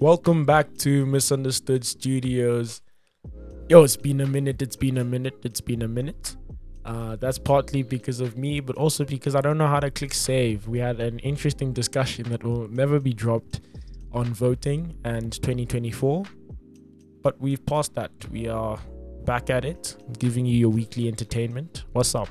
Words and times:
Welcome 0.00 0.44
back 0.44 0.76
to 0.78 1.04
Misunderstood 1.06 1.84
Studios. 1.84 2.82
Yo, 3.68 3.82
it's 3.82 3.96
been 3.96 4.20
a 4.20 4.28
minute, 4.28 4.62
it's 4.62 4.76
been 4.76 4.96
a 4.96 5.02
minute, 5.04 5.34
it's 5.42 5.60
been 5.60 5.82
a 5.82 5.88
minute. 5.88 6.36
Uh, 6.84 7.16
that's 7.16 7.36
partly 7.36 7.82
because 7.82 8.20
of 8.20 8.38
me, 8.38 8.60
but 8.60 8.76
also 8.76 9.04
because 9.04 9.34
I 9.34 9.40
don't 9.40 9.58
know 9.58 9.66
how 9.66 9.80
to 9.80 9.90
click 9.90 10.14
save. 10.14 10.68
We 10.68 10.78
had 10.78 11.00
an 11.00 11.18
interesting 11.18 11.72
discussion 11.72 12.28
that 12.28 12.44
will 12.44 12.68
never 12.68 13.00
be 13.00 13.12
dropped 13.12 13.60
on 14.12 14.26
voting 14.26 14.96
and 15.02 15.32
2024, 15.32 16.22
but 17.20 17.40
we've 17.40 17.66
passed 17.66 17.96
that. 17.96 18.12
We 18.30 18.46
are 18.46 18.78
back 19.24 19.50
at 19.50 19.64
it, 19.64 19.96
giving 20.20 20.46
you 20.46 20.56
your 20.56 20.70
weekly 20.70 21.08
entertainment. 21.08 21.86
What's 21.90 22.14
up? 22.14 22.28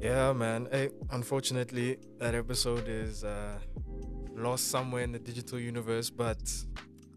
Yeah, 0.00 0.32
man. 0.32 0.66
Hey, 0.72 0.88
unfortunately, 1.12 1.98
that 2.18 2.34
episode 2.34 2.88
is 2.88 3.22
uh, 3.22 3.58
lost 4.40 4.68
somewhere 4.68 5.02
in 5.02 5.12
the 5.12 5.18
digital 5.18 5.58
universe, 5.58 6.10
but 6.10 6.52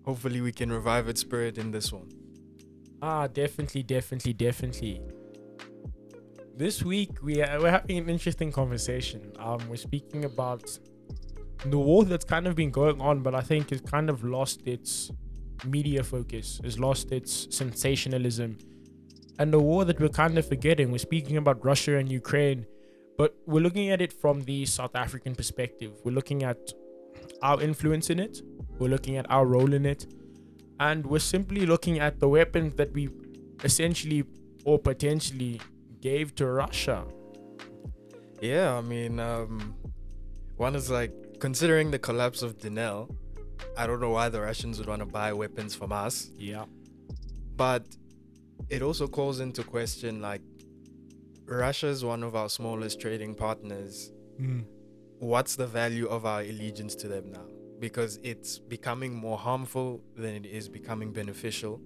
hopefully 0.06 0.42
we 0.42 0.52
can 0.52 0.71
revive 0.71 1.07
its 1.07 1.21
spirit 1.21 1.57
in 1.57 1.71
this 1.71 1.92
one. 1.92 2.10
Ah, 3.02 3.28
definitely, 3.28 3.84
definitely, 3.84 4.34
definitely. 4.34 5.02
This 6.56 6.83
week 6.83 7.21
we 7.21 7.42
are, 7.42 7.60
we're 7.60 7.71
having 7.71 7.97
an 7.97 8.10
interesting 8.10 8.52
conversation. 8.52 9.32
Um, 9.39 9.60
we're 9.68 9.75
speaking 9.75 10.25
about 10.25 10.80
the 11.66 11.80
war 11.80 12.04
that's 12.06 12.25
kind 12.25 12.47
of 12.47 12.56
been 12.56 12.71
going 12.71 13.02
on, 13.02 13.21
but 13.21 13.33
I 13.33 13.42
think 13.42 13.71
it's 13.71 13.89
kind 13.89 14.10
of 14.10 14.24
lost 14.24 14.61
its 14.68 15.11
media 15.66 16.04
focus, 16.04 16.60
has 16.64 16.80
lost 16.80 17.11
its 17.11 17.47
sensationalism, 17.55 18.58
and 19.39 19.52
the 19.52 19.60
war 19.60 19.86
that 19.86 20.00
we're 20.00 20.10
kind 20.10 20.38
of 20.38 20.47
forgetting. 20.47 20.92
We're 20.92 20.97
speaking 20.97 21.38
about 21.38 21.66
Russia 21.66 21.97
and 21.97 22.11
Ukraine, 22.11 22.66
but 23.18 23.36
we're 23.46 23.61
looking 23.61 23.89
at 23.89 24.02
it 24.02 24.14
from 24.14 24.42
the 24.42 24.66
South 24.66 24.96
African 24.96 25.36
perspective. 25.36 25.92
We're 26.04 26.11
looking 26.11 26.44
at 26.44 26.71
our 27.43 27.61
influence 27.61 28.10
in 28.10 28.20
it. 28.20 28.42
We're 28.79 28.89
looking 28.89 29.18
at 29.18 29.29
our 29.29 29.46
role 29.46 29.74
in 29.74 29.86
it, 29.86 30.07
and 30.79 31.06
we're 31.06 31.20
simply 31.20 31.66
looking 31.68 32.00
at 32.00 32.19
the 32.19 32.28
weapons 32.28 32.73
that 32.75 32.91
we 32.94 33.09
essentially 33.63 34.23
or 34.66 34.80
potentially 34.80 35.61
gave 36.02 36.33
to 36.36 36.47
Russia. 36.47 37.05
Yeah, 38.41 38.75
I 38.77 38.81
mean, 38.81 39.19
um, 39.19 39.75
one 40.58 40.75
is 40.75 40.89
like 40.89 41.14
considering 41.39 41.91
the 41.91 41.99
collapse 41.99 42.41
of 42.41 42.58
Denel, 42.58 43.16
I 43.77 43.88
don't 43.88 44.02
know 44.02 44.09
why 44.09 44.30
the 44.30 44.41
Russians 44.41 44.80
would 44.80 44.88
want 44.88 45.02
to 45.02 45.05
buy 45.05 45.33
weapons 45.33 45.75
from 45.75 45.91
us, 45.91 46.30
Yeah. 46.38 46.66
but 47.55 47.86
it 48.69 48.81
also 48.81 49.08
calls 49.08 49.39
into 49.39 49.64
question 49.64 50.21
like 50.21 50.41
Russia 51.45 51.88
is 51.88 52.03
one 52.03 52.23
of 52.23 52.36
our 52.36 52.49
smallest 52.49 52.99
trading 52.99 53.36
partners. 53.36 54.11
What's 55.23 55.55
the 55.55 55.67
value 55.67 56.07
of 56.07 56.25
our 56.25 56.41
allegiance 56.41 56.95
to 56.95 57.07
them 57.07 57.31
now? 57.31 57.45
Because 57.79 58.19
it's 58.23 58.59
becoming 58.59 59.13
more 59.13 59.38
harmful 59.38 60.03
than 60.17 60.35
it 60.35 60.45
is 60.45 60.67
becoming 60.67 61.13
beneficial. 61.13 61.80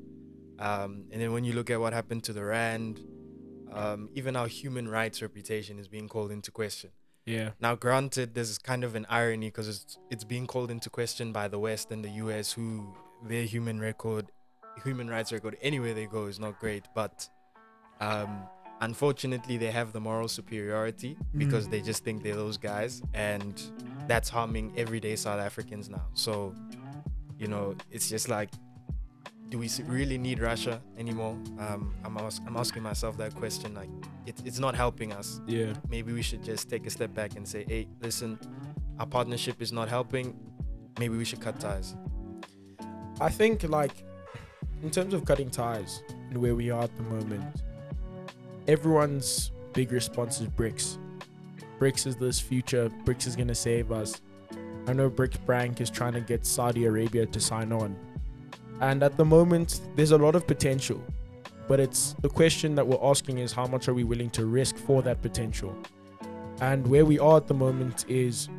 Um, 0.57 1.03
and 1.11 1.21
then 1.21 1.33
when 1.33 1.43
you 1.43 1.53
look 1.53 1.69
at 1.69 1.79
what 1.79 1.93
happened 1.93 2.23
to 2.23 2.33
the 2.33 2.43
Rand, 2.43 2.99
um, 3.71 4.09
even 4.15 4.35
our 4.35 4.47
human 4.47 4.87
rights 4.87 5.21
reputation 5.21 5.77
is 5.77 5.87
being 5.87 6.09
called 6.09 6.31
into 6.31 6.49
question. 6.49 6.89
Yeah. 7.27 7.51
Now, 7.59 7.75
granted, 7.75 8.33
there's 8.33 8.57
kind 8.57 8.83
of 8.83 8.95
an 8.95 9.05
irony 9.07 9.47
because 9.47 9.67
it's 9.67 9.99
it's 10.09 10.23
being 10.23 10.47
called 10.47 10.71
into 10.71 10.89
question 10.89 11.31
by 11.31 11.47
the 11.47 11.59
West 11.59 11.91
and 11.91 12.03
the 12.03 12.09
U.S., 12.25 12.53
who 12.53 12.91
their 13.23 13.43
human 13.43 13.79
record, 13.79 14.31
human 14.83 15.07
rights 15.09 15.31
record, 15.31 15.57
anywhere 15.61 15.93
they 15.93 16.07
go 16.07 16.25
is 16.25 16.39
not 16.39 16.59
great. 16.59 16.85
But 16.95 17.29
um, 17.99 18.47
unfortunately, 18.81 19.57
they 19.57 19.71
have 19.71 19.91
the 19.93 19.99
moral 19.99 20.27
superiority 20.27 21.17
because 21.37 21.67
they 21.67 21.81
just 21.81 22.03
think 22.03 22.23
they're 22.23 22.35
those 22.35 22.57
guys, 22.57 23.01
and 23.13 23.61
that's 24.07 24.29
harming 24.29 24.73
everyday 24.77 25.15
South 25.15 25.39
Africans 25.39 25.89
now. 25.89 26.05
So, 26.13 26.53
you 27.37 27.47
know, 27.47 27.75
it's 27.91 28.09
just 28.09 28.29
like, 28.29 28.49
do 29.49 29.57
we 29.57 29.69
really 29.85 30.17
need 30.17 30.39
Russia 30.39 30.81
anymore? 30.97 31.37
Um, 31.59 31.93
I'm 32.03 32.17
ask- 32.17 32.41
I'm 32.45 32.57
asking 32.57 32.83
myself 32.83 33.17
that 33.17 33.33
question. 33.35 33.73
Like, 33.73 33.89
it, 34.25 34.35
it's 34.45 34.59
not 34.59 34.75
helping 34.75 35.13
us 35.13 35.39
Yeah. 35.47 35.73
maybe 35.89 36.11
we 36.11 36.21
should 36.21 36.43
just 36.43 36.69
take 36.69 36.85
a 36.85 36.89
step 36.89 37.13
back 37.13 37.35
and 37.37 37.47
say, 37.47 37.63
hey, 37.67 37.87
listen, 38.01 38.37
our 38.99 39.05
partnership 39.05 39.61
is 39.61 39.71
not 39.71 39.87
helping. 39.87 40.35
Maybe 40.99 41.15
we 41.15 41.23
should 41.23 41.39
cut 41.39 41.59
ties. 41.59 41.95
I 43.21 43.29
think 43.29 43.63
like 43.63 44.03
in 44.83 44.89
terms 44.91 45.13
of 45.13 45.23
cutting 45.25 45.49
ties 45.49 46.03
and 46.29 46.37
where 46.39 46.53
we 46.55 46.69
are 46.69 46.83
at 46.83 46.95
the 46.97 47.03
moment, 47.03 47.63
everyone's 48.67 49.51
big 49.73 49.91
response 49.91 50.41
is 50.41 50.47
BRICS. 50.47 50.97
BRICS 51.79 52.07
is 52.07 52.15
this 52.15 52.39
future. 52.39 52.89
BRICS 53.05 53.27
is 53.27 53.35
gonna 53.35 53.55
save 53.55 53.91
us. 53.91 54.21
I 54.87 54.93
know 54.93 55.09
BRICS 55.09 55.45
Bank 55.45 55.81
is 55.81 55.89
trying 55.89 56.13
to 56.13 56.21
get 56.21 56.45
Saudi 56.45 56.85
Arabia 56.85 57.25
to 57.25 57.39
sign 57.39 57.71
on, 57.71 57.95
and 58.81 59.03
at 59.03 59.17
the 59.17 59.25
moment 59.25 59.81
there's 59.95 60.11
a 60.11 60.17
lot 60.17 60.35
of 60.35 60.47
potential, 60.47 61.01
but 61.67 61.79
it's 61.79 62.15
the 62.21 62.29
question 62.29 62.75
that 62.75 62.87
we're 62.87 63.03
asking 63.03 63.39
is 63.39 63.51
how 63.51 63.67
much 63.67 63.87
are 63.87 63.93
we 63.93 64.03
willing 64.03 64.29
to 64.31 64.45
risk 64.45 64.77
for 64.77 65.01
that 65.01 65.21
potential, 65.21 65.75
and 66.61 66.87
where 66.87 67.05
we 67.05 67.19
are 67.19 67.37
at 67.37 67.47
the 67.47 67.53
moment 67.53 68.05
is, 68.07 68.49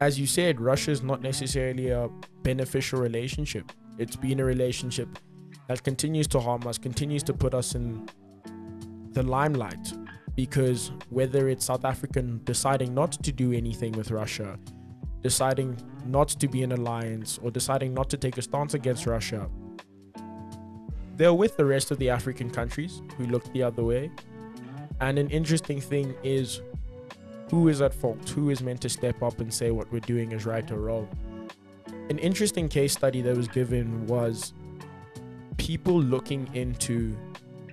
as 0.00 0.20
you 0.20 0.26
said, 0.26 0.60
Russia 0.60 0.90
is 0.90 1.02
not 1.02 1.22
necessarily 1.22 1.88
a 1.88 2.08
beneficial 2.42 3.00
relationship. 3.00 3.72
It's 3.98 4.16
been 4.16 4.40
a 4.40 4.44
relationship 4.44 5.18
that 5.68 5.82
continues 5.82 6.26
to 6.28 6.40
harm 6.40 6.66
us, 6.66 6.78
continues 6.78 7.22
to 7.24 7.34
put 7.34 7.54
us 7.54 7.74
in 7.74 8.08
the 9.12 9.22
limelight. 9.22 9.92
Because 10.36 10.92
whether 11.10 11.48
it's 11.48 11.64
South 11.64 11.84
African 11.84 12.40
deciding 12.44 12.94
not 12.94 13.12
to 13.24 13.32
do 13.32 13.52
anything 13.52 13.92
with 13.92 14.10
Russia, 14.10 14.58
deciding 15.22 15.76
not 16.06 16.28
to 16.28 16.48
be 16.48 16.62
in 16.62 16.72
alliance, 16.72 17.38
or 17.42 17.50
deciding 17.50 17.92
not 17.92 18.08
to 18.10 18.16
take 18.16 18.38
a 18.38 18.42
stance 18.42 18.74
against 18.74 19.06
Russia, 19.06 19.48
they're 21.16 21.34
with 21.34 21.56
the 21.56 21.64
rest 21.64 21.90
of 21.90 21.98
the 21.98 22.08
African 22.08 22.48
countries 22.48 23.02
who 23.18 23.26
look 23.26 23.52
the 23.52 23.62
other 23.62 23.84
way. 23.84 24.10
And 25.00 25.18
an 25.18 25.28
interesting 25.28 25.80
thing 25.80 26.14
is 26.22 26.62
who 27.50 27.68
is 27.68 27.82
at 27.82 27.92
fault? 27.92 28.28
Who 28.30 28.50
is 28.50 28.62
meant 28.62 28.80
to 28.82 28.88
step 28.88 29.22
up 29.22 29.40
and 29.40 29.52
say 29.52 29.70
what 29.70 29.92
we're 29.92 30.00
doing 30.00 30.32
is 30.32 30.46
right 30.46 30.70
or 30.70 30.78
wrong? 30.78 31.08
an 32.10 32.18
interesting 32.18 32.68
case 32.68 32.92
study 32.92 33.22
that 33.22 33.36
was 33.36 33.46
given 33.46 34.04
was 34.08 34.52
people 35.58 36.02
looking 36.02 36.50
into 36.54 37.16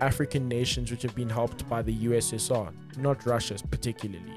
African 0.01 0.47
nations 0.47 0.91
which 0.91 1.01
have 1.01 1.15
been 1.15 1.29
helped 1.29 1.67
by 1.69 1.81
the 1.81 1.95
USSR, 2.05 2.71
not 2.97 3.25
Russia 3.25 3.55
particularly, 3.69 4.33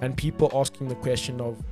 and 0.00 0.16
people 0.16 0.50
asking 0.54 0.88
the 0.88 0.94
question 0.96 1.40
of 1.40 1.62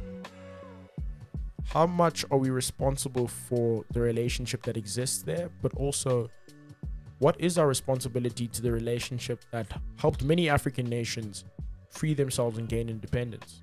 how 1.67 1.87
much 1.87 2.25
are 2.31 2.39
we 2.39 2.51
responsible 2.51 3.29
for 3.29 3.85
the 3.93 4.01
relationship 4.01 4.63
that 4.63 4.77
exists 4.77 5.23
there, 5.23 5.51
but 5.61 5.75
also 5.75 6.31
what 7.19 7.39
is 7.41 7.59
our 7.59 7.67
responsibility 7.67 8.47
to 8.49 8.63
the 8.63 8.73
relationship 8.73 9.45
that 9.51 9.67
helped 9.97 10.23
many 10.23 10.49
African 10.49 10.87
nations 10.87 11.45
free 11.91 12.15
themselves 12.15 12.59
and 12.59 12.69
gain 12.69 12.89
independence? 12.89 13.63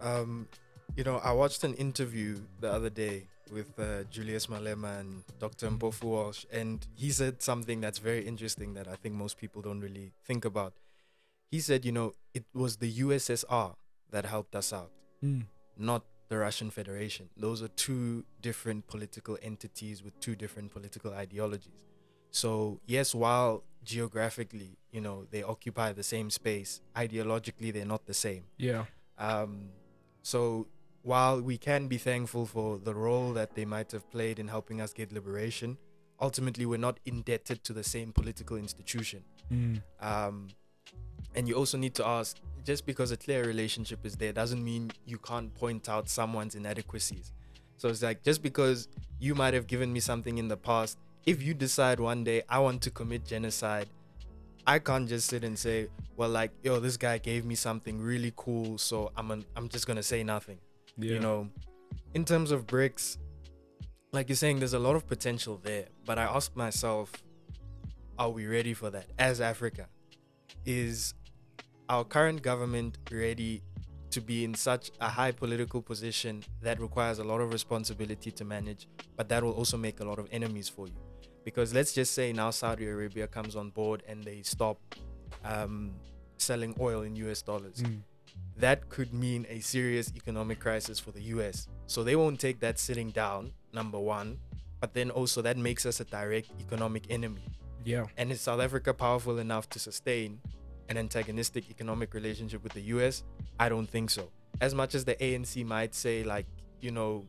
Um, 0.00 0.48
you 0.96 1.04
know, 1.04 1.18
I 1.18 1.32
watched 1.32 1.64
an 1.64 1.74
interview 1.74 2.38
the 2.60 2.70
other 2.70 2.88
day 2.88 3.24
with 3.50 3.78
uh, 3.78 4.04
Julius 4.10 4.46
Malema 4.46 5.00
and 5.00 5.22
Dr. 5.38 5.68
Mpofu 5.70 6.04
Walsh, 6.04 6.44
and 6.52 6.86
he 6.94 7.10
said 7.10 7.42
something 7.42 7.80
that's 7.80 7.98
very 7.98 8.26
interesting 8.26 8.74
that 8.74 8.88
I 8.88 8.96
think 8.96 9.14
most 9.14 9.38
people 9.38 9.62
don't 9.62 9.80
really 9.80 10.12
think 10.24 10.44
about. 10.44 10.74
He 11.50 11.60
said, 11.60 11.84
you 11.84 11.92
know, 11.92 12.12
it 12.34 12.44
was 12.54 12.76
the 12.78 12.92
USSR 12.92 13.74
that 14.10 14.24
helped 14.24 14.54
us 14.56 14.72
out, 14.72 14.90
not 15.78 16.04
the 16.28 16.38
Russian 16.38 16.70
Federation. 16.70 17.28
Those 17.36 17.62
are 17.62 17.68
two 17.68 18.24
different 18.40 18.86
political 18.88 19.38
entities 19.42 20.02
with 20.02 20.18
two 20.20 20.34
different 20.34 20.72
political 20.72 21.12
ideologies. 21.12 21.86
So, 22.30 22.80
yes, 22.86 23.14
while 23.14 23.64
geographically, 23.84 24.76
you 24.90 25.00
know, 25.00 25.26
they 25.30 25.42
occupy 25.42 25.92
the 25.92 26.02
same 26.02 26.30
space, 26.30 26.80
ideologically, 26.96 27.72
they're 27.72 27.84
not 27.86 28.06
the 28.06 28.14
same. 28.14 28.44
Yeah. 28.58 28.86
Um, 29.18 29.70
so 30.22 30.66
while 31.06 31.40
we 31.40 31.56
can 31.56 31.86
be 31.86 31.98
thankful 31.98 32.44
for 32.44 32.78
the 32.78 32.92
role 32.92 33.32
that 33.32 33.54
they 33.54 33.64
might 33.64 33.92
have 33.92 34.10
played 34.10 34.40
in 34.40 34.48
helping 34.48 34.80
us 34.80 34.92
get 34.92 35.12
liberation, 35.12 35.78
ultimately 36.20 36.66
we're 36.66 36.84
not 36.88 36.98
indebted 37.06 37.62
to 37.62 37.72
the 37.72 37.84
same 37.84 38.12
political 38.12 38.56
institution. 38.56 39.22
Um, 40.00 40.48
and 41.36 41.46
you 41.46 41.54
also 41.54 41.78
need 41.78 41.94
to 41.94 42.04
ask 42.04 42.38
just 42.64 42.86
because 42.86 43.12
a 43.12 43.16
clear 43.16 43.44
relationship 43.44 44.04
is 44.04 44.16
there 44.16 44.32
doesn't 44.32 44.64
mean 44.64 44.90
you 45.04 45.18
can't 45.18 45.54
point 45.54 45.88
out 45.88 46.08
someone's 46.08 46.56
inadequacies. 46.56 47.32
So 47.76 47.88
it's 47.88 48.02
like 48.02 48.24
just 48.24 48.42
because 48.42 48.88
you 49.20 49.36
might 49.36 49.54
have 49.54 49.68
given 49.68 49.92
me 49.92 50.00
something 50.00 50.38
in 50.38 50.48
the 50.48 50.56
past, 50.56 50.98
if 51.24 51.40
you 51.40 51.54
decide 51.54 52.00
one 52.00 52.24
day 52.24 52.42
I 52.48 52.58
want 52.58 52.82
to 52.82 52.90
commit 52.90 53.24
genocide, 53.24 53.86
I 54.66 54.80
can't 54.80 55.08
just 55.08 55.28
sit 55.28 55.44
and 55.44 55.56
say, 55.56 55.86
well, 56.16 56.30
like, 56.30 56.50
yo, 56.64 56.80
this 56.80 56.96
guy 56.96 57.18
gave 57.18 57.44
me 57.44 57.54
something 57.54 58.00
really 58.00 58.32
cool, 58.34 58.76
so 58.78 59.12
I'm 59.16 59.30
an, 59.30 59.44
I'm 59.54 59.68
just 59.68 59.86
gonna 59.86 60.02
say 60.02 60.24
nothing. 60.24 60.58
You 60.98 61.20
know, 61.20 61.48
in 62.14 62.24
terms 62.24 62.50
of 62.50 62.66
BRICS, 62.66 63.18
like 64.12 64.28
you're 64.28 64.36
saying, 64.36 64.58
there's 64.60 64.72
a 64.72 64.78
lot 64.78 64.96
of 64.96 65.06
potential 65.06 65.60
there. 65.62 65.86
But 66.04 66.18
I 66.18 66.24
ask 66.24 66.56
myself, 66.56 67.12
are 68.18 68.30
we 68.30 68.46
ready 68.46 68.72
for 68.74 68.90
that 68.90 69.06
as 69.18 69.40
Africa? 69.40 69.88
Is 70.64 71.14
our 71.88 72.04
current 72.04 72.42
government 72.42 72.98
ready 73.10 73.62
to 74.10 74.20
be 74.20 74.44
in 74.44 74.54
such 74.54 74.90
a 75.00 75.08
high 75.08 75.30
political 75.30 75.82
position 75.82 76.42
that 76.62 76.80
requires 76.80 77.18
a 77.18 77.24
lot 77.24 77.40
of 77.40 77.52
responsibility 77.52 78.30
to 78.30 78.44
manage, 78.44 78.88
but 79.16 79.28
that 79.28 79.42
will 79.42 79.52
also 79.52 79.76
make 79.76 80.00
a 80.00 80.04
lot 80.04 80.18
of 80.18 80.26
enemies 80.32 80.68
for 80.68 80.86
you. 80.86 80.94
Because 81.44 81.74
let's 81.74 81.92
just 81.92 82.14
say 82.14 82.32
now 82.32 82.50
Saudi 82.50 82.86
Arabia 82.86 83.26
comes 83.26 83.56
on 83.56 83.70
board 83.70 84.02
and 84.08 84.24
they 84.24 84.42
stop 84.42 84.78
um, 85.44 85.92
selling 86.38 86.74
oil 86.80 87.02
in 87.02 87.14
US 87.16 87.42
dollars. 87.42 87.82
Mm. 87.82 88.00
That 88.58 88.88
could 88.88 89.12
mean 89.12 89.46
a 89.48 89.60
serious 89.60 90.12
economic 90.16 90.60
crisis 90.60 90.98
for 90.98 91.10
the 91.10 91.22
US. 91.34 91.68
So 91.86 92.02
they 92.02 92.16
won't 92.16 92.40
take 92.40 92.60
that 92.60 92.78
sitting 92.78 93.10
down, 93.10 93.52
number 93.72 93.98
one. 93.98 94.38
But 94.80 94.94
then 94.94 95.10
also, 95.10 95.42
that 95.42 95.56
makes 95.56 95.86
us 95.86 96.00
a 96.00 96.04
direct 96.04 96.50
economic 96.60 97.04
enemy. 97.10 97.44
Yeah. 97.84 98.06
And 98.16 98.32
is 98.32 98.40
South 98.40 98.60
Africa 98.60 98.92
powerful 98.92 99.38
enough 99.38 99.68
to 99.70 99.78
sustain 99.78 100.40
an 100.88 100.96
antagonistic 100.96 101.70
economic 101.70 102.14
relationship 102.14 102.62
with 102.62 102.72
the 102.72 102.82
US? 102.82 103.24
I 103.58 103.68
don't 103.68 103.88
think 103.88 104.10
so. 104.10 104.30
As 104.60 104.74
much 104.74 104.94
as 104.94 105.04
the 105.04 105.14
ANC 105.16 105.64
might 105.64 105.94
say, 105.94 106.24
like, 106.24 106.46
you 106.80 106.90
know, 106.90 107.26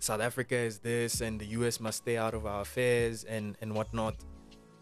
South 0.00 0.20
Africa 0.20 0.56
is 0.56 0.80
this 0.80 1.20
and 1.20 1.40
the 1.40 1.46
US 1.46 1.80
must 1.80 1.98
stay 1.98 2.16
out 2.16 2.34
of 2.34 2.44
our 2.44 2.60
affairs 2.60 3.24
and, 3.24 3.56
and 3.60 3.74
whatnot, 3.74 4.16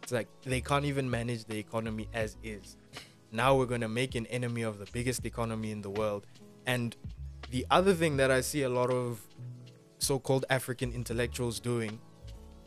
it's 0.03 0.13
like 0.13 0.29
they 0.43 0.61
can't 0.61 0.85
even 0.85 1.09
manage 1.09 1.45
the 1.45 1.59
economy 1.59 2.09
as 2.13 2.37
is. 2.43 2.77
Now 3.33 3.57
we're 3.57 3.67
going 3.67 3.81
to 3.81 3.89
make 3.89 4.15
an 4.15 4.27
enemy 4.27 4.63
of 4.63 4.79
the 4.79 4.87
biggest 4.93 5.25
economy 5.25 5.71
in 5.71 5.81
the 5.81 5.91
world. 5.91 6.27
And 6.67 6.95
the 7.51 7.67
other 7.71 7.95
thing 7.95 8.19
that 8.19 8.31
I 8.31 8.43
see 8.43 8.63
a 8.63 8.69
lot 8.69 8.91
of 8.91 9.21
so 9.99 10.19
called 10.19 10.45
African 10.51 10.93
intellectuals 10.93 11.59
doing 11.59 11.99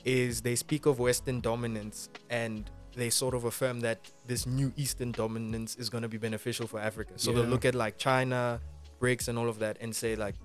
is 0.04 0.42
they 0.42 0.56
speak 0.56 0.86
of 0.86 1.00
Western 1.00 1.40
dominance 1.40 2.10
and 2.30 2.70
they 2.96 3.10
sort 3.10 3.36
of 3.36 3.44
affirm 3.44 3.82
that 3.82 4.12
this 4.26 4.46
new 4.46 4.72
Eastern 4.76 5.12
dominance 5.12 5.76
is 5.76 5.90
going 5.90 6.02
to 6.02 6.10
be 6.10 6.18
beneficial 6.18 6.66
for 6.66 6.80
Africa. 6.80 7.14
So 7.18 7.32
they'll 7.32 7.44
look 7.44 7.66
at 7.66 7.76
like 7.76 7.98
China, 7.98 8.60
BRICS, 9.00 9.28
and 9.28 9.38
all 9.38 9.50
of 9.50 9.60
that 9.60 9.78
and 9.82 9.96
say, 9.96 10.16
like, 10.16 10.36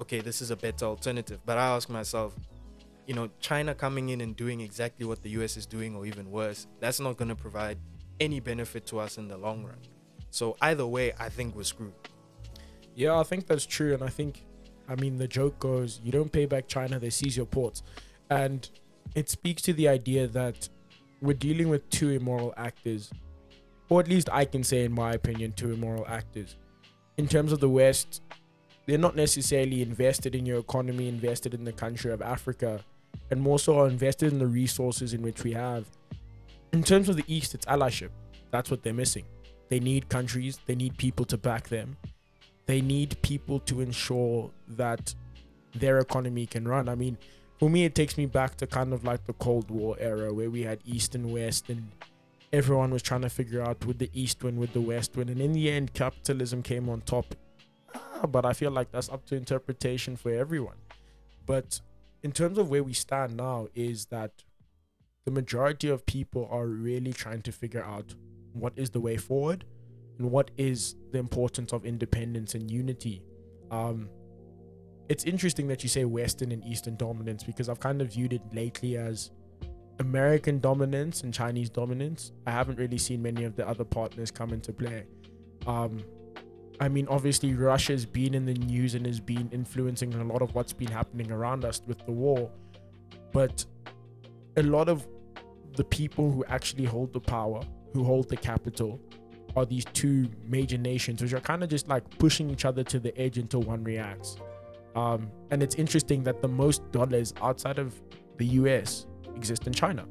okay, 0.00 0.20
this 0.20 0.40
is 0.40 0.50
a 0.50 0.56
better 0.56 0.86
alternative. 0.86 1.40
But 1.44 1.58
I 1.58 1.66
ask 1.76 1.88
myself, 1.88 2.34
you 3.06 3.14
know, 3.14 3.28
China 3.40 3.74
coming 3.74 4.08
in 4.08 4.20
and 4.22 4.34
doing 4.36 4.60
exactly 4.60 5.06
what 5.06 5.22
the 5.22 5.30
US 5.30 5.56
is 5.56 5.66
doing 5.66 5.94
or 5.94 6.06
even 6.06 6.30
worse, 6.30 6.66
that's 6.80 6.98
not 6.98 7.16
going 7.16 7.28
to 7.28 7.36
provide 7.36 7.78
any 8.20 8.40
benefit 8.40 8.86
to 8.86 8.98
us 8.98 9.18
in 9.18 9.28
the 9.28 9.36
long 9.36 9.64
run. 9.64 9.78
So 10.30 10.56
either 10.60 10.86
way, 10.86 11.12
I 11.18 11.28
think 11.28 11.54
we're 11.54 11.62
screwed. 11.62 11.94
Yeah, 12.94 13.18
I 13.18 13.22
think 13.22 13.46
that's 13.46 13.66
true. 13.66 13.94
And 13.94 14.02
I 14.02 14.08
think, 14.08 14.44
I 14.88 14.94
mean, 14.96 15.18
the 15.18 15.28
joke 15.28 15.58
goes, 15.58 16.00
you 16.02 16.12
don't 16.12 16.30
pay 16.30 16.46
back 16.46 16.68
China, 16.68 16.98
they 16.98 17.10
seize 17.10 17.36
your 17.36 17.46
ports. 17.46 17.82
And 18.30 18.68
it 19.14 19.28
speaks 19.28 19.62
to 19.62 19.72
the 19.72 19.88
idea 19.88 20.26
that 20.26 20.68
we're 21.20 21.34
dealing 21.34 21.68
with 21.68 21.88
two 21.90 22.10
immoral 22.10 22.52
actors, 22.56 23.10
or 23.88 24.00
at 24.00 24.08
least 24.08 24.28
I 24.30 24.44
can 24.44 24.62
say, 24.62 24.84
in 24.84 24.92
my 24.92 25.12
opinion, 25.14 25.52
two 25.52 25.72
immoral 25.72 26.06
actors. 26.06 26.56
In 27.16 27.26
terms 27.26 27.52
of 27.52 27.60
the 27.60 27.68
West, 27.68 28.22
they're 28.86 28.98
not 28.98 29.16
necessarily 29.16 29.82
invested 29.82 30.34
in 30.34 30.46
your 30.46 30.58
economy, 30.58 31.08
invested 31.08 31.54
in 31.54 31.64
the 31.64 31.72
country 31.72 32.12
of 32.12 32.22
Africa, 32.22 32.80
and 33.30 33.40
more 33.40 33.58
so 33.58 33.78
are 33.78 33.88
invested 33.88 34.32
in 34.32 34.38
the 34.38 34.46
resources 34.46 35.14
in 35.14 35.22
which 35.22 35.42
we 35.42 35.52
have. 35.52 35.86
In 36.72 36.82
terms 36.82 37.08
of 37.08 37.16
the 37.16 37.24
East, 37.26 37.54
it's 37.54 37.66
allyship. 37.66 38.10
That's 38.50 38.70
what 38.70 38.82
they're 38.82 38.92
missing. 38.94 39.24
They 39.68 39.80
need 39.80 40.08
countries, 40.08 40.58
they 40.66 40.74
need 40.74 40.96
people 40.96 41.24
to 41.26 41.36
back 41.36 41.68
them 41.68 41.96
they 42.68 42.82
need 42.82 43.20
people 43.22 43.58
to 43.60 43.80
ensure 43.80 44.50
that 44.68 45.14
their 45.74 45.98
economy 45.98 46.44
can 46.44 46.68
run. 46.68 46.86
I 46.88 46.94
mean, 46.94 47.16
for 47.58 47.70
me, 47.70 47.86
it 47.86 47.94
takes 47.94 48.18
me 48.18 48.26
back 48.26 48.56
to 48.56 48.66
kind 48.66 48.92
of 48.92 49.04
like 49.04 49.24
the 49.24 49.32
Cold 49.32 49.70
War 49.70 49.96
era 49.98 50.32
where 50.32 50.50
we 50.50 50.62
had 50.62 50.78
East 50.84 51.14
and 51.14 51.32
West, 51.32 51.70
and 51.70 51.90
everyone 52.52 52.90
was 52.90 53.02
trying 53.02 53.22
to 53.22 53.30
figure 53.30 53.62
out 53.62 53.86
would 53.86 53.98
the 53.98 54.10
East 54.12 54.44
win, 54.44 54.58
would 54.58 54.74
the 54.74 54.82
West 54.82 55.16
win, 55.16 55.30
and 55.30 55.40
in 55.40 55.52
the 55.52 55.70
end, 55.70 55.94
capitalism 55.94 56.62
came 56.62 56.90
on 56.90 57.00
top. 57.00 57.34
Ah, 57.94 58.26
But 58.26 58.44
I 58.44 58.52
feel 58.52 58.70
like 58.70 58.92
that's 58.92 59.08
up 59.08 59.24
to 59.26 59.34
interpretation 59.34 60.14
for 60.14 60.30
everyone. 60.30 60.76
But 61.46 61.80
in 62.22 62.32
terms 62.32 62.58
of 62.58 62.68
where 62.68 62.84
we 62.84 62.92
stand 62.92 63.34
now, 63.34 63.68
is 63.74 64.06
that 64.06 64.44
the 65.28 65.34
majority 65.34 65.90
of 65.90 66.06
people 66.06 66.48
are 66.50 66.66
really 66.66 67.12
trying 67.12 67.42
to 67.42 67.52
figure 67.52 67.84
out 67.84 68.14
what 68.54 68.72
is 68.76 68.88
the 68.88 68.98
way 68.98 69.18
forward 69.18 69.66
and 70.18 70.30
what 70.30 70.50
is 70.56 70.96
the 71.12 71.18
importance 71.18 71.74
of 71.74 71.84
independence 71.84 72.54
and 72.54 72.70
unity. 72.70 73.22
Um, 73.70 74.08
it's 75.10 75.24
interesting 75.24 75.68
that 75.68 75.82
you 75.82 75.90
say 75.90 76.06
Western 76.06 76.50
and 76.50 76.64
Eastern 76.64 76.96
dominance 76.96 77.44
because 77.44 77.68
I've 77.68 77.78
kind 77.78 78.00
of 78.00 78.14
viewed 78.14 78.32
it 78.32 78.40
lately 78.54 78.96
as 78.96 79.32
American 79.98 80.60
dominance 80.60 81.20
and 81.24 81.34
Chinese 81.34 81.68
dominance. 81.68 82.32
I 82.46 82.50
haven't 82.52 82.78
really 82.78 82.96
seen 82.96 83.20
many 83.20 83.44
of 83.44 83.54
the 83.54 83.68
other 83.68 83.84
partners 83.84 84.30
come 84.30 84.54
into 84.54 84.72
play. 84.72 85.04
Um, 85.66 86.02
I 86.80 86.88
mean, 86.88 87.06
obviously, 87.10 87.52
Russia's 87.52 88.06
been 88.06 88.32
in 88.32 88.46
the 88.46 88.54
news 88.54 88.94
and 88.94 89.04
has 89.04 89.20
been 89.20 89.50
influencing 89.52 90.14
a 90.14 90.24
lot 90.24 90.40
of 90.40 90.54
what's 90.54 90.72
been 90.72 90.90
happening 90.90 91.30
around 91.30 91.66
us 91.66 91.82
with 91.86 92.02
the 92.06 92.12
war, 92.12 92.50
but 93.30 93.66
a 94.56 94.62
lot 94.62 94.88
of 94.88 95.06
the 95.78 95.84
people 95.84 96.32
who 96.32 96.44
actually 96.46 96.84
hold 96.84 97.12
the 97.12 97.20
power, 97.20 97.62
who 97.92 98.02
hold 98.02 98.28
the 98.28 98.36
capital, 98.36 99.00
are 99.56 99.64
these 99.64 99.84
two 99.84 100.28
major 100.44 100.76
nations, 100.76 101.22
which 101.22 101.32
are 101.32 101.40
kind 101.40 101.62
of 101.62 101.70
just 101.70 101.86
like 101.86 102.02
pushing 102.18 102.50
each 102.50 102.64
other 102.64 102.82
to 102.82 102.98
the 102.98 103.16
edge 103.16 103.38
until 103.38 103.62
one 103.62 103.84
reacts. 103.84 104.36
Um, 104.96 105.30
and 105.52 105.62
it's 105.62 105.76
interesting 105.76 106.24
that 106.24 106.42
the 106.42 106.48
most 106.48 106.90
dollars 106.90 107.32
outside 107.40 107.78
of 107.78 107.94
the 108.38 108.46
US 108.46 109.06
exist 109.36 109.68
in 109.68 109.72
China. 109.72 110.04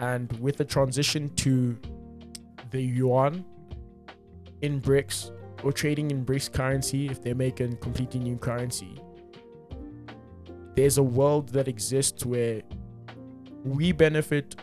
And 0.00 0.30
with 0.38 0.58
the 0.58 0.66
transition 0.66 1.30
to 1.36 1.78
the 2.70 2.82
yuan 2.82 3.42
in 4.60 4.82
BRICS 4.82 5.30
or 5.62 5.72
trading 5.72 6.10
in 6.10 6.26
BRICS 6.26 6.52
currency, 6.52 7.08
if 7.08 7.22
they 7.22 7.32
make 7.32 7.60
a 7.60 7.68
completely 7.76 8.20
new 8.20 8.36
currency, 8.36 9.00
there's 10.76 10.98
a 10.98 11.02
world 11.02 11.48
that 11.50 11.68
exists 11.68 12.26
where 12.26 12.60
we 13.64 13.92
benefit 13.92 14.56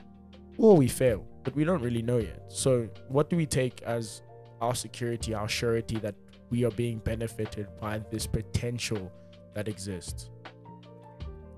or 0.58 0.76
we 0.76 0.88
fail, 0.88 1.26
but 1.44 1.56
we 1.56 1.64
don't 1.64 1.82
really 1.82 2.02
know 2.02 2.18
yet. 2.18 2.44
So, 2.48 2.90
what 3.08 3.30
do 3.30 3.38
we 3.38 3.46
take 3.46 3.82
as 3.84 4.22
our 4.62 4.76
security, 4.76 5.34
our 5.34 5.48
surety 5.48 6.00
that 6.00 6.16
we 6.50 6.66
are 6.66 6.72
being 6.72 7.00
benefited 7.00 7.68
by 7.80 8.00
this 8.12 8.26
potential 8.26 9.12
that 9.54 9.68
exists? 9.68 10.30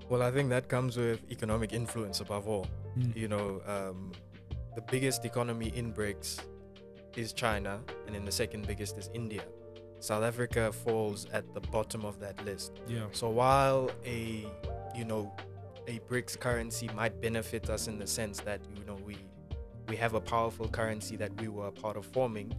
Well, 0.08 0.22
I 0.22 0.30
think 0.30 0.50
that 0.50 0.68
comes 0.68 0.96
with 0.96 1.20
economic 1.30 1.72
influence 1.72 2.20
above 2.20 2.48
all. 2.48 2.66
You 3.14 3.28
know, 3.28 3.62
um, 3.66 4.12
the 4.74 4.82
biggest 4.82 5.24
economy 5.24 5.72
in 5.74 5.92
BRICS 5.92 6.40
is 7.16 7.32
China, 7.32 7.80
and 8.06 8.14
then 8.14 8.24
the 8.24 8.32
second 8.32 8.66
biggest 8.66 8.98
is 8.98 9.08
India. 9.14 9.42
South 10.00 10.24
Africa 10.24 10.72
falls 10.72 11.26
at 11.32 11.54
the 11.54 11.60
bottom 11.60 12.04
of 12.04 12.18
that 12.20 12.42
list. 12.44 12.80
Yeah. 12.88 13.04
So 13.12 13.28
while 13.28 13.90
a 14.04 14.46
you 14.96 15.04
know 15.04 15.32
a 15.90 15.98
BRICS 16.08 16.38
currency 16.38 16.88
might 16.94 17.20
benefit 17.20 17.68
us 17.68 17.88
in 17.88 17.98
the 17.98 18.06
sense 18.06 18.40
that 18.40 18.60
you 18.76 18.84
know 18.84 18.96
we 19.04 19.16
we 19.88 19.96
have 19.96 20.14
a 20.14 20.20
powerful 20.20 20.68
currency 20.68 21.16
that 21.16 21.32
we 21.40 21.48
were 21.48 21.66
a 21.66 21.72
part 21.72 21.96
of 21.96 22.06
forming, 22.06 22.54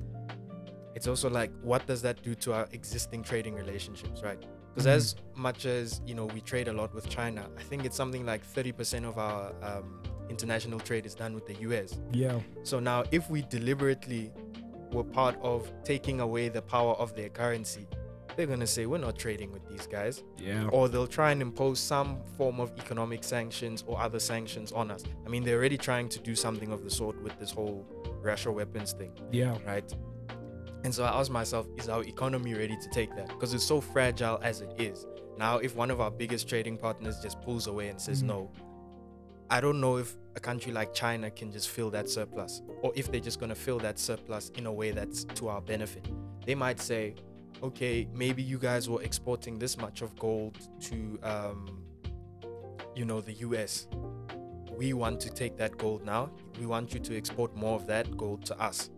it's 0.96 1.08
also 1.08 1.30
like 1.30 1.52
what 1.62 1.86
does 1.88 2.02
that 2.02 2.22
do 2.24 2.36
to 2.36 2.52
our 2.54 2.68
existing 2.74 3.24
trading 3.24 3.56
relationships, 3.56 4.22
right? 4.22 4.40
Because 4.74 4.86
Mhm. 4.86 4.96
as 4.98 5.16
much 5.36 5.66
as 5.66 6.02
you 6.06 6.14
know 6.14 6.26
we 6.26 6.42
trade 6.42 6.68
a 6.68 6.74
lot 6.74 6.94
with 6.94 7.08
China, 7.10 7.50
I 7.58 7.64
think 7.64 7.86
it's 7.86 7.96
something 7.96 8.26
like 8.26 8.44
30% 8.46 9.06
of 9.06 9.18
our 9.18 9.54
um, 9.64 10.02
international 10.30 10.80
trade 10.80 11.06
is 11.06 11.16
done 11.16 11.34
with 11.34 11.46
the 11.46 11.56
US. 11.68 12.00
Yeah. 12.12 12.40
So 12.64 12.80
now, 12.82 13.04
if 13.12 13.30
we 13.30 13.44
deliberately 13.44 14.32
were 14.92 15.06
part 15.06 15.38
of 15.42 15.72
taking 15.86 16.20
away 16.20 16.50
the 16.50 16.62
power 16.62 16.94
of 16.96 17.16
their 17.16 17.30
currency, 17.30 17.88
they're 18.36 18.48
gonna 18.48 18.68
say 18.68 18.86
we're 18.86 18.98
not 18.98 19.18
trading 19.18 19.52
with 19.52 19.68
these 19.68 19.88
guys, 19.88 20.24
Yeah. 20.38 20.68
or 20.72 20.88
they'll 20.88 21.08
try 21.08 21.32
and 21.32 21.42
impose 21.42 21.80
some 21.80 22.20
form 22.38 22.60
of 22.60 22.72
economic 22.78 23.24
sanctions 23.24 23.84
or 23.88 24.00
other 24.00 24.20
sanctions 24.20 24.72
on 24.72 24.90
us. 24.92 25.04
I 25.26 25.30
mean, 25.30 25.44
they're 25.44 25.58
already 25.58 25.78
trying 25.78 26.10
to 26.10 26.20
do 26.20 26.36
something 26.36 26.72
of 26.72 26.84
the 26.84 26.90
sort 26.90 27.22
with 27.22 27.38
this 27.40 27.52
whole 27.52 27.86
Russia 28.22 28.52
weapons 28.52 28.94
thing, 28.94 29.12
Yeah. 29.32 29.58
right? 29.66 29.94
And 30.84 30.94
so 30.94 31.04
I 31.04 31.20
asked 31.20 31.30
myself, 31.32 31.68
is 31.78 31.90
our 31.90 32.04
economy 32.04 32.54
ready 32.56 32.76
to 32.76 32.90
take 32.90 33.16
that? 33.16 33.28
Because 33.28 33.54
it's 33.54 33.64
so 33.64 33.82
fragile 33.82 34.40
as 34.42 34.62
it 34.62 34.74
is. 34.80 35.06
Now, 35.38 35.58
if 35.58 35.76
one 35.76 35.92
of 35.92 36.02
our 36.02 36.10
biggest 36.12 36.48
trading 36.50 36.78
partners 36.78 37.20
just 37.22 37.40
pulls 37.42 37.68
away 37.68 37.90
and 37.90 38.00
says 38.02 38.24
Mhm. 38.24 38.28
no, 38.28 38.52
I 39.50 39.60
don't 39.60 39.82
know 39.82 39.98
if 39.98 40.16
a 40.36 40.40
country 40.40 40.72
like 40.72 40.94
China 40.94 41.30
can 41.30 41.52
just 41.52 41.70
fill 41.70 41.90
that 41.92 42.10
surplus, 42.10 42.62
or 42.82 42.94
if 42.96 43.12
they're 43.12 43.20
just 43.20 43.40
going 43.40 43.50
to 43.50 43.56
fill 43.56 43.80
that 43.80 44.00
surplus 44.00 44.50
in 44.56 44.66
a 44.66 44.72
way 44.72 44.92
that's 44.92 45.26
to 45.26 45.50
our 45.50 45.62
benefit. 45.62 46.08
They 46.46 46.56
might 46.56 46.80
say, 46.80 47.16
okay, 47.64 48.08
maybe 48.14 48.42
you 48.42 48.58
guys 48.58 48.90
were 48.90 49.02
exporting 49.02 49.60
this 49.60 49.78
much 49.78 50.02
of 50.02 50.18
gold 50.18 50.58
to, 50.82 51.20
um, 51.24 51.84
you 52.96 53.06
know, 53.06 53.22
the 53.22 53.34
US. 53.34 53.88
We 54.78 54.94
want 54.94 55.20
to 55.22 55.30
take 55.30 55.58
that 55.58 55.78
gold 55.78 56.04
now. 56.06 56.32
We 56.60 56.66
want 56.66 56.94
you 56.94 57.00
to 57.00 57.16
export 57.18 57.56
more 57.56 57.76
of 57.76 57.86
that 57.88 58.18
gold 58.18 58.46
to 58.46 58.60
us. 58.60 58.90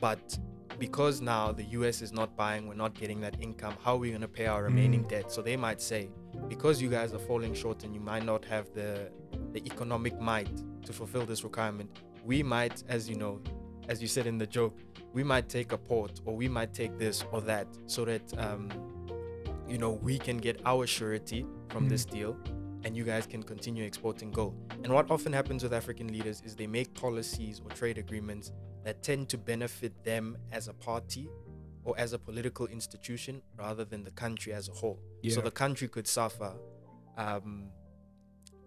But 0.00 0.38
because 0.78 1.20
now 1.20 1.52
the 1.52 1.64
US 1.78 2.02
is 2.02 2.12
not 2.12 2.36
buying, 2.36 2.66
we're 2.66 2.74
not 2.74 2.94
getting 2.94 3.20
that 3.20 3.36
income, 3.40 3.74
how 3.84 3.94
are 3.94 3.98
we 3.98 4.08
going 4.08 4.22
to 4.22 4.28
pay 4.28 4.46
our 4.46 4.64
remaining 4.64 5.04
Mm. 5.04 5.08
debt? 5.08 5.30
So 5.30 5.42
they 5.42 5.56
might 5.56 5.80
say, 5.80 6.10
because 6.48 6.82
you 6.82 6.88
guys 6.88 7.12
are 7.12 7.18
falling 7.20 7.54
short 7.54 7.84
and 7.84 7.94
you 7.94 8.00
might 8.00 8.24
not 8.24 8.44
have 8.46 8.72
the 8.74 9.10
the 9.52 9.64
economic 9.66 10.18
might 10.18 10.50
to 10.86 10.92
fulfill 10.94 11.26
this 11.26 11.44
requirement, 11.44 11.90
we 12.24 12.42
might, 12.42 12.82
as 12.88 13.08
you 13.08 13.16
know, 13.16 13.40
as 13.88 14.00
you 14.00 14.08
said 14.08 14.26
in 14.26 14.38
the 14.38 14.46
joke, 14.46 14.78
we 15.12 15.22
might 15.22 15.48
take 15.48 15.72
a 15.72 15.78
port 15.78 16.20
or 16.24 16.34
we 16.34 16.48
might 16.48 16.72
take 16.72 16.98
this 16.98 17.24
or 17.32 17.40
that 17.42 17.66
so 17.86 18.04
that 18.04 18.22
um, 18.38 18.70
you 19.68 19.78
know 19.78 19.90
we 19.90 20.18
can 20.18 20.38
get 20.38 20.60
our 20.64 20.86
surety 20.86 21.46
from 21.68 21.88
this 21.88 22.04
deal 22.04 22.36
and 22.84 22.96
you 22.96 23.04
guys 23.04 23.26
can 23.26 23.42
continue 23.42 23.84
exporting 23.84 24.32
gold. 24.32 24.56
And 24.82 24.92
what 24.92 25.10
often 25.10 25.32
happens 25.32 25.62
with 25.62 25.72
african 25.72 26.08
leaders 26.08 26.42
is 26.44 26.56
they 26.56 26.66
make 26.66 26.92
policies 26.94 27.60
or 27.64 27.70
trade 27.70 27.98
agreements 27.98 28.52
that 28.84 29.02
tend 29.02 29.28
to 29.28 29.38
benefit 29.38 30.02
them 30.02 30.36
as 30.50 30.66
a 30.68 30.72
party 30.72 31.28
or 31.84 31.94
as 31.98 32.12
a 32.12 32.18
political 32.18 32.66
institution 32.66 33.40
rather 33.56 33.84
than 33.84 34.02
the 34.02 34.10
country 34.10 34.52
as 34.52 34.68
a 34.68 34.72
whole. 34.72 34.98
So 35.28 35.40
the 35.40 35.50
country 35.50 35.88
could 35.88 36.08
suffer 36.08 36.54
um, 37.16 37.68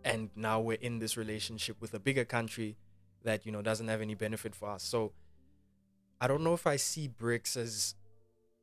and 0.03 0.29
now 0.35 0.61
we're 0.61 0.77
in 0.81 0.99
this 0.99 1.17
relationship 1.17 1.81
with 1.81 1.93
a 1.93 1.99
bigger 1.99 2.23
country 2.25 2.77
that 3.23 3.45
you 3.45 3.51
know 3.51 3.61
doesn't 3.61 3.87
have 3.87 4.01
any 4.01 4.13
benefit 4.13 4.55
for 4.55 4.69
us. 4.69 4.83
So 4.83 5.11
i 6.21 6.27
don't 6.27 6.43
know 6.43 6.53
if 6.53 6.65
i 6.67 6.75
see 6.75 7.07
BRICS 7.07 7.57
as 7.57 7.95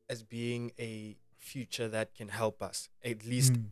as 0.09 0.23
being 0.23 0.71
a 0.79 1.17
future 1.37 1.87
that 1.87 2.13
can 2.15 2.29
help 2.29 2.61
us 2.61 2.89
at 3.03 3.25
least 3.25 3.53
Mm. 3.53 3.65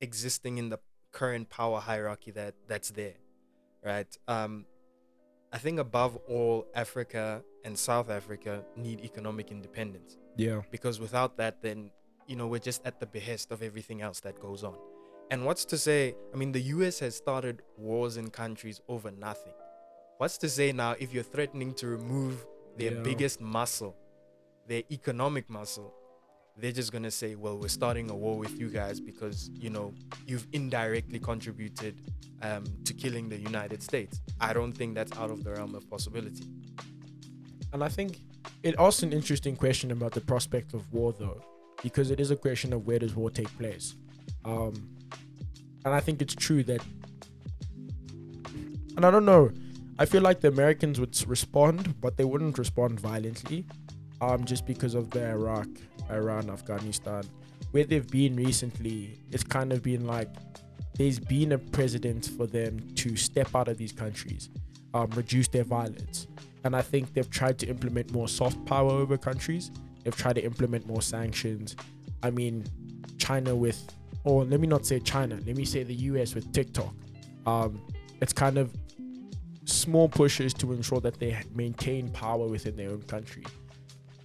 existing 0.00 0.58
in 0.58 0.68
the 0.68 0.78
current 1.12 1.48
power 1.48 1.80
hierarchy 1.80 2.30
that 2.32 2.54
that's 2.66 2.90
there 2.90 3.14
right 3.82 4.10
um 4.28 4.66
i 5.52 5.58
think 5.58 5.78
above 5.78 6.16
all 6.28 6.66
africa 6.74 7.42
and 7.64 7.78
south 7.78 8.10
africa 8.10 8.64
need 8.76 9.00
economic 9.00 9.50
independence 9.50 10.18
Yeah. 10.36 10.62
because 10.70 11.00
without 11.00 11.38
that 11.38 11.62
then 11.62 11.90
you 12.26 12.36
know 12.36 12.46
we're 12.46 12.58
just 12.70 12.84
at 12.84 13.00
the 13.00 13.06
behest 13.06 13.50
of 13.50 13.62
everything 13.62 14.02
else 14.02 14.20
that 14.20 14.38
goes 14.40 14.62
on 14.62 14.76
and 15.30 15.44
what's 15.46 15.64
to 15.66 15.78
say 15.78 16.14
i 16.34 16.36
mean 16.36 16.52
the 16.52 16.60
us 16.60 16.98
has 16.98 17.16
started 17.16 17.62
wars 17.78 18.16
in 18.18 18.28
countries 18.30 18.80
over 18.88 19.10
nothing 19.10 19.54
what's 20.18 20.36
to 20.38 20.48
say 20.50 20.70
now 20.72 20.92
if 20.98 21.14
you're 21.14 21.22
threatening 21.34 21.72
to 21.80 21.86
remove 21.86 22.44
their 22.78 22.92
Yeah. 22.94 23.02
biggest 23.02 23.40
muscle 23.40 23.94
their 24.68 24.82
economic 24.90 25.48
muscle 25.48 25.92
they're 26.58 26.72
just 26.72 26.90
going 26.90 27.02
to 27.04 27.10
say 27.10 27.34
well 27.34 27.56
we're 27.58 27.68
starting 27.68 28.10
a 28.10 28.16
war 28.16 28.36
with 28.38 28.58
you 28.58 28.68
guys 28.70 28.98
because 29.00 29.50
you 29.52 29.70
know 29.70 29.92
you've 30.26 30.46
indirectly 30.52 31.18
contributed 31.18 31.94
um, 32.42 32.64
to 32.84 32.92
killing 32.94 33.28
the 33.28 33.38
united 33.38 33.82
states 33.82 34.20
i 34.40 34.52
don't 34.52 34.72
think 34.72 34.94
that's 34.94 35.12
out 35.18 35.30
of 35.30 35.44
the 35.44 35.50
realm 35.52 35.74
of 35.74 35.88
possibility 35.90 36.44
And 37.72 37.82
I 37.84 37.88
think 37.88 38.10
it 38.62 38.74
asks 38.78 39.02
an 39.02 39.12
interesting 39.12 39.54
question 39.56 39.90
about 39.90 40.12
the 40.12 40.20
prospect 40.32 40.72
of 40.72 40.80
war, 40.92 41.12
though, 41.12 41.40
because 41.82 42.10
it 42.14 42.20
is 42.24 42.30
a 42.30 42.36
question 42.36 42.72
of 42.72 42.86
where 42.86 42.98
does 43.04 43.14
war 43.20 43.28
take 43.40 43.50
place. 43.58 43.86
Um, 44.44 44.72
and 45.84 45.92
I 45.98 46.00
think 46.00 46.22
it's 46.22 46.34
true 46.46 46.62
that, 46.70 46.80
and 48.96 49.04
I 49.04 49.10
don't 49.10 49.24
know, 49.24 49.50
I 49.98 50.04
feel 50.04 50.22
like 50.22 50.40
the 50.40 50.48
Americans 50.48 51.00
would 51.00 51.16
respond, 51.26 52.00
but 52.00 52.16
they 52.16 52.24
wouldn't 52.24 52.58
respond 52.58 53.00
violently, 53.00 53.64
um, 54.20 54.44
just 54.44 54.66
because 54.66 54.94
of 54.94 55.10
the 55.10 55.26
Iraq, 55.26 55.68
Iran, 56.10 56.50
Afghanistan, 56.50 57.24
where 57.70 57.84
they've 57.84 58.08
been 58.08 58.36
recently. 58.36 59.18
It's 59.30 59.44
kind 59.44 59.72
of 59.72 59.82
been 59.82 60.06
like 60.06 60.28
there's 60.98 61.18
been 61.18 61.52
a 61.52 61.58
precedent 61.58 62.30
for 62.36 62.46
them 62.46 62.80
to 62.96 63.16
step 63.16 63.54
out 63.54 63.68
of 63.68 63.76
these 63.76 63.92
countries, 63.92 64.50
um, 64.94 65.10
reduce 65.10 65.48
their 65.48 65.64
violence 65.64 66.26
and 66.66 66.74
I 66.74 66.82
think 66.82 67.14
they've 67.14 67.30
tried 67.30 67.58
to 67.60 67.66
implement 67.68 68.10
more 68.10 68.26
soft 68.26 68.62
power 68.66 68.90
over 68.90 69.16
countries. 69.16 69.70
They've 70.02 70.16
tried 70.16 70.34
to 70.34 70.44
implement 70.44 70.84
more 70.84 71.00
sanctions. 71.00 71.76
I 72.24 72.30
mean, 72.30 72.64
China 73.18 73.54
with, 73.54 73.80
or 74.24 74.44
let 74.44 74.58
me 74.58 74.66
not 74.66 74.84
say 74.84 74.98
China, 74.98 75.38
let 75.46 75.56
me 75.56 75.64
say 75.64 75.84
the 75.84 75.94
US 75.94 76.34
with 76.34 76.52
TikTok. 76.52 76.92
Um, 77.46 77.80
it's 78.20 78.32
kind 78.32 78.58
of 78.58 78.74
small 79.66 80.08
pushes 80.08 80.54
to 80.54 80.72
ensure 80.72 81.00
that 81.00 81.18
they 81.20 81.38
maintain 81.54 82.08
power 82.10 82.46
within 82.46 82.76
their 82.76 82.90
own 82.90 83.02
country. 83.02 83.44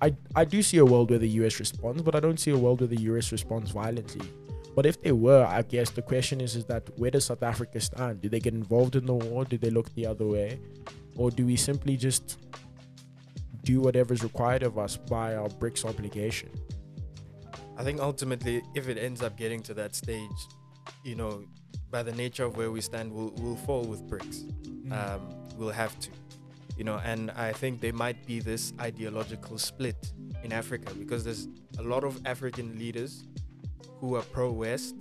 I, 0.02 0.16
I 0.36 0.46
do 0.46 0.64
see 0.64 0.78
a 0.78 0.86
world 0.86 1.10
where 1.10 1.20
the 1.20 1.30
US 1.42 1.60
responds, 1.60 2.02
but 2.02 2.16
I 2.16 2.20
don't 2.20 2.40
see 2.40 2.52
a 2.52 2.58
world 2.58 2.80
where 2.82 2.88
the 2.88 3.02
US 3.02 3.32
responds 3.32 3.72
violently. 3.72 4.28
But 4.76 4.86
if 4.86 5.02
they 5.02 5.12
were, 5.12 5.46
I 5.46 5.64
guess 5.64 5.90
the 5.90 6.02
question 6.02 6.40
is, 6.40 6.56
is 6.56 6.66
that 6.66 6.90
where 6.98 7.12
does 7.12 7.26
South 7.26 7.44
Africa 7.44 7.82
stand? 7.82 8.22
Do 8.22 8.30
they 8.30 8.40
get 8.40 8.54
involved 8.54 8.96
in 8.96 9.06
the 9.06 9.14
war? 9.14 9.44
Do 9.44 9.58
they 9.58 9.70
look 9.70 9.94
the 9.96 10.08
other 10.08 10.26
way? 10.26 10.60
or 11.16 11.32
do 11.32 11.46
we 11.46 11.56
simply 11.56 11.98
just 11.98 12.40
do 13.64 13.80
whatever 13.80 14.14
is 14.14 14.24
required 14.24 14.64
of 14.64 14.78
us 14.78 14.98
by 14.98 15.36
our 15.36 15.50
BRICS 15.50 15.86
obligation? 15.86 16.50
I 17.78 17.84
think 17.84 18.00
ultimately, 18.00 18.64
if 18.76 18.90
it 18.90 18.98
ends 18.98 19.22
up 19.22 19.38
getting 19.38 19.62
to 19.64 19.74
that 19.76 19.96
stage, 19.96 20.42
you 21.04 21.16
know, 21.16 21.44
by 21.92 22.02
the 22.02 22.14
nature 22.14 22.46
of 22.46 22.56
where 22.56 22.72
we 22.72 22.82
stand, 22.82 23.12
we'll, 23.12 23.34
we'll 23.38 23.58
fall 23.58 23.84
with 23.84 24.08
BRICS. 24.10 24.92
Um, 24.92 25.22
we'll 25.58 25.70
have 25.70 25.98
to, 26.00 26.10
you 26.78 26.84
know, 26.84 27.00
and 27.04 27.32
I 27.32 27.52
think 27.52 27.82
there 27.82 27.94
might 27.94 28.26
be 28.26 28.40
this 28.40 28.74
ideological 28.80 29.58
split 29.58 30.12
in 30.44 30.54
Africa 30.54 30.94
because 30.96 31.24
there's 31.24 31.48
a 31.78 31.84
lot 31.84 32.04
of 32.04 32.20
African 32.26 32.80
leaders 32.80 33.26
who 34.00 34.16
are 34.16 34.24
pro 34.24 34.52
West, 34.52 34.96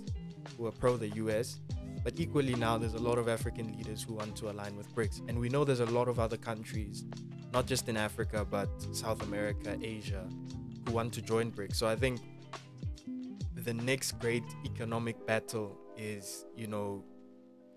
who 0.57 0.67
are 0.67 0.71
pro 0.71 0.97
the 0.97 1.09
US, 1.09 1.59
but 2.03 2.19
equally 2.19 2.55
now 2.55 2.77
there's 2.77 2.93
a 2.93 2.99
lot 2.99 3.17
of 3.17 3.29
African 3.29 3.75
leaders 3.77 4.03
who 4.03 4.13
want 4.13 4.35
to 4.37 4.49
align 4.49 4.75
with 4.75 4.93
BRICS. 4.93 5.27
And 5.29 5.39
we 5.39 5.49
know 5.49 5.63
there's 5.63 5.79
a 5.79 5.85
lot 5.85 6.07
of 6.07 6.19
other 6.19 6.37
countries, 6.37 7.05
not 7.53 7.67
just 7.67 7.87
in 7.89 7.95
Africa, 7.95 8.45
but 8.49 8.69
South 8.91 9.23
America, 9.23 9.77
Asia, 9.81 10.27
who 10.85 10.93
want 10.93 11.13
to 11.13 11.21
join 11.21 11.51
BRICS. 11.51 11.75
So 11.75 11.87
I 11.87 11.95
think 11.95 12.19
the 13.55 13.73
next 13.73 14.19
great 14.19 14.43
economic 14.65 15.25
battle 15.27 15.77
is, 15.97 16.45
you 16.55 16.67
know, 16.67 17.03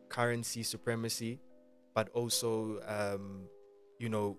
currency 0.08 0.62
supremacy, 0.62 1.40
but 1.94 2.08
also, 2.10 2.80
um, 2.86 3.48
you 3.98 4.08
know, 4.08 4.36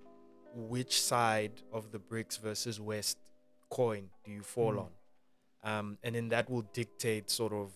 which 0.53 1.01
side 1.01 1.62
of 1.72 1.91
the 1.91 2.00
BRICS 2.00 2.39
versus 2.39 2.79
West 2.79 3.17
coin 3.70 4.10
do 4.24 4.32
you 4.32 4.41
fall 4.41 4.74
Mm. 4.74 4.79
on? 4.86 4.91
Um, 5.63 5.98
and 6.03 6.15
then 6.15 6.29
that 6.29 6.50
will 6.50 6.62
dictate 6.74 7.29
sort 7.29 7.51
of, 7.51 7.74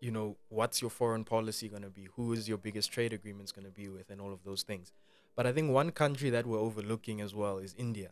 you 0.00 0.10
know, 0.10 0.36
what's 0.48 0.80
your 0.82 0.90
foreign 0.90 1.24
policy 1.24 1.68
going 1.68 1.82
to 1.82 1.90
be? 1.90 2.06
Who 2.16 2.32
is 2.32 2.48
your 2.48 2.58
biggest 2.58 2.92
trade 2.92 3.12
agreements 3.12 3.50
going 3.50 3.64
to 3.64 3.72
be 3.72 3.88
with, 3.88 4.10
and 4.10 4.20
all 4.20 4.32
of 4.32 4.44
those 4.44 4.62
things. 4.62 4.92
But 5.34 5.46
I 5.46 5.52
think 5.52 5.70
one 5.72 5.90
country 5.90 6.30
that 6.30 6.46
we're 6.46 6.58
overlooking 6.60 7.20
as 7.20 7.34
well 7.34 7.58
is 7.58 7.74
India. 7.78 8.10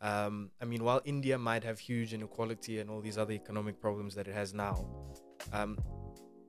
Um, 0.00 0.50
I 0.60 0.64
mean, 0.64 0.82
while 0.84 1.00
India 1.04 1.38
might 1.38 1.64
have 1.64 1.78
huge 1.78 2.12
inequality 2.12 2.78
and 2.80 2.90
all 2.90 3.00
these 3.00 3.16
other 3.16 3.32
economic 3.32 3.80
problems 3.80 4.14
that 4.16 4.26
it 4.28 4.34
has 4.34 4.52
now, 4.52 4.84
um, 5.52 5.78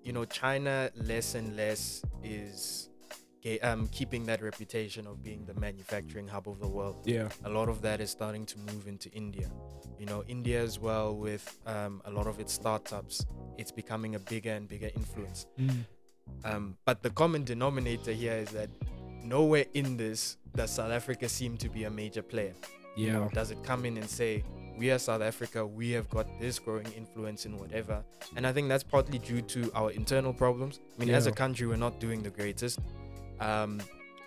you 0.03 0.13
know, 0.13 0.25
China 0.25 0.89
less 0.95 1.35
and 1.35 1.55
less 1.55 2.03
is 2.23 2.89
um, 3.61 3.87
keeping 3.87 4.25
that 4.25 4.41
reputation 4.41 5.05
of 5.07 5.23
being 5.23 5.45
the 5.45 5.53
manufacturing 5.55 6.27
hub 6.27 6.47
of 6.47 6.59
the 6.59 6.67
world. 6.67 7.03
Yeah. 7.05 7.29
A 7.45 7.49
lot 7.49 7.69
of 7.69 7.81
that 7.81 7.99
is 7.99 8.09
starting 8.09 8.45
to 8.45 8.57
move 8.59 8.87
into 8.87 9.09
India. 9.11 9.49
You 9.99 10.05
know, 10.05 10.23
India 10.27 10.61
as 10.61 10.79
well 10.79 11.15
with 11.15 11.59
um, 11.65 12.01
a 12.05 12.11
lot 12.11 12.27
of 12.27 12.39
its 12.39 12.53
startups, 12.53 13.25
it's 13.57 13.71
becoming 13.71 14.15
a 14.15 14.19
bigger 14.19 14.51
and 14.51 14.67
bigger 14.67 14.89
influence. 14.95 15.45
Um, 16.45 16.77
but 16.85 17.03
the 17.03 17.09
common 17.09 17.43
denominator 17.43 18.11
here 18.11 18.33
is 18.33 18.49
that 18.49 18.69
nowhere 19.23 19.65
in 19.73 19.97
this 19.97 20.37
does 20.55 20.71
South 20.71 20.91
Africa 20.91 21.27
seem 21.27 21.57
to 21.57 21.69
be 21.69 21.83
a 21.83 21.89
major 21.89 22.21
player. 22.21 22.53
Yeah. 22.95 23.27
does 23.33 23.51
it 23.51 23.63
come 23.63 23.85
in 23.85 23.97
and 23.97 24.09
say, 24.09 24.43
we 24.77 24.91
are 24.91 24.99
South 24.99 25.21
Africa, 25.21 25.65
we 25.65 25.91
have 25.91 26.09
got 26.09 26.27
this 26.39 26.59
growing 26.59 26.87
influence 26.97 27.45
in 27.45 27.57
whatever? 27.57 28.03
And 28.35 28.45
I 28.45 28.51
think 28.53 28.69
that's 28.69 28.83
partly 28.83 29.19
due 29.19 29.41
to 29.41 29.71
our 29.75 29.91
internal 29.91 30.33
problems. 30.33 30.79
I 30.97 31.05
mean, 31.05 31.13
as 31.13 31.27
a 31.27 31.31
country, 31.31 31.67
we're 31.67 31.75
not 31.75 31.99
doing 31.99 32.23
the 32.23 32.29
greatest. 32.29 32.79
Um, 33.39 33.81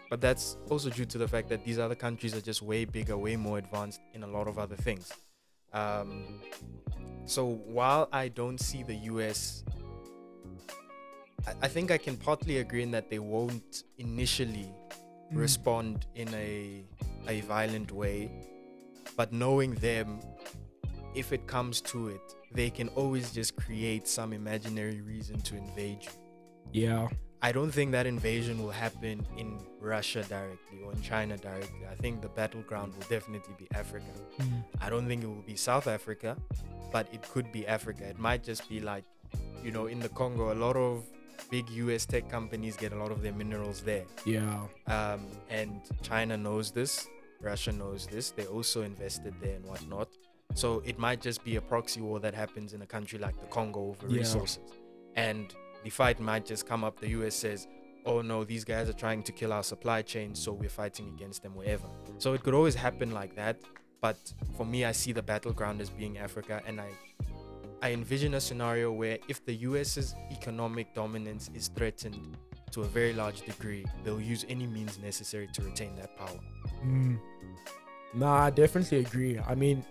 but 0.08 0.20
that's 0.20 0.56
also 0.70 0.88
due 0.90 1.04
to 1.06 1.18
the 1.18 1.26
fact 1.26 1.48
that 1.48 1.64
these 1.64 1.78
other 1.80 1.96
countries 1.96 2.34
are 2.34 2.40
just 2.40 2.62
way 2.62 2.84
bigger, 2.84 3.16
way 3.16 3.34
more 3.36 3.58
advanced 3.58 4.00
in 4.14 4.22
a 4.22 4.26
lot 4.26 4.46
of 4.46 4.56
other 4.58 4.76
things. 4.76 5.12
Um, 5.72 6.40
so 7.24 7.44
while 7.66 8.08
I 8.12 8.28
don't 8.28 8.58
see 8.58 8.84
the 8.84 8.94
US, 9.12 9.64
I, 11.46 11.54
I 11.62 11.68
think 11.68 11.90
I 11.90 11.98
can 11.98 12.16
partly 12.16 12.58
agree 12.58 12.82
in 12.82 12.92
that 12.92 13.10
they 13.10 13.18
won't 13.18 13.84
initially 13.98 14.72
Mm. 15.32 15.38
respond 15.38 16.06
in 16.14 16.32
a 16.34 16.84
a 17.26 17.40
violent 17.40 17.90
way 17.90 18.30
but 19.16 19.32
knowing 19.32 19.74
them 19.76 20.20
if 21.14 21.32
it 21.32 21.46
comes 21.46 21.80
to 21.80 22.08
it 22.08 22.20
they 22.52 22.70
can 22.70 22.88
always 22.90 23.32
just 23.32 23.56
create 23.56 24.06
some 24.06 24.32
imaginary 24.32 25.00
reason 25.00 25.38
to 25.40 25.56
invade 25.56 25.98
you. 26.02 26.10
Yeah. 26.72 27.08
i 27.42 27.52
don't 27.52 27.70
think 27.70 27.92
that 27.92 28.06
invasion 28.06 28.62
will 28.62 28.70
happen 28.70 29.24
in 29.36 29.58
russia 29.80 30.22
directly 30.28 30.78
or 30.84 30.92
in 30.92 31.00
china 31.02 31.36
directly. 31.36 31.82
I 31.90 31.94
think 31.94 32.22
the 32.22 32.28
battleground 32.28 32.94
will 32.94 33.06
definitely 33.08 33.54
be 33.58 33.68
africa. 33.74 34.12
I 34.80 34.90
don't 34.90 35.06
think 35.06 35.22
it 35.22 35.26
will 35.28 35.46
be 35.46 35.56
south 35.56 35.86
africa 35.86 36.36
but 36.92 37.06
it 37.12 37.22
could 37.32 37.50
be 37.52 37.66
africa. 37.66 38.04
It 38.08 38.18
might 38.18 38.42
just 38.42 38.68
be 38.68 38.80
like 38.80 39.04
you 39.64 39.70
know 39.70 39.86
in 39.86 39.98
the 40.00 40.08
congo 40.10 40.52
a 40.52 40.58
lot 40.66 40.76
of 40.76 41.04
big 41.50 41.66
us 41.70 42.06
tech 42.06 42.28
companies 42.28 42.76
get 42.76 42.92
a 42.92 42.96
lot 42.96 43.10
of 43.10 43.22
their 43.22 43.32
minerals 43.32 43.80
there. 43.82 44.04
Yeah. 44.24 44.60
um, 44.86 45.20
and 45.50 45.80
China 46.02 46.36
knows 46.36 46.70
this, 46.70 47.06
Russia 47.40 47.72
knows 47.72 48.06
this. 48.06 48.30
They 48.30 48.46
also 48.46 48.82
invested 48.82 49.34
there 49.40 49.54
and 49.56 49.64
whatnot. 49.64 50.08
So 50.54 50.82
it 50.86 50.98
might 50.98 51.20
just 51.20 51.44
be 51.44 51.56
a 51.56 51.60
proxy 51.60 52.00
war 52.00 52.20
that 52.20 52.34
happens 52.34 52.72
in 52.72 52.82
a 52.82 52.86
country 52.86 53.18
like 53.18 53.38
the 53.40 53.46
Congo 53.46 53.80
over 53.90 54.06
Yeah. 54.08 54.18
resources. 54.18 54.60
And 55.16 55.54
the 55.84 55.90
fight 55.90 56.20
might 56.20 56.46
just 56.46 56.66
come 56.66 56.84
up. 56.84 57.00
The 57.00 57.08
US 57.10 57.34
says, 57.34 57.66
oh 58.04 58.22
no, 58.22 58.44
these 58.44 58.64
guys 58.64 58.88
are 58.88 58.92
trying 58.94 59.22
to 59.24 59.32
kill 59.32 59.52
our 59.52 59.62
supply 59.62 60.02
chain, 60.02 60.34
so 60.34 60.52
we're 60.52 60.68
fighting 60.68 61.08
against 61.14 61.42
them 61.42 61.54
wherever. 61.54 61.88
So 62.18 62.32
it 62.34 62.42
could 62.42 62.54
always 62.54 62.74
happen 62.74 63.10
like 63.10 63.34
that. 63.36 63.56
But 64.00 64.16
for 64.56 64.64
me, 64.64 64.84
I 64.84 64.92
see 64.92 65.12
the 65.12 65.22
battleground 65.22 65.80
as 65.80 65.90
being 65.90 66.18
Africa, 66.18 66.62
and 66.66 66.80
I 66.80 66.90
I 67.82 67.92
envision 67.92 68.34
a 68.34 68.40
scenario 68.40 68.90
where 68.90 69.18
if 69.28 69.44
the 69.44 69.54
US's 69.54 70.14
economic 70.30 70.94
dominance 70.94 71.50
is 71.54 71.68
threatened 71.68 72.36
to 72.72 72.82
a 72.82 72.84
very 72.84 73.12
large 73.12 73.42
degree, 73.42 73.84
they'll 74.04 74.20
use 74.20 74.44
any 74.48 74.66
means 74.66 74.98
necessary 74.98 75.48
to 75.52 75.62
retain 75.62 75.94
that 75.96 76.16
power. 76.16 76.38
Mm. 76.84 77.18
Nah, 78.14 78.44
I 78.44 78.50
definitely 78.50 78.98
agree. 78.98 79.38
I 79.38 79.54
mean, 79.54 79.84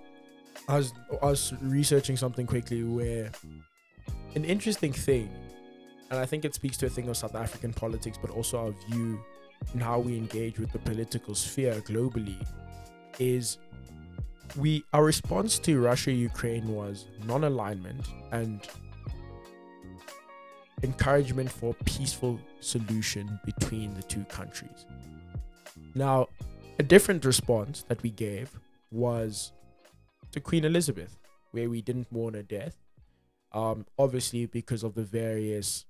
I 0.67 0.77
was 0.77 0.93
I 1.21 1.25
was 1.25 1.53
researching 1.61 2.17
something 2.17 2.47
quickly 2.47 2.83
where 2.83 3.31
an 4.35 4.45
interesting 4.45 4.91
thing, 4.91 5.29
and 6.09 6.19
I 6.19 6.25
think 6.25 6.45
it 6.45 6.55
speaks 6.55 6.77
to 6.77 6.85
a 6.87 6.89
thing 6.89 7.07
of 7.09 7.17
South 7.17 7.35
African 7.35 7.73
politics, 7.73 8.17
but 8.19 8.31
also 8.31 8.57
our 8.57 8.71
view 8.89 9.19
and 9.73 9.81
how 9.81 9.99
we 9.99 10.17
engage 10.17 10.59
with 10.59 10.71
the 10.71 10.79
political 10.79 11.35
sphere 11.35 11.81
globally, 11.81 12.37
is 13.19 13.57
we 14.57 14.83
our 14.93 15.03
response 15.03 15.59
to 15.59 15.79
Russia 15.79 16.11
Ukraine 16.11 16.67
was 16.67 17.07
non-alignment 17.25 18.07
and 18.31 18.61
encouragement 20.83 21.51
for 21.51 21.73
peaceful 21.85 22.39
solution 22.59 23.39
between 23.45 23.93
the 23.93 24.03
two 24.03 24.23
countries. 24.25 24.85
Now, 25.93 26.27
a 26.79 26.83
different 26.83 27.23
response 27.25 27.83
that 27.87 28.03
we 28.03 28.09
gave 28.09 28.59
was 28.91 29.53
to 30.31 30.39
Queen 30.39 30.65
Elizabeth, 30.65 31.17
where 31.51 31.69
we 31.69 31.81
didn't 31.81 32.11
mourn 32.11 32.33
her 32.33 32.43
death. 32.43 32.77
Um, 33.53 33.85
obviously, 33.97 34.45
because 34.45 34.83
of 34.83 34.95
the 34.95 35.03
various 35.03 35.85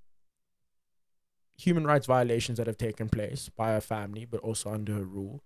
human 1.58 1.86
rights 1.86 2.06
violations 2.06 2.58
that 2.58 2.68
have 2.68 2.78
taken 2.78 3.10
place 3.10 3.50
by 3.50 3.70
her 3.72 3.82
family, 3.82 4.26
but 4.26 4.42
also 4.42 4.72
under 4.72 4.94
her 4.94 5.04
rule, 5.04 5.42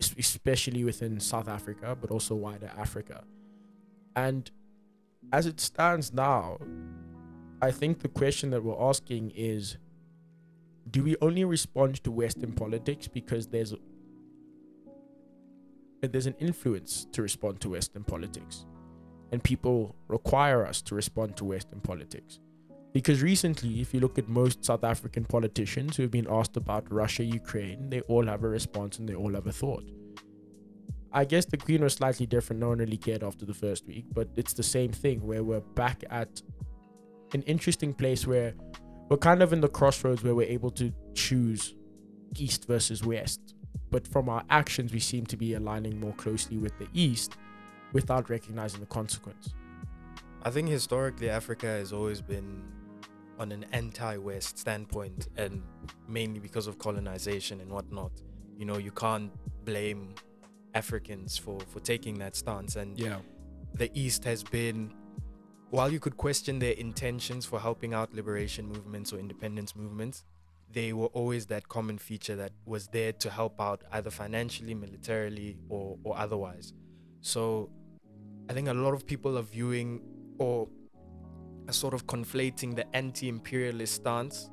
especially 0.00 0.84
within 0.84 1.20
South 1.20 1.48
Africa, 1.48 1.96
but 1.98 2.10
also 2.10 2.34
wider 2.34 2.70
Africa. 2.76 3.24
And 4.14 4.50
as 5.32 5.46
it 5.46 5.60
stands 5.60 6.12
now, 6.12 6.58
I 7.62 7.70
think 7.70 8.00
the 8.00 8.08
question 8.08 8.50
that 8.50 8.64
we're 8.64 8.80
asking 8.80 9.30
is 9.36 9.76
do 10.90 11.04
we 11.04 11.14
only 11.22 11.44
respond 11.44 12.02
to 12.02 12.10
Western 12.10 12.52
politics 12.52 13.06
because 13.06 13.46
there's 13.46 13.72
there's 16.00 16.26
an 16.26 16.34
influence 16.40 17.06
to 17.12 17.22
respond 17.22 17.60
to 17.60 17.68
Western 17.68 18.02
politics, 18.02 18.66
and 19.30 19.40
people 19.44 19.94
require 20.08 20.66
us 20.66 20.82
to 20.82 20.96
respond 20.96 21.36
to 21.36 21.44
Western 21.44 21.80
politics. 21.80 22.40
Because 22.92 23.22
recently, 23.22 23.80
if 23.80 23.94
you 23.94 24.00
look 24.00 24.18
at 24.18 24.28
most 24.28 24.64
South 24.64 24.82
African 24.82 25.24
politicians 25.24 25.96
who 25.96 26.02
have 26.02 26.10
been 26.10 26.26
asked 26.28 26.56
about 26.56 26.92
Russia, 26.92 27.22
Ukraine, 27.22 27.88
they 27.88 28.00
all 28.02 28.26
have 28.26 28.42
a 28.42 28.48
response 28.48 28.98
and 28.98 29.08
they 29.08 29.14
all 29.14 29.32
have 29.34 29.46
a 29.46 29.52
thought. 29.52 29.84
I 31.12 31.24
guess 31.24 31.44
the 31.44 31.56
Queen 31.56 31.82
was 31.82 31.94
slightly 31.94 32.26
different. 32.26 32.58
No 32.58 32.70
one 32.70 32.78
really 32.78 32.96
cared 32.96 33.22
after 33.22 33.46
the 33.46 33.54
first 33.54 33.86
week, 33.86 34.06
but 34.12 34.28
it's 34.34 34.52
the 34.54 34.62
same 34.64 34.90
thing 34.90 35.24
where 35.24 35.44
we're 35.44 35.60
back 35.60 36.02
at 36.10 36.42
an 37.34 37.42
interesting 37.42 37.94
place 37.94 38.26
where 38.26 38.54
we're 39.08 39.16
kind 39.16 39.42
of 39.42 39.52
in 39.52 39.60
the 39.60 39.68
crossroads 39.68 40.22
where 40.22 40.34
we're 40.34 40.48
able 40.48 40.70
to 40.70 40.92
choose 41.14 41.74
East 42.36 42.66
versus 42.66 43.04
West 43.04 43.54
but 43.92 44.08
from 44.08 44.30
our 44.30 44.42
actions, 44.48 44.90
we 44.92 44.98
seem 44.98 45.26
to 45.26 45.36
be 45.36 45.52
aligning 45.52 46.00
more 46.00 46.14
closely 46.14 46.56
with 46.56 46.76
the 46.78 46.88
East 46.94 47.36
without 47.92 48.30
recognizing 48.30 48.80
the 48.80 48.86
consequence. 48.86 49.54
I 50.42 50.50
think 50.50 50.70
historically 50.70 51.28
Africa 51.28 51.66
has 51.66 51.92
always 51.92 52.22
been 52.22 52.62
on 53.38 53.52
an 53.52 53.66
anti-West 53.72 54.58
standpoint, 54.58 55.28
and 55.36 55.62
mainly 56.08 56.40
because 56.40 56.66
of 56.66 56.78
colonization 56.78 57.60
and 57.60 57.70
whatnot. 57.70 58.12
You 58.56 58.64
know, 58.64 58.78
you 58.78 58.92
can't 58.92 59.30
blame 59.66 60.14
Africans 60.74 61.36
for 61.36 61.60
for 61.60 61.80
taking 61.80 62.18
that 62.20 62.34
stance, 62.34 62.76
and 62.76 62.98
Yeah. 62.98 63.20
the 63.74 63.90
East 63.92 64.24
has 64.24 64.42
been. 64.42 64.94
While 65.72 65.90
you 65.90 66.00
could 66.00 66.18
question 66.18 66.58
their 66.58 66.74
intentions 66.74 67.46
for 67.46 67.58
helping 67.58 67.94
out 67.94 68.12
liberation 68.12 68.68
movements 68.68 69.10
or 69.10 69.16
independence 69.16 69.74
movements, 69.74 70.22
they 70.70 70.92
were 70.92 71.06
always 71.06 71.46
that 71.46 71.66
common 71.66 71.96
feature 71.96 72.36
that 72.36 72.52
was 72.66 72.88
there 72.88 73.12
to 73.14 73.30
help 73.30 73.58
out 73.58 73.82
either 73.90 74.10
financially, 74.10 74.74
militarily, 74.74 75.56
or, 75.70 75.96
or 76.04 76.18
otherwise. 76.18 76.74
So 77.22 77.70
I 78.50 78.52
think 78.52 78.68
a 78.68 78.74
lot 78.74 78.92
of 78.92 79.06
people 79.06 79.38
are 79.38 79.42
viewing 79.42 80.02
or 80.36 80.68
are 81.66 81.72
sort 81.72 81.94
of 81.94 82.06
conflating 82.06 82.76
the 82.76 82.84
anti 82.94 83.30
imperialist 83.30 83.94
stance 83.94 84.50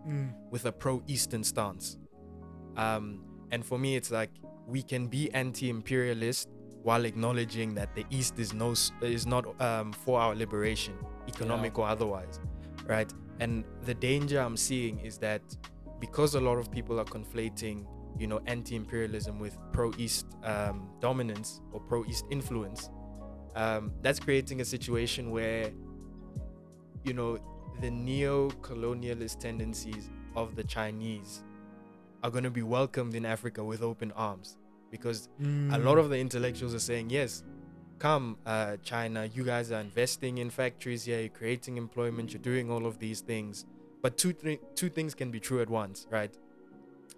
with 0.51 0.67
a 0.67 0.71
pro 0.71 1.03
Eastern 1.05 1.43
stance. 1.43 1.97
Um, 2.77 3.25
and 3.51 3.65
for 3.65 3.77
me, 3.77 3.97
it's 3.97 4.09
like 4.09 4.31
we 4.65 4.81
can 4.81 5.07
be 5.07 5.29
anti 5.33 5.69
imperialist 5.69 6.47
while 6.83 7.05
acknowledging 7.05 7.73
that 7.75 7.93
the 7.95 8.05
East 8.09 8.39
is 8.39 8.53
no 8.53 8.73
is 9.01 9.25
not 9.25 9.59
um, 9.61 9.91
for 9.91 10.19
our 10.19 10.35
liberation, 10.35 10.93
economic 11.27 11.77
or 11.77 11.87
otherwise, 11.87 12.39
right? 12.85 13.11
And 13.39 13.63
the 13.85 13.93
danger 13.93 14.39
I'm 14.39 14.57
seeing 14.57 14.99
is 14.99 15.17
that 15.19 15.41
because 15.99 16.35
a 16.35 16.39
lot 16.39 16.57
of 16.57 16.71
people 16.71 16.99
are 16.99 17.05
conflating, 17.05 17.85
you 18.17 18.27
know, 18.27 18.41
anti-imperialism 18.47 19.39
with 19.39 19.57
pro-East 19.71 20.25
um, 20.43 20.89
dominance 20.99 21.61
or 21.71 21.79
pro-East 21.79 22.25
influence, 22.29 22.89
um, 23.55 23.91
that's 24.01 24.19
creating 24.19 24.61
a 24.61 24.65
situation 24.65 25.31
where, 25.31 25.71
you 27.03 27.13
know, 27.13 27.37
the 27.81 27.91
neo-colonialist 27.91 29.39
tendencies 29.39 30.09
of 30.35 30.55
the 30.55 30.63
Chinese 30.63 31.43
are 32.23 32.29
going 32.29 32.43
to 32.43 32.51
be 32.51 32.63
welcomed 32.63 33.15
in 33.15 33.25
Africa 33.25 33.63
with 33.63 33.81
open 33.81 34.11
arms 34.13 34.57
because 34.91 35.29
a 35.73 35.77
lot 35.77 35.97
of 35.97 36.09
the 36.09 36.17
intellectuals 36.17 36.73
are 36.73 36.79
saying 36.79 37.09
yes 37.09 37.43
come 37.99 38.37
uh, 38.45 38.77
china 38.83 39.25
you 39.33 39.43
guys 39.43 39.71
are 39.71 39.81
investing 39.81 40.37
in 40.37 40.49
factories 40.49 41.03
here 41.03 41.19
you're 41.19 41.29
creating 41.29 41.77
employment 41.77 42.31
you're 42.33 42.41
doing 42.41 42.71
all 42.71 42.85
of 42.85 42.97
these 42.99 43.21
things. 43.21 43.65
But 44.01 44.17
two, 44.17 44.31
th- 44.31 44.61
two 44.75 44.87
things 44.89 45.13
can 45.13 45.29
be 45.29 45.39
true 45.41 45.61
at 45.61 45.69
once 45.69 46.07
right? 46.09 46.33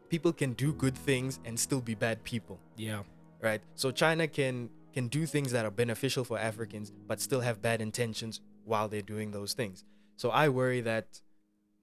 People 0.10 0.34
can 0.34 0.54
do 0.54 0.74
good 0.74 0.98
things 0.98 1.40
and 1.46 1.58
still 1.60 1.82
be 1.82 1.94
bad 1.96 2.24
people. 2.24 2.60
Yeah. 2.76 3.04
right? 3.42 3.62
So 3.76 3.92
china 3.92 4.28
can 4.28 4.70
can 4.94 5.08
do 5.08 5.26
things 5.26 5.52
that 5.52 5.64
are 5.66 5.72
beneficial 5.72 6.24
for 6.26 6.38
africans 6.38 6.92
but 7.08 7.22
still 7.22 7.42
have 7.42 7.62
bad 7.62 7.80
intentions 7.82 8.42
while 8.66 8.88
they're 8.88 9.02
doing 9.16 9.32
those 9.32 9.54
things. 9.54 9.86
So 10.18 10.30
i 10.32 10.50
worry 10.50 10.82
that 10.82 11.22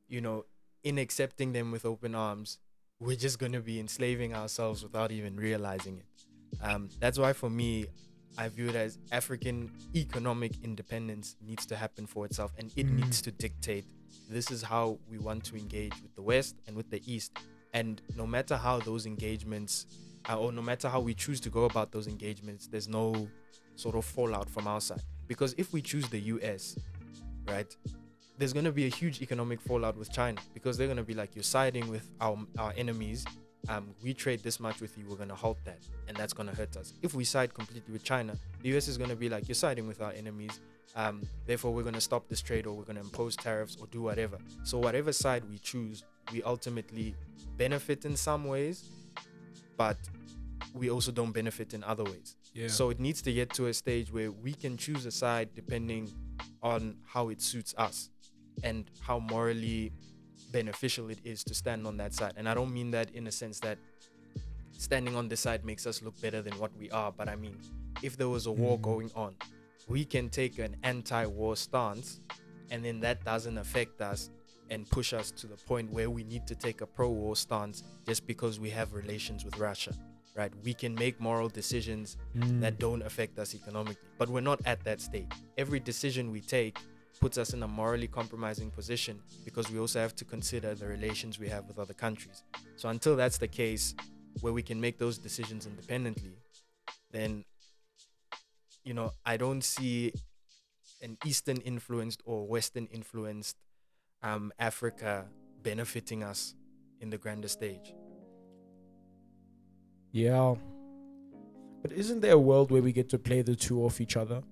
you 0.09 0.21
know 0.21 0.45
in 0.83 0.99
accepting 0.99 1.53
them 1.53 1.71
with 1.71 1.85
open 1.85 2.15
arms 2.15 2.59
we're 3.01 3.17
just 3.17 3.39
going 3.39 3.53
to 3.53 3.61
be 3.61 3.79
enslaving 3.81 4.35
ourselves 4.35 4.83
without 4.83 5.11
even 5.13 5.37
realizing 5.37 5.99
it 5.99 6.07
um, 6.63 6.89
that's 7.01 7.19
why 7.19 7.33
for 7.33 7.51
me 7.51 7.87
i 8.37 8.49
view 8.49 8.69
it 8.69 8.75
as 8.77 8.99
african 9.13 9.71
economic 9.95 10.53
independence 10.65 11.37
needs 11.45 11.65
to 11.67 11.77
happen 11.77 12.07
for 12.07 12.25
itself 12.27 12.53
and 12.59 12.71
it 12.77 12.87
Mm. 12.87 13.03
needs 13.05 13.21
to 13.23 13.31
dictate 13.31 13.85
this 14.29 14.51
is 14.51 14.63
how 14.63 14.99
we 15.11 15.19
want 15.19 15.45
to 15.45 15.57
engage 15.57 15.95
with 16.03 16.15
the 16.15 16.23
west 16.23 16.57
and 16.67 16.77
with 16.77 16.91
the 16.91 17.01
east 17.13 17.33
and 17.73 18.01
no 18.17 18.27
matter 18.27 18.57
how 18.57 18.79
those 18.81 19.07
engagements 19.07 19.87
uh, 20.29 20.39
or 20.39 20.53
no 20.53 20.61
matter 20.63 20.89
how 20.89 21.01
we 21.01 21.15
choose 21.15 21.41
to 21.41 21.49
go 21.51 21.65
about 21.65 21.91
those 21.93 22.07
engagements, 22.07 22.67
there's 22.67 22.89
no 22.89 23.29
sort 23.77 23.95
of 23.95 24.05
fallout 24.05 24.51
from 24.51 24.67
our 24.67 24.81
side. 24.81 25.03
Because 25.27 25.55
if 25.57 25.73
we 25.73 25.81
choose 25.81 26.07
the 26.09 26.19
US, 26.21 26.77
right, 27.47 27.75
there's 28.39 28.53
going 28.53 28.65
to 28.65 28.73
be 28.73 28.87
a 28.87 28.91
huge 28.91 29.21
economic 29.21 29.61
fallout 29.61 29.97
with 29.97 30.13
China 30.13 30.41
because 30.55 30.79
they're 30.79 30.87
going 30.87 30.97
to 30.97 31.03
be 31.03 31.15
like, 31.15 31.35
you're 31.35 31.43
siding 31.43 31.89
with 31.89 32.09
our, 32.21 32.39
our 32.57 32.73
enemies. 32.77 33.25
Um, 33.69 33.89
we 34.03 34.15
trade 34.15 34.43
this 34.43 34.61
much 34.61 34.81
with 34.81 34.97
you, 34.97 35.05
we're 35.09 35.17
going 35.17 35.29
to 35.29 35.35
halt 35.35 35.59
that. 35.65 35.81
And 36.07 36.17
that's 36.17 36.33
going 36.33 36.49
to 36.49 36.55
hurt 36.55 36.77
us. 36.77 36.95
If 37.03 37.15
we 37.15 37.25
side 37.25 37.53
completely 37.53 37.93
with 37.93 38.05
China, 38.05 38.35
the 38.63 38.77
US 38.77 38.87
is 38.87 38.97
going 38.97 39.11
to 39.11 39.17
be 39.17 39.29
like, 39.29 39.49
you're 39.49 39.57
siding 39.57 39.89
with 39.89 40.01
our 40.01 40.13
enemies. 40.13 40.61
Um, 40.95 41.23
therefore, 41.47 41.75
we're 41.75 41.83
going 41.83 41.95
to 41.95 42.01
stop 42.01 42.29
this 42.29 42.41
trade 42.41 42.67
or 42.67 42.75
we're 42.75 42.85
going 42.85 42.97
to 42.97 43.03
impose 43.03 43.37
tariffs 43.37 43.77
or 43.81 43.87
do 43.89 44.03
whatever. 44.03 44.39
So, 44.63 44.79
whatever 44.79 45.13
side 45.13 45.45
we 45.51 45.59
choose, 45.59 46.03
we 46.33 46.43
ultimately 46.45 47.15
benefit 47.57 48.05
in 48.05 48.17
some 48.17 48.45
ways, 48.45 48.89
but 49.77 49.99
we 50.73 50.91
also 50.91 51.13
don't 51.13 51.33
benefit 51.33 51.75
in 51.75 51.85
other 51.85 52.05
ways. 52.05 52.37
Yeah. 52.55 52.69
So 52.69 52.91
it 52.91 53.01
needs 53.01 53.21
to 53.23 53.33
get 53.33 53.53
to 53.55 53.67
a 53.67 53.75
stage 53.75 54.13
where 54.13 54.31
we 54.31 54.55
can 54.55 54.77
choose 54.77 55.05
a 55.07 55.11
side 55.13 55.51
depending 55.55 56.11
on 56.63 56.97
how 57.07 57.29
it 57.29 57.41
suits 57.43 57.75
us 57.77 58.11
and 58.63 58.91
how 59.01 59.19
morally 59.19 59.93
beneficial 60.53 61.11
it 61.11 61.19
is 61.25 61.45
to 61.45 61.55
stand 61.55 61.87
on 61.87 61.97
that 61.99 62.15
side. 62.15 62.33
And 62.37 62.49
I 62.49 62.55
don't 62.55 62.73
mean 62.73 62.91
that 62.93 63.11
in 63.11 63.27
a 63.27 63.33
sense 63.33 63.61
that 63.61 63.79
standing 64.77 65.17
on 65.17 65.29
this 65.29 65.41
side 65.41 65.65
makes 65.65 65.87
us 65.87 66.03
look 66.03 66.19
better 66.21 66.41
than 66.43 66.59
what 66.59 66.71
we 66.77 66.91
are, 66.91 67.13
but 67.13 67.29
I 67.29 67.37
mean 67.37 67.59
if 68.03 68.17
there 68.17 68.29
was 68.29 68.47
a 68.47 68.53
war 68.53 68.79
Mhm. 68.79 68.83
going 68.83 69.11
on, 69.15 69.35
we 69.89 70.05
can 70.05 70.29
take 70.31 70.59
an 70.59 70.77
anti-war 70.83 71.57
stance 71.57 72.21
and 72.71 72.85
then 72.85 73.01
that 73.01 73.25
doesn't 73.25 73.59
affect 73.59 74.01
us 74.01 74.31
and 74.71 74.89
push 74.91 75.13
us 75.13 75.31
to 75.33 75.47
the 75.47 75.57
point 75.57 75.91
where 75.91 76.11
we 76.11 76.23
need 76.25 76.47
to 76.47 76.55
take 76.55 76.81
a 76.83 76.87
pro-war 76.87 77.35
stance 77.35 77.83
just 78.07 78.27
because 78.27 78.61
we 78.61 78.71
have 78.71 78.93
relations 78.93 79.45
with 79.45 79.57
Russia, 79.57 79.93
right? 80.37 80.53
We 80.63 80.75
can 80.75 80.95
make 80.95 81.19
moral 81.19 81.49
decisions 81.49 82.17
Mm. 82.37 82.61
that 82.61 82.79
don't 82.79 83.03
affect 83.03 83.39
us 83.39 83.55
economically, 83.55 84.07
but 84.19 84.29
we're 84.29 84.43
not 84.43 84.61
at 84.67 84.85
that 84.85 85.01
state. 85.01 85.33
Every 85.57 85.81
decision 85.81 86.31
we 86.31 86.41
take 86.43 86.79
puts 87.21 87.39
us 87.39 87.53
in 87.55 87.63
a 87.63 87.69
morally 87.69 88.07
compromising 88.07 88.71
position 88.71 89.21
because 89.45 89.71
we 89.71 89.79
also 89.79 90.01
have 90.01 90.15
to 90.17 90.25
consider 90.25 90.75
the 90.75 90.87
relations 90.87 91.39
we 91.39 91.49
have 91.49 91.67
with 91.67 91.79
other 91.79 91.95
countries. 91.95 92.43
So 92.77 92.89
until 92.89 93.17
that's 93.17 93.39
the 93.39 93.49
case, 93.49 93.95
where 94.41 94.53
we 94.53 94.63
can 94.63 94.81
make 94.81 94.99
those 94.99 95.19
decisions 95.19 95.67
independently, 95.67 96.37
then 97.11 97.45
you 98.85 98.95
know 98.95 99.13
I 99.25 99.37
don't 99.37 99.63
see 99.63 100.13
an 101.03 101.17
Eastern 101.25 101.59
influenced 101.59 102.23
or 102.25 102.47
Western 102.47 102.87
influenced 102.87 103.57
um, 104.23 104.53
Africa 104.59 105.27
benefiting 105.63 106.23
us 106.23 106.55
in 107.01 107.11
the 107.11 107.19
grander 107.19 107.49
stage. 107.49 107.95
Yeah. 110.13 110.55
But 111.83 111.93
isn't 111.93 112.21
there 112.21 112.33
a 112.33 112.39
world 112.39 112.71
where 112.71 112.83
we 112.83 112.93
get 112.93 113.09
to 113.11 113.19
play 113.19 113.43
the 113.43 113.55
two 113.55 113.85
off 113.85 114.01
each 114.01 114.17
other? 114.17 114.43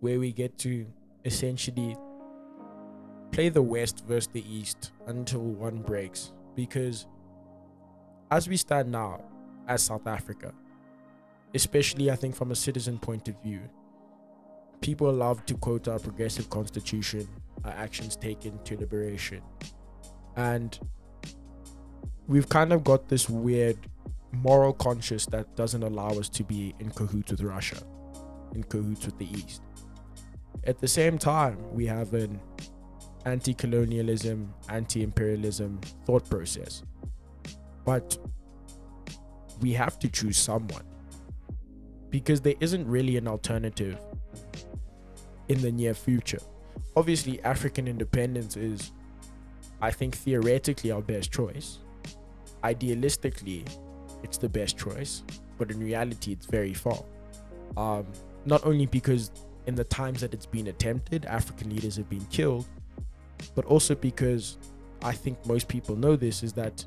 Where 0.00 0.20
we 0.20 0.32
get 0.32 0.56
to 0.58 0.86
essentially 1.24 1.96
play 3.32 3.48
the 3.48 3.62
West 3.62 4.04
versus 4.06 4.28
the 4.32 4.44
East 4.48 4.92
until 5.06 5.40
one 5.40 5.78
breaks? 5.78 6.32
Because 6.54 7.06
as 8.30 8.48
we 8.48 8.56
stand 8.56 8.90
now, 8.90 9.22
as 9.66 9.82
South 9.82 10.06
Africa, 10.06 10.52
especially 11.54 12.10
I 12.10 12.16
think 12.16 12.34
from 12.34 12.50
a 12.50 12.56
citizen 12.56 12.98
point 12.98 13.28
of 13.28 13.40
view, 13.42 13.60
people 14.80 15.12
love 15.12 15.44
to 15.46 15.54
quote 15.54 15.88
our 15.88 15.98
progressive 15.98 16.50
constitution, 16.50 17.26
our 17.64 17.72
actions 17.72 18.16
taken 18.16 18.58
to 18.64 18.76
liberation. 18.76 19.40
And 20.36 20.78
we've 22.26 22.48
kind 22.48 22.72
of 22.72 22.84
got 22.84 23.08
this 23.08 23.28
weird 23.28 23.78
moral 24.32 24.72
conscience 24.72 25.26
that 25.26 25.54
doesn't 25.56 25.82
allow 25.82 26.10
us 26.10 26.28
to 26.28 26.44
be 26.44 26.74
in 26.80 26.90
cahoots 26.90 27.30
with 27.30 27.42
Russia, 27.42 27.82
in 28.54 28.64
cahoots 28.64 29.06
with 29.06 29.18
the 29.18 29.28
East. 29.30 29.62
At 30.66 30.80
the 30.80 30.88
same 30.88 31.18
time, 31.18 31.58
we 31.72 31.86
have 31.86 32.14
an 32.14 32.40
anti 33.26 33.54
colonialism, 33.54 34.52
anti 34.68 35.02
imperialism 35.02 35.80
thought 36.06 36.28
process. 36.28 36.82
But 37.84 38.16
we 39.60 39.72
have 39.74 39.98
to 39.98 40.08
choose 40.08 40.38
someone 40.38 40.84
because 42.10 42.40
there 42.40 42.54
isn't 42.60 42.86
really 42.86 43.16
an 43.16 43.28
alternative 43.28 43.98
in 45.48 45.60
the 45.60 45.70
near 45.70 45.94
future. 45.94 46.38
Obviously, 46.96 47.42
African 47.42 47.86
independence 47.86 48.56
is, 48.56 48.92
I 49.82 49.90
think, 49.90 50.14
theoretically 50.14 50.90
our 50.90 51.02
best 51.02 51.32
choice. 51.32 51.78
Idealistically, 52.62 53.68
it's 54.22 54.38
the 54.38 54.48
best 54.48 54.78
choice, 54.78 55.22
but 55.58 55.70
in 55.70 55.80
reality, 55.80 56.32
it's 56.32 56.46
very 56.46 56.72
far. 56.72 57.04
Um, 57.76 58.06
not 58.46 58.64
only 58.64 58.86
because 58.86 59.30
in 59.66 59.74
the 59.74 59.84
times 59.84 60.20
that 60.20 60.34
it's 60.34 60.46
been 60.46 60.68
attempted, 60.68 61.24
African 61.24 61.70
leaders 61.70 61.96
have 61.96 62.08
been 62.08 62.24
killed, 62.26 62.66
but 63.54 63.64
also 63.64 63.94
because 63.94 64.58
I 65.02 65.12
think 65.12 65.44
most 65.46 65.68
people 65.68 65.96
know 65.96 66.16
this 66.16 66.42
is 66.42 66.52
that 66.54 66.84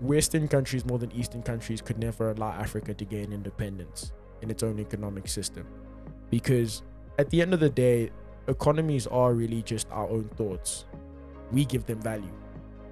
Western 0.00 0.46
countries 0.48 0.84
more 0.84 0.98
than 0.98 1.10
Eastern 1.12 1.42
countries 1.42 1.80
could 1.80 1.98
never 1.98 2.30
allow 2.30 2.50
Africa 2.50 2.92
to 2.94 3.04
gain 3.04 3.32
independence 3.32 4.12
in 4.42 4.50
its 4.50 4.62
own 4.62 4.78
economic 4.78 5.28
system. 5.28 5.66
Because 6.30 6.82
at 7.18 7.30
the 7.30 7.40
end 7.40 7.54
of 7.54 7.60
the 7.60 7.70
day, 7.70 8.10
economies 8.48 9.06
are 9.06 9.32
really 9.32 9.62
just 9.62 9.86
our 9.90 10.08
own 10.08 10.24
thoughts. 10.36 10.84
We 11.50 11.64
give 11.64 11.86
them 11.86 12.00
value. 12.00 12.32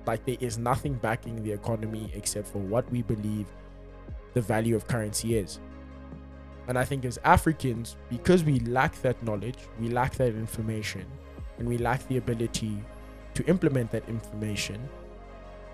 Like 0.07 0.25
there 0.25 0.37
is 0.41 0.59
nothing 0.59 0.95
backing 0.95 1.43
the 1.43 1.53
economy 1.53 2.11
except 2.15 2.49
for 2.49 2.59
what 2.59 2.91
we 2.91 3.03
believe 3.03 3.47
the 4.33 4.41
value 4.41 4.77
of 4.77 4.87
currency 4.87 5.37
is. 5.37 5.61
And 6.67 6.79
I 6.79 6.85
think 6.85 7.05
as 7.05 7.19
Africans, 7.25 7.97
because 8.09 8.43
we 8.45 8.61
lack 8.61 9.01
that 9.03 9.23
knowledge, 9.23 9.59
we 9.79 9.89
lack 9.89 10.15
that 10.15 10.29
information, 10.29 11.07
and 11.59 11.69
we 11.69 11.79
lack 11.79 12.07
the 12.09 12.17
ability 12.17 12.83
to 13.35 13.45
implement 13.47 13.91
that 13.91 14.09
information, 14.09 14.89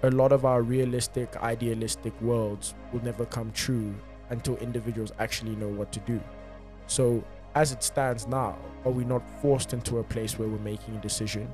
a 0.03 0.11
lot 0.11 0.33
of 0.33 0.44
our 0.44 0.62
realistic, 0.62 1.37
idealistic 1.37 2.18
worlds 2.20 2.74
will 2.92 3.03
never 3.05 3.26
come 3.26 3.53
true 3.53 3.94
until 4.31 4.57
individuals 4.57 5.12
actually 5.18 5.55
know 5.57 5.68
what 5.68 5.92
to 5.92 6.00
do. 6.00 6.20
So, 6.87 7.22
as 7.55 7.72
it 7.72 7.83
stands 7.83 8.26
now, 8.26 8.59
are 8.85 8.92
we 8.92 9.05
not 9.05 9.22
forced 9.42 9.72
into 9.72 9.98
a 9.98 10.05
place 10.05 10.38
where 10.38 10.48
we're 10.48 10.59
making 10.59 10.96
a 10.96 11.00
decision? 11.00 11.53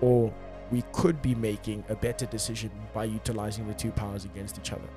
Or 0.00 0.32
we 0.70 0.82
could 0.92 1.22
be 1.22 1.34
making 1.34 1.84
a 1.88 1.94
better 1.94 2.26
decision 2.26 2.70
by 2.92 3.04
utilizing 3.04 3.68
the 3.68 3.74
two 3.74 3.90
powers 3.92 4.24
against 4.24 4.58
each 4.58 4.72
other? 4.72 4.88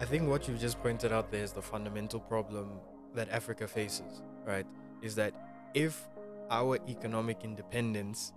I 0.00 0.04
think 0.06 0.28
what 0.28 0.48
you've 0.48 0.60
just 0.60 0.82
pointed 0.82 1.12
out 1.12 1.30
there 1.30 1.42
is 1.42 1.52
the 1.52 1.62
fundamental 1.62 2.20
problem 2.20 2.80
that 3.14 3.28
Africa 3.30 3.68
faces, 3.68 4.22
right? 4.44 4.66
Is 5.02 5.14
that 5.14 5.32
if 5.72 6.08
our 6.50 6.78
economic 6.88 7.44
independence 7.44 8.32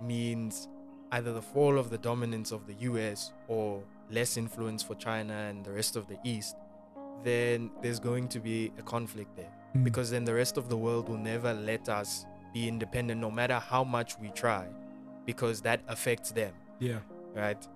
means 0.00 0.68
either 1.12 1.32
the 1.32 1.42
fall 1.42 1.78
of 1.78 1.90
the 1.90 1.98
dominance 1.98 2.52
of 2.52 2.66
the 2.66 2.74
US 2.74 3.32
or 3.48 3.82
less 4.10 4.36
influence 4.36 4.82
for 4.82 4.94
China 4.94 5.34
and 5.34 5.64
the 5.64 5.72
rest 5.72 5.96
of 5.96 6.06
the 6.06 6.18
East, 6.22 6.56
then 7.24 7.70
there's 7.82 7.98
going 7.98 8.28
to 8.28 8.38
be 8.38 8.72
a 8.78 8.82
conflict 8.82 9.34
there. 9.36 9.52
Mm. 9.76 9.84
Because 9.84 10.10
then 10.10 10.24
the 10.24 10.34
rest 10.34 10.56
of 10.56 10.68
the 10.68 10.76
world 10.76 11.08
will 11.08 11.18
never 11.18 11.54
let 11.54 11.88
us 11.88 12.26
be 12.52 12.68
independent 12.68 13.20
no 13.20 13.30
matter 13.30 13.58
how 13.58 13.84
much 13.84 14.18
we 14.18 14.28
try, 14.30 14.66
because 15.24 15.60
that 15.62 15.80
affects 15.88 16.30
them, 16.32 16.52
yeah, 16.78 16.98
right? 17.34 17.66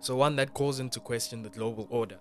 So, 0.00 0.14
one 0.14 0.36
that 0.36 0.54
calls 0.54 0.78
into 0.78 1.00
question 1.00 1.42
the 1.42 1.48
global 1.48 1.88
order. 1.90 2.18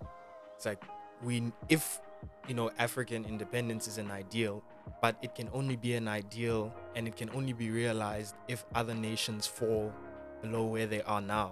It's 0.57 0.65
like, 0.65 0.83
we, 1.23 1.51
if, 1.69 2.01
you 2.47 2.55
know, 2.55 2.71
African 2.79 3.25
independence 3.25 3.87
is 3.87 3.99
an 3.99 4.09
ideal, 4.09 4.63
but 5.03 5.15
it 5.21 5.35
can 5.35 5.49
only 5.53 5.75
be 5.75 5.93
an 5.93 6.07
ideal 6.07 6.73
and 6.95 7.07
it 7.07 7.15
can 7.15 7.29
only 7.35 7.53
be 7.53 7.69
realized 7.69 8.33
if 8.47 8.65
other 8.73 8.95
nations 8.95 9.45
fall 9.45 9.93
below 10.41 10.65
where 10.65 10.87
they 10.87 11.03
are 11.03 11.21
now, 11.21 11.51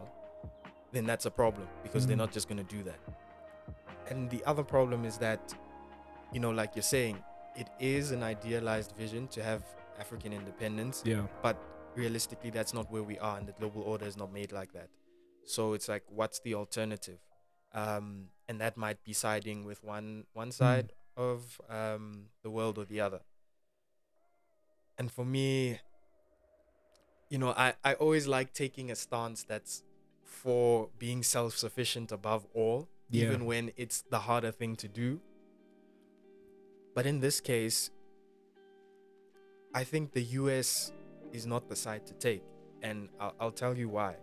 then 0.91 1.05
that's 1.05 1.25
a 1.27 1.31
problem 1.31 1.67
because 1.83 2.07
they're 2.07 2.15
Mm. 2.15 2.25
not 2.25 2.31
just 2.31 2.47
going 2.49 2.57
to 2.65 2.75
do 2.77 2.81
that. 2.83 2.99
And 4.09 4.27
the 4.31 4.43
other 4.45 4.63
problem 4.63 5.05
is 5.05 5.17
that, 5.19 5.53
you 6.33 6.39
know, 6.39 6.49
like 6.49 6.75
you're 6.75 6.81
saying, 6.97 7.23
it 7.55 7.69
is 7.79 8.09
an 8.11 8.23
idealized 8.23 8.93
vision 8.97 9.27
to 9.29 9.43
have 9.43 9.63
African 9.99 10.33
independence, 10.33 11.03
yeah, 11.05 11.27
but 11.43 11.57
realistically, 11.95 12.49
that's 12.49 12.73
not 12.73 12.91
where 12.91 13.03
we 13.03 13.19
are, 13.19 13.37
and 13.37 13.47
the 13.47 13.53
global 13.53 13.83
order 13.83 14.05
is 14.05 14.17
not 14.17 14.33
made 14.33 14.51
like 14.51 14.73
that. 14.73 14.89
So 15.45 15.73
it's 15.73 15.87
like, 15.87 16.03
what's 16.09 16.39
the 16.39 16.55
alternative? 16.55 17.19
Um, 17.75 18.29
and 18.49 18.61
that 18.61 18.77
might 18.77 19.03
be 19.03 19.13
siding 19.13 19.65
with 19.65 19.83
one 19.83 20.25
one 20.33 20.51
side 20.51 20.93
of 21.17 21.61
um, 21.69 22.27
the 22.43 22.49
world 22.49 22.77
or 22.79 22.85
the 22.85 23.01
other. 23.01 23.21
And 24.97 25.11
for 25.11 25.25
me, 25.25 25.79
you 27.29 27.37
know, 27.37 27.51
I, 27.51 27.73
I 27.83 27.95
always 27.95 28.27
like 28.27 28.53
taking 28.53 28.91
a 28.91 28.95
stance 28.95 29.43
that's 29.43 29.83
for 30.25 30.89
being 30.99 31.23
self 31.23 31.57
sufficient 31.57 32.11
above 32.11 32.47
all, 32.53 32.87
Yeah. 33.09 33.23
even 33.23 33.45
when 33.45 33.71
it's 33.77 34.03
the 34.09 34.19
harder 34.19 34.51
thing 34.51 34.75
to 34.77 34.87
do. 34.87 35.21
But 36.95 37.05
in 37.05 37.19
this 37.19 37.41
case, 37.41 37.91
I 39.73 39.83
think 39.83 40.13
the 40.13 40.23
US 40.39 40.93
is 41.33 41.45
not 41.45 41.67
the 41.67 41.75
side 41.75 42.05
to 42.07 42.13
take. 42.13 42.43
And 42.81 43.09
I'll, 43.19 43.35
I'll 43.39 43.51
tell 43.51 43.77
you 43.77 43.89
why. 43.89 44.15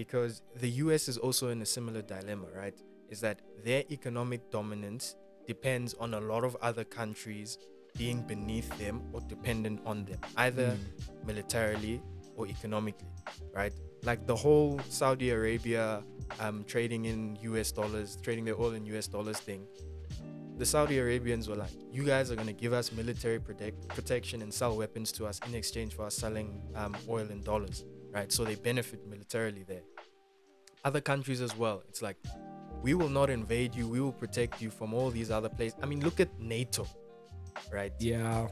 Because 0.00 0.40
the 0.64 0.70
US 0.84 1.08
is 1.12 1.18
also 1.18 1.48
in 1.50 1.60
a 1.60 1.66
similar 1.66 2.00
dilemma, 2.00 2.46
right? 2.56 2.76
Is 3.10 3.20
that 3.20 3.36
their 3.62 3.82
economic 3.90 4.40
dominance 4.50 5.14
depends 5.46 5.92
on 6.04 6.14
a 6.14 6.20
lot 6.32 6.42
of 6.42 6.56
other 6.62 6.84
countries 6.84 7.58
being 7.98 8.22
beneath 8.22 8.70
them 8.78 9.02
or 9.12 9.20
dependent 9.34 9.78
on 9.84 10.06
them, 10.06 10.18
either 10.38 10.68
Mm. 10.70 11.26
militarily 11.26 12.00
or 12.36 12.46
economically, 12.46 13.12
right? 13.54 13.74
Like 14.10 14.20
the 14.26 14.34
whole 14.44 14.80
Saudi 14.88 15.28
Arabia 15.38 16.02
um, 16.44 16.64
trading 16.72 17.04
in 17.04 17.36
US 17.50 17.70
dollars, 17.70 18.16
trading 18.24 18.44
their 18.46 18.58
oil 18.58 18.72
in 18.72 18.86
US 18.96 19.06
dollars 19.06 19.38
thing. 19.48 19.62
The 20.56 20.64
Saudi 20.64 20.96
Arabians 20.98 21.44
were 21.46 21.56
like, 21.64 21.76
you 21.92 22.04
guys 22.04 22.30
are 22.30 22.36
going 22.36 22.52
to 22.56 22.60
give 22.64 22.72
us 22.72 22.90
military 22.90 23.38
protect- 23.38 23.88
protection 23.88 24.40
and 24.40 24.50
sell 24.60 24.72
weapons 24.82 25.12
to 25.12 25.26
us 25.26 25.36
in 25.46 25.54
exchange 25.54 25.92
for 25.92 26.04
us 26.08 26.14
selling 26.14 26.48
um, 26.74 26.96
oil 27.16 27.26
in 27.36 27.42
dollars, 27.42 27.84
right? 28.16 28.30
So 28.36 28.44
they 28.44 28.56
benefit 28.70 29.00
militarily 29.06 29.64
there. 29.72 29.84
Other 30.84 31.00
countries 31.00 31.40
as 31.40 31.56
well. 31.56 31.82
It's 31.88 32.02
like, 32.02 32.16
we 32.82 32.94
will 32.94 33.08
not 33.08 33.28
invade 33.30 33.74
you. 33.74 33.86
We 33.86 34.00
will 34.00 34.12
protect 34.12 34.62
you 34.62 34.70
from 34.70 34.94
all 34.94 35.10
these 35.10 35.30
other 35.30 35.48
places. 35.48 35.78
I 35.82 35.86
mean, 35.86 36.00
look 36.00 36.20
at 36.20 36.38
NATO, 36.40 36.86
right? 37.72 37.92
yeah, 37.98 38.48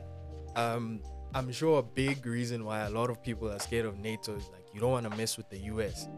um, 0.56 1.00
I'm 1.34 1.52
sure 1.52 1.78
a 1.78 1.82
big 1.82 2.26
reason 2.26 2.64
why 2.64 2.80
a 2.80 2.90
lot 2.90 3.10
of 3.10 3.22
people 3.22 3.50
are 3.50 3.58
scared 3.58 3.86
of 3.86 3.98
NATO 3.98 4.34
is 4.34 4.48
like 4.48 4.64
you 4.72 4.80
don't 4.80 4.92
want 4.92 5.10
to 5.10 5.16
mess 5.16 5.36
with 5.36 5.48
the 5.50 5.58
US, 5.72 6.08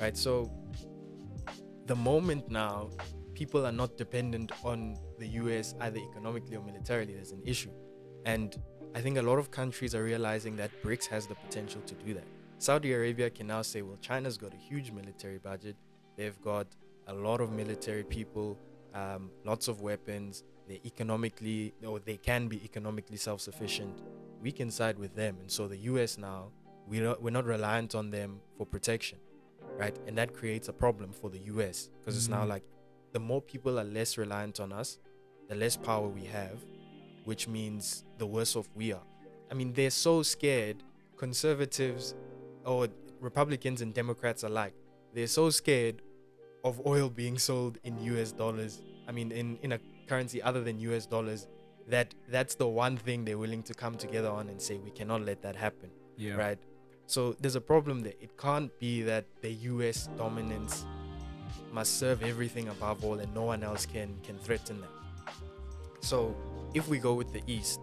right? 0.00 0.16
So 0.16 0.50
the 1.86 1.96
moment 1.96 2.50
now 2.50 2.90
people 3.34 3.66
are 3.66 3.72
not 3.72 3.96
dependent 3.96 4.52
on 4.64 4.96
the 5.18 5.26
US 5.28 5.74
either 5.80 5.98
economically 5.98 6.56
or 6.56 6.62
militarily, 6.62 7.14
there's 7.14 7.32
an 7.32 7.42
issue. 7.44 7.70
And 8.26 8.54
I 8.94 9.00
think 9.00 9.16
a 9.18 9.22
lot 9.22 9.38
of 9.38 9.50
countries 9.50 9.94
are 9.94 10.02
realizing 10.02 10.56
that 10.56 10.70
BRICS 10.82 11.06
has 11.06 11.26
the 11.26 11.34
potential 11.36 11.80
to 11.82 11.94
do 11.94 12.14
that. 12.14 12.26
Saudi 12.60 12.92
Arabia 12.92 13.30
can 13.30 13.46
now 13.46 13.62
say, 13.62 13.80
well, 13.80 13.96
China's 14.02 14.36
got 14.36 14.52
a 14.52 14.56
huge 14.58 14.92
military 14.92 15.38
budget. 15.38 15.76
They've 16.16 16.38
got 16.42 16.66
a 17.06 17.14
lot 17.14 17.40
of 17.40 17.50
military 17.50 18.04
people, 18.04 18.58
um, 18.94 19.30
lots 19.46 19.66
of 19.66 19.80
weapons. 19.80 20.44
They're 20.68 20.76
economically, 20.84 21.72
or 21.82 22.00
they 22.00 22.18
can 22.18 22.48
be 22.48 22.62
economically 22.62 23.16
self 23.16 23.40
sufficient. 23.40 24.02
we 24.42 24.50
can 24.52 24.70
side 24.70 24.98
with 24.98 25.14
them. 25.14 25.36
And 25.40 25.50
so 25.50 25.68
the 25.68 25.76
US 25.92 26.16
now, 26.16 26.50
we 26.86 26.98
not, 27.00 27.22
we're 27.22 27.30
not 27.30 27.44
reliant 27.44 27.94
on 27.94 28.10
them 28.10 28.40
for 28.56 28.64
protection, 28.64 29.18
right? 29.78 29.94
And 30.06 30.16
that 30.16 30.32
creates 30.32 30.68
a 30.68 30.72
problem 30.72 31.12
for 31.12 31.28
the 31.28 31.40
US 31.52 31.90
because 31.98 32.16
it's 32.16 32.28
now 32.28 32.44
Mhm. 32.44 32.48
like 32.48 32.64
the 33.12 33.20
more 33.20 33.42
people 33.42 33.78
are 33.78 33.84
less 33.84 34.16
reliant 34.16 34.58
on 34.58 34.72
us, 34.72 34.98
the 35.48 35.54
less 35.54 35.76
power 35.76 36.08
we 36.08 36.24
have, 36.24 36.64
which 37.24 37.48
means 37.48 38.04
the 38.16 38.26
worse 38.26 38.56
off 38.56 38.68
we 38.74 38.92
are. 38.92 39.06
I 39.50 39.54
mean, 39.54 39.74
they're 39.74 39.90
so 39.90 40.22
scared, 40.22 40.82
conservatives 41.18 42.14
or 42.70 42.88
Republicans 43.20 43.80
and 43.82 43.92
Democrats 43.92 44.42
alike, 44.44 44.74
they're 45.14 45.26
so 45.26 45.50
scared 45.50 46.02
of 46.64 46.80
oil 46.86 47.08
being 47.10 47.36
sold 47.38 47.78
in 47.84 47.98
US 48.14 48.32
dollars. 48.32 48.80
I 49.08 49.12
mean, 49.12 49.32
in, 49.32 49.58
in 49.62 49.72
a 49.72 49.80
currency 50.06 50.40
other 50.42 50.62
than 50.62 50.78
US 50.80 51.06
dollars, 51.06 51.48
that 51.88 52.14
that's 52.28 52.54
the 52.54 52.68
one 52.68 52.96
thing 52.96 53.24
they're 53.24 53.38
willing 53.38 53.62
to 53.64 53.74
come 53.74 53.96
together 53.96 54.28
on 54.28 54.48
and 54.48 54.60
say 54.62 54.78
we 54.78 54.90
cannot 54.90 55.22
let 55.22 55.42
that 55.42 55.56
happen, 55.56 55.90
Yeah. 56.16 56.34
right? 56.34 56.58
So 57.06 57.34
there's 57.40 57.56
a 57.56 57.60
problem 57.60 58.02
there. 58.02 58.14
It 58.20 58.38
can't 58.38 58.70
be 58.78 59.02
that 59.02 59.24
the 59.42 59.50
US 59.72 60.08
dominance 60.16 60.84
must 61.72 61.98
serve 61.98 62.22
everything 62.22 62.68
above 62.68 63.04
all 63.04 63.18
and 63.18 63.34
no 63.34 63.42
one 63.42 63.62
else 63.64 63.84
can 63.84 64.10
can 64.22 64.38
threaten 64.38 64.80
that. 64.80 64.94
So 66.00 66.36
if 66.72 66.88
we 66.88 66.98
go 66.98 67.14
with 67.14 67.32
the 67.32 67.42
East, 67.46 67.80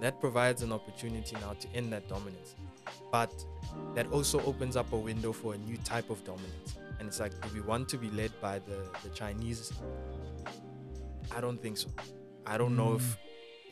that 0.00 0.20
provides 0.20 0.62
an 0.62 0.72
opportunity 0.72 1.36
now 1.40 1.54
to 1.54 1.68
end 1.74 1.92
that 1.92 2.08
dominance. 2.08 2.54
But 3.10 3.32
that 3.94 4.10
also 4.10 4.40
opens 4.44 4.76
up 4.76 4.92
a 4.92 4.96
window 4.96 5.32
for 5.32 5.54
a 5.54 5.58
new 5.58 5.76
type 5.78 6.10
of 6.10 6.24
dominance. 6.24 6.76
And 6.98 7.08
it's 7.08 7.20
like, 7.20 7.32
do 7.40 7.48
we 7.54 7.60
want 7.60 7.88
to 7.90 7.96
be 7.96 8.10
led 8.10 8.32
by 8.40 8.58
the, 8.60 8.88
the 9.02 9.08
Chinese? 9.10 9.72
I 11.34 11.40
don't 11.40 11.60
think 11.60 11.76
so. 11.76 11.88
I 12.46 12.58
don't 12.58 12.76
know 12.76 12.94
if 12.94 13.02
mm. 13.02 13.16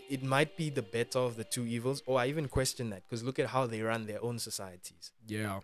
it 0.08 0.22
might 0.22 0.56
be 0.56 0.70
the 0.70 0.82
better 0.82 1.18
of 1.18 1.36
the 1.36 1.44
two 1.44 1.66
evils, 1.66 2.02
or 2.06 2.18
I 2.18 2.26
even 2.26 2.48
question 2.48 2.90
that 2.90 3.02
because 3.08 3.22
look 3.22 3.38
at 3.38 3.46
how 3.46 3.66
they 3.66 3.82
run 3.82 4.06
their 4.06 4.22
own 4.22 4.38
societies 4.38 5.12
Yeah. 5.26 5.60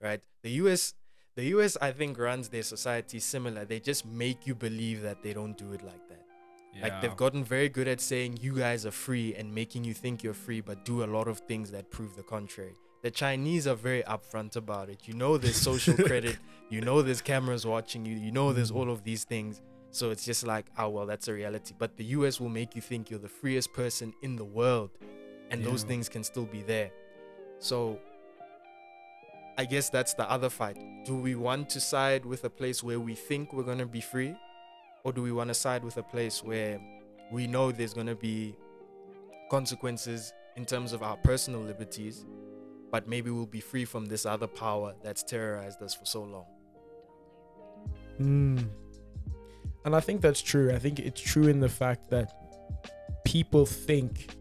right? 0.00 0.20
The 0.42 0.50
US, 0.62 0.94
the 1.36 1.44
US, 1.56 1.76
I 1.80 1.92
think 1.92 2.18
runs 2.18 2.48
their 2.48 2.62
society 2.62 3.18
similar. 3.20 3.64
They 3.64 3.80
just 3.80 4.04
make 4.06 4.46
you 4.46 4.54
believe 4.54 5.02
that 5.02 5.22
they 5.22 5.32
don't 5.32 5.56
do 5.56 5.72
it 5.72 5.82
like 5.82 6.08
that. 6.74 6.82
Like 6.82 7.00
they've 7.00 7.16
gotten 7.16 7.44
very 7.44 7.68
good 7.68 7.88
at 7.88 8.00
saying 8.00 8.38
you 8.40 8.54
guys 8.56 8.86
are 8.86 8.90
free 8.90 9.34
and 9.34 9.54
making 9.54 9.84
you 9.84 9.94
think 9.94 10.22
you're 10.22 10.34
free, 10.34 10.60
but 10.60 10.84
do 10.84 11.04
a 11.04 11.06
lot 11.06 11.28
of 11.28 11.40
things 11.40 11.70
that 11.72 11.90
prove 11.90 12.16
the 12.16 12.22
contrary. 12.22 12.76
The 13.02 13.10
Chinese 13.10 13.66
are 13.66 13.74
very 13.74 14.02
upfront 14.02 14.56
about 14.56 14.90
it. 14.90 15.08
You 15.08 15.14
know 15.14 15.38
there's 15.38 15.56
social 15.56 15.94
credit. 16.06 16.38
You 16.68 16.82
know 16.82 17.02
there's 17.02 17.22
cameras 17.22 17.64
watching 17.66 18.04
you. 18.04 18.16
You 18.16 18.30
know 18.30 18.52
there's 18.52 18.70
hmm. 18.70 18.76
all 18.76 18.90
of 18.90 19.04
these 19.04 19.24
things. 19.24 19.62
So 19.90 20.10
it's 20.10 20.24
just 20.24 20.46
like, 20.46 20.66
oh 20.78 20.88
well, 20.88 21.06
that's 21.06 21.28
a 21.28 21.32
reality. 21.32 21.74
But 21.76 21.96
the 21.96 22.04
US 22.04 22.40
will 22.40 22.48
make 22.48 22.76
you 22.76 22.82
think 22.82 23.10
you're 23.10 23.18
the 23.18 23.28
freest 23.28 23.72
person 23.72 24.12
in 24.22 24.36
the 24.36 24.44
world, 24.44 24.90
and 25.50 25.64
those 25.64 25.82
things 25.82 26.08
can 26.08 26.22
still 26.22 26.46
be 26.46 26.62
there. 26.62 26.90
So 27.58 27.98
I 29.58 29.64
guess 29.64 29.90
that's 29.90 30.14
the 30.14 30.30
other 30.30 30.48
fight. 30.48 30.78
Do 31.04 31.16
we 31.16 31.34
want 31.34 31.68
to 31.70 31.80
side 31.80 32.24
with 32.24 32.44
a 32.44 32.50
place 32.50 32.82
where 32.82 33.00
we 33.00 33.14
think 33.14 33.52
we're 33.52 33.64
gonna 33.64 33.86
be 33.86 34.00
free, 34.00 34.36
or 35.04 35.12
do 35.12 35.22
we 35.22 35.32
want 35.32 35.48
to 35.48 35.54
side 35.54 35.84
with 35.84 35.96
a 35.96 36.02
place 36.02 36.42
where 36.42 36.80
we 37.30 37.46
know 37.46 37.72
there's 37.72 37.94
gonna 37.94 38.14
be 38.14 38.56
consequences 39.50 40.32
in 40.56 40.64
terms 40.64 40.92
of 40.92 41.02
our 41.02 41.16
personal 41.18 41.60
liberties, 41.60 42.24
but 42.90 43.08
maybe 43.08 43.30
we'll 43.30 43.46
be 43.46 43.60
free 43.60 43.84
from 43.84 44.06
this 44.06 44.26
other 44.26 44.46
power 44.46 44.94
that's 45.02 45.22
terrorized 45.22 45.82
us 45.82 45.94
for 45.94 46.04
so 46.04 46.22
long? 46.22 46.46
Mm. 48.20 48.68
And 49.84 49.96
I 49.96 50.00
think 50.00 50.20
that's 50.20 50.42
true. 50.42 50.72
I 50.72 50.78
think 50.78 50.98
it's 50.98 51.20
true 51.20 51.48
in 51.48 51.60
the 51.60 51.68
fact 51.68 52.10
that 52.10 52.32
people 53.24 53.64
think 53.64 54.34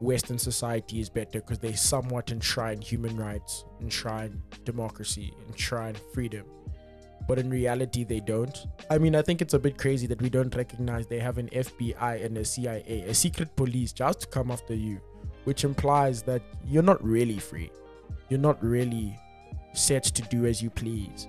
Western 0.00 0.38
society 0.38 1.00
is 1.00 1.08
better 1.08 1.40
because 1.40 1.58
they 1.58 1.74
somewhat 1.74 2.30
enshrine 2.32 2.80
human 2.80 3.16
rights, 3.16 3.64
enshrine 3.80 4.42
democracy, 4.64 5.32
enshrine 5.48 5.96
freedom. 6.12 6.46
But 7.28 7.38
in 7.38 7.50
reality, 7.50 8.04
they 8.04 8.20
don't. 8.20 8.66
I 8.90 8.98
mean, 8.98 9.14
I 9.14 9.22
think 9.22 9.40
it's 9.40 9.54
a 9.54 9.58
bit 9.58 9.78
crazy 9.78 10.06
that 10.08 10.20
we 10.20 10.28
don't 10.28 10.54
recognize 10.54 11.06
they 11.06 11.20
have 11.20 11.38
an 11.38 11.48
FBI 11.48 12.24
and 12.24 12.36
a 12.38 12.44
CIA, 12.44 13.04
a 13.08 13.14
secret 13.14 13.54
police 13.56 13.92
just 13.92 14.20
to 14.20 14.26
come 14.26 14.50
after 14.50 14.74
you, 14.74 15.00
which 15.44 15.64
implies 15.64 16.22
that 16.22 16.42
you're 16.66 16.82
not 16.82 17.02
really 17.02 17.38
free. 17.38 17.70
You're 18.28 18.40
not 18.40 18.62
really 18.62 19.18
set 19.72 20.04
to 20.04 20.22
do 20.22 20.46
as 20.46 20.62
you 20.62 20.70
please. 20.70 21.28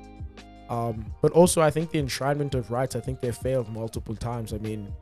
Um, 0.70 1.14
but 1.22 1.32
also, 1.34 1.62
I 1.62 1.70
think 1.70 1.92
the 1.92 2.02
enshrinement 2.02 2.56
of 2.56 2.72
rights, 2.72 2.96
I 2.96 3.00
think 3.00 3.20
they 3.20 3.32
failed 3.32 3.70
multiple 3.70 4.16
times. 4.16 4.54
I 4.54 4.58
mean, 4.58 4.94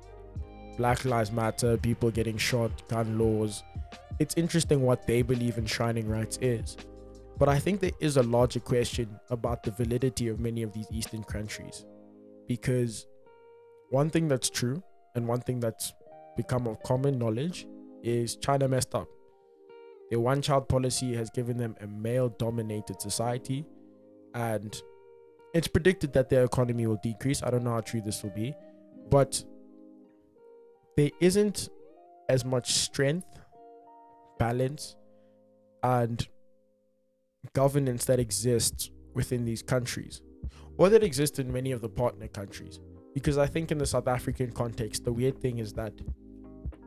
Black 0.77 1.05
Lives 1.05 1.31
Matter, 1.31 1.77
people 1.77 2.11
getting 2.11 2.37
shot, 2.37 2.87
gun 2.87 3.17
laws. 3.17 3.63
It's 4.19 4.35
interesting 4.35 4.81
what 4.81 5.07
they 5.07 5.21
believe 5.21 5.57
enshrining 5.57 6.07
rights 6.07 6.37
is. 6.41 6.77
But 7.41 7.49
I 7.49 7.57
think 7.57 7.79
there 7.79 7.97
is 7.99 8.17
a 8.17 8.21
larger 8.21 8.59
question 8.59 9.19
about 9.31 9.63
the 9.63 9.71
validity 9.71 10.27
of 10.27 10.39
many 10.39 10.61
of 10.61 10.73
these 10.73 10.85
Eastern 10.91 11.23
countries. 11.23 11.87
Because 12.47 13.07
one 13.89 14.11
thing 14.11 14.27
that's 14.27 14.47
true 14.47 14.83
and 15.15 15.27
one 15.27 15.39
thing 15.39 15.59
that's 15.59 15.91
become 16.37 16.67
of 16.67 16.83
common 16.83 17.17
knowledge 17.17 17.65
is 18.03 18.35
China 18.35 18.67
messed 18.67 18.93
up. 18.93 19.07
Their 20.11 20.19
one 20.19 20.43
child 20.43 20.69
policy 20.69 21.15
has 21.15 21.31
given 21.31 21.57
them 21.57 21.75
a 21.81 21.87
male 21.87 22.29
dominated 22.29 23.01
society 23.01 23.65
and 24.35 24.79
it's 25.55 25.67
predicted 25.67 26.13
that 26.13 26.29
their 26.29 26.43
economy 26.43 26.85
will 26.85 26.99
decrease. 27.01 27.41
I 27.41 27.49
don't 27.49 27.63
know 27.63 27.71
how 27.71 27.81
true 27.81 28.01
this 28.01 28.21
will 28.21 28.35
be, 28.35 28.53
but 29.09 29.43
there 30.95 31.09
isn't 31.19 31.69
as 32.29 32.45
much 32.45 32.71
strength, 32.73 33.39
balance, 34.37 34.95
and 35.81 36.27
governance 37.53 38.05
that 38.05 38.19
exists 38.19 38.91
within 39.13 39.45
these 39.45 39.61
countries, 39.61 40.21
or 40.77 40.89
that 40.89 41.03
exists 41.03 41.39
in 41.39 41.51
many 41.51 41.71
of 41.71 41.81
the 41.81 41.89
partner 41.89 42.27
countries. 42.27 42.79
Because 43.13 43.37
I 43.37 43.45
think 43.45 43.71
in 43.71 43.77
the 43.77 43.85
South 43.85 44.07
African 44.07 44.51
context, 44.51 45.03
the 45.03 45.11
weird 45.11 45.39
thing 45.41 45.59
is 45.59 45.73
that 45.73 45.93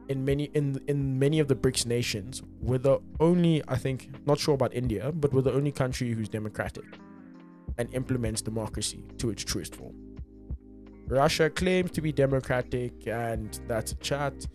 in 0.09 0.25
many 0.25 0.45
in 0.55 0.81
in 0.87 1.19
many 1.19 1.39
of 1.39 1.49
the 1.49 1.55
BRICS 1.55 1.87
nations, 1.87 2.43
we're 2.61 2.79
the 2.79 2.99
only 3.21 3.63
I 3.69 3.77
think 3.77 4.11
not 4.27 4.39
sure 4.39 4.55
about 4.55 4.75
India, 4.75 5.13
but 5.13 5.33
we're 5.33 5.43
the 5.43 5.53
only 5.53 5.73
country 5.73 6.13
who's 6.13 6.29
democratic 6.29 6.85
and 7.79 7.93
implements 7.95 8.41
democracy 8.43 9.05
to 9.19 9.31
its 9.31 9.45
truest 9.45 9.75
form. 9.75 9.95
Russia 11.07 11.51
claims 11.51 11.91
to 11.93 12.01
be 12.01 12.13
democratic, 12.13 13.07
and 13.07 13.61
that's 13.67 13.93
a 13.93 13.97
chat. 13.97 14.47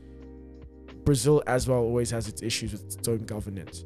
Brazil, 1.04 1.44
as 1.48 1.68
well, 1.68 1.80
always 1.80 2.10
has 2.12 2.28
its 2.28 2.42
issues 2.42 2.72
with 2.72 2.86
its 2.86 3.08
own 3.08 3.20
governance. 3.20 3.86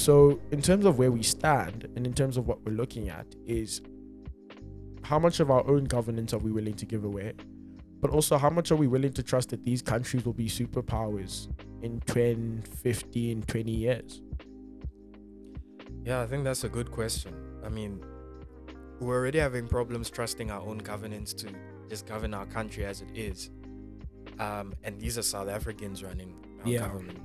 So, 0.00 0.40
in 0.50 0.62
terms 0.62 0.86
of 0.86 0.98
where 0.98 1.12
we 1.12 1.22
stand, 1.22 1.86
and 1.94 2.06
in 2.06 2.14
terms 2.14 2.38
of 2.38 2.48
what 2.48 2.64
we're 2.64 2.72
looking 2.72 3.10
at, 3.10 3.26
is 3.46 3.82
how 5.02 5.18
much 5.18 5.40
of 5.40 5.50
our 5.50 5.62
own 5.68 5.84
governance 5.84 6.32
are 6.32 6.38
we 6.38 6.50
willing 6.50 6.72
to 6.76 6.86
give 6.86 7.04
away? 7.04 7.34
But 8.00 8.10
also, 8.10 8.38
how 8.38 8.48
much 8.48 8.70
are 8.70 8.76
we 8.76 8.86
willing 8.86 9.12
to 9.12 9.22
trust 9.22 9.50
that 9.50 9.62
these 9.62 9.82
countries 9.82 10.24
will 10.24 10.32
be 10.32 10.46
superpowers 10.48 11.48
in 11.82 12.00
10, 12.06 12.62
15, 12.82 13.42
20 13.42 13.70
years? 13.70 14.22
Yeah, 16.02 16.22
I 16.22 16.26
think 16.26 16.44
that's 16.44 16.64
a 16.64 16.70
good 16.70 16.90
question. 16.90 17.34
I 17.62 17.68
mean, 17.68 18.02
we're 19.00 19.16
already 19.18 19.38
having 19.38 19.68
problems 19.68 20.08
trusting 20.08 20.50
our 20.50 20.62
own 20.62 20.78
governance 20.78 21.34
to 21.34 21.48
just 21.90 22.06
govern 22.06 22.32
our 22.32 22.46
country 22.46 22.86
as 22.86 23.02
it 23.02 23.10
is. 23.14 23.50
Um, 24.38 24.72
and 24.82 24.98
these 24.98 25.18
are 25.18 25.22
South 25.22 25.50
Africans 25.50 26.02
running 26.02 26.34
our 26.62 26.68
Yeah. 26.70 26.88
government. 26.88 27.18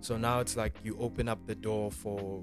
So 0.00 0.16
now 0.16 0.40
it's 0.40 0.56
like 0.56 0.74
you 0.82 0.96
open 0.98 1.28
up 1.28 1.46
the 1.46 1.54
door 1.54 1.90
for 1.90 2.42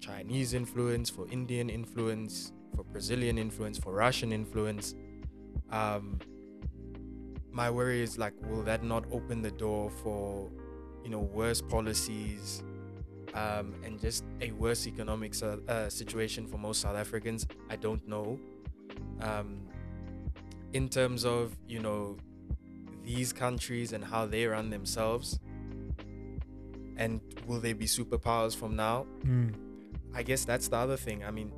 Chinese 0.00 0.54
influence, 0.54 1.10
for 1.10 1.28
Indian 1.30 1.68
influence, 1.68 2.52
for 2.74 2.84
Brazilian 2.84 3.38
influence, 3.38 3.78
for 3.78 3.92
Russian 3.92 4.32
influence. 4.32 4.94
Um, 5.70 6.18
my 7.50 7.70
worry 7.70 8.02
is 8.02 8.18
like, 8.18 8.34
will 8.46 8.62
that 8.62 8.82
not 8.82 9.04
open 9.12 9.42
the 9.42 9.50
door 9.50 9.90
for, 9.90 10.50
you 11.04 11.10
know, 11.10 11.20
worse 11.20 11.60
policies, 11.60 12.62
um, 13.34 13.74
and 13.84 14.00
just 14.00 14.24
a 14.40 14.52
worse 14.52 14.86
economic 14.86 15.34
uh, 15.42 15.88
situation 15.88 16.46
for 16.46 16.58
most 16.58 16.80
South 16.80 16.96
Africans. 16.96 17.46
I 17.70 17.76
don't 17.76 18.06
know. 18.06 18.38
Um, 19.20 19.62
in 20.72 20.88
terms 20.88 21.24
of 21.24 21.56
you 21.68 21.80
know 21.80 22.16
these 23.04 23.32
countries 23.32 23.92
and 23.92 24.04
how 24.04 24.26
they 24.26 24.46
run 24.46 24.70
themselves, 24.70 25.40
and 26.96 27.20
will 27.46 27.60
they 27.60 27.72
be 27.72 27.86
superpowers 27.86 28.56
from 28.56 28.76
now? 28.76 29.06
I 30.14 30.22
guess 30.22 30.44
that's 30.44 30.68
the 30.68 30.76
other 30.76 30.96
thing. 30.96 31.24
I 31.24 31.30
mean, 31.30 31.52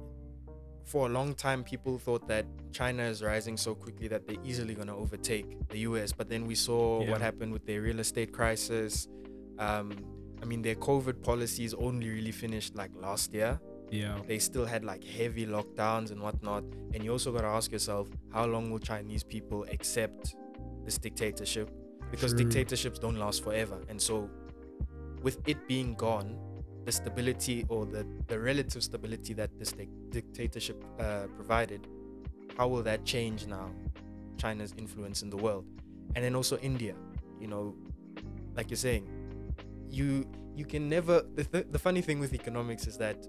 for 0.85 1.07
a 1.07 1.09
long 1.09 1.35
time, 1.35 1.65
people 1.65 1.99
thought 1.99 2.29
that 2.29 2.47
China 2.73 3.03
is 3.05 3.23
rising 3.23 3.57
so 3.57 3.75
quickly 3.75 4.07
that 4.09 4.27
they're 4.27 4.37
easily 4.45 4.75
going 4.75 4.89
to 4.89 4.95
overtake 4.95 5.69
the 5.69 5.79
US. 5.81 6.13
But 6.13 6.29
then 6.29 6.47
we 6.47 6.55
saw 6.55 7.03
Yeah. 7.03 7.11
what 7.13 7.21
happened 7.21 7.53
with 7.53 7.67
their 7.67 7.81
real 7.81 8.01
estate 8.01 8.33
crisis. 8.33 9.09
Um, 9.59 9.93
I 10.43 10.45
mean, 10.45 10.63
their 10.63 10.75
COVID 10.75 11.23
policies 11.23 11.73
only 11.75 12.09
really 12.11 12.33
finished 12.33 12.75
like 12.77 12.91
last 12.95 13.33
year. 13.33 13.59
Yeah. 13.91 14.19
They 14.27 14.39
still 14.39 14.67
had 14.67 14.85
like 14.85 15.03
heavy 15.05 15.47
lockdowns 15.47 16.11
and 16.11 16.21
whatnot. 16.21 16.65
And 16.93 17.03
you 17.03 17.13
also 17.13 17.33
got 17.33 17.43
to 17.43 17.47
ask 17.49 17.73
yourself, 17.73 18.09
how 18.31 18.45
long 18.47 18.71
will 18.71 18.79
Chinese 18.79 19.23
people 19.25 19.65
accept 19.73 20.35
this 20.85 20.99
dictatorship? 20.99 21.71
Because 22.11 22.35
True. 22.35 22.45
dictatorships 22.45 22.99
don't 22.99 23.17
last 23.17 23.43
forever. 23.43 23.81
And 23.89 24.01
so 24.01 24.29
with 25.25 25.41
it 25.49 25.67
being 25.67 25.95
gone, 25.95 26.39
the 26.85 26.93
stability 26.93 27.65
or 27.71 27.87
the, 27.87 28.07
the 28.29 28.39
relative 28.39 28.83
stability 28.85 29.33
that 29.33 29.59
this 29.59 29.73
dic- 29.73 29.89
dictatorship 30.11 30.85
uh, 31.01 31.25
provided, 31.35 31.89
how 32.59 32.69
will 32.69 32.83
that 32.83 33.05
change 33.07 33.47
now 33.47 33.71
China's 34.37 34.75
influence 34.77 35.23
in 35.23 35.31
the 35.31 35.37
world? 35.37 35.65
And 36.15 36.23
then 36.23 36.37
also 36.37 36.59
India, 36.59 36.95
you 37.41 37.49
know, 37.49 37.75
like 38.55 38.71
you're 38.71 38.77
saying, 38.77 39.09
you 39.91 40.27
you 40.55 40.65
can 40.65 40.89
never. 40.89 41.23
The, 41.35 41.45
th- 41.45 41.67
the 41.71 41.79
funny 41.79 42.03
thing 42.03 42.21
with 42.21 42.35
economics 42.35 42.87
is 42.87 42.97
that 42.99 43.27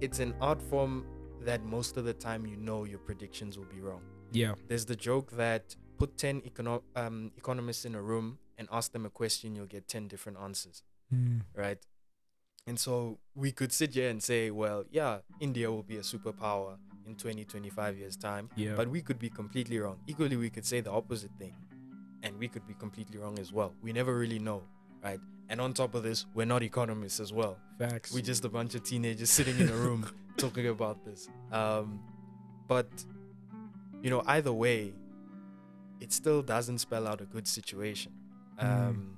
it's 0.00 0.18
an 0.18 0.34
art 0.40 0.60
form 0.60 1.06
that 1.42 1.64
most 1.64 1.96
of 1.96 2.04
the 2.04 2.12
time 2.12 2.46
you 2.46 2.56
know 2.56 2.84
your 2.84 2.98
predictions 2.98 3.56
will 3.56 3.66
be 3.66 3.80
wrong. 3.80 4.02
Yeah. 4.32 4.54
There's 4.68 4.84
the 4.84 4.96
joke 4.96 5.30
that 5.32 5.76
put 5.98 6.18
10 6.18 6.42
econo- 6.42 6.82
um, 6.96 7.30
economists 7.36 7.84
in 7.84 7.94
a 7.94 8.02
room 8.02 8.38
and 8.58 8.68
ask 8.70 8.92
them 8.92 9.04
a 9.06 9.10
question, 9.10 9.54
you'll 9.56 9.66
get 9.66 9.88
10 9.88 10.08
different 10.08 10.38
answers, 10.38 10.82
right? 11.54 11.78
And 12.66 12.78
so 12.78 13.18
we 13.34 13.52
could 13.52 13.72
sit 13.72 13.94
here 13.94 14.08
and 14.08 14.22
say, 14.22 14.50
well, 14.50 14.84
yeah, 14.90 15.18
India 15.40 15.70
will 15.70 15.82
be 15.82 15.96
a 15.96 16.00
superpower 16.00 16.76
in 17.06 17.14
20, 17.14 17.44
25 17.44 17.98
years' 17.98 18.16
time, 18.16 18.48
Yeah. 18.56 18.74
but 18.76 18.88
we 18.88 19.02
could 19.02 19.18
be 19.18 19.28
completely 19.28 19.78
wrong. 19.78 19.98
Equally, 20.06 20.36
we 20.36 20.48
could 20.50 20.64
say 20.64 20.80
the 20.80 20.90
opposite 20.90 21.32
thing, 21.38 21.54
and 22.22 22.38
we 22.38 22.48
could 22.48 22.66
be 22.66 22.74
completely 22.74 23.18
wrong 23.18 23.38
as 23.38 23.52
well. 23.52 23.74
We 23.82 23.92
never 23.92 24.16
really 24.16 24.38
know, 24.38 24.62
right? 25.02 25.20
And 25.50 25.60
on 25.60 25.74
top 25.74 25.94
of 25.94 26.02
this, 26.02 26.24
we're 26.34 26.46
not 26.46 26.62
economists 26.62 27.20
as 27.20 27.32
well. 27.32 27.58
facts. 27.78 28.14
We're 28.14 28.22
just 28.22 28.44
a 28.46 28.48
bunch 28.48 28.74
of 28.74 28.82
teenagers 28.82 29.28
sitting 29.30 29.58
in 29.58 29.68
a 29.68 29.74
room 29.76 30.06
talking 30.38 30.68
about 30.68 31.04
this. 31.04 31.28
Um, 31.52 32.00
but 32.66 32.88
you 34.02 34.08
know, 34.08 34.22
either 34.26 34.52
way, 34.52 34.94
it 36.00 36.12
still 36.12 36.40
doesn't 36.40 36.78
spell 36.78 37.06
out 37.06 37.20
a 37.20 37.24
good 37.26 37.46
situation. 37.46 38.12
Mm. 38.60 38.88
Um, 38.88 39.16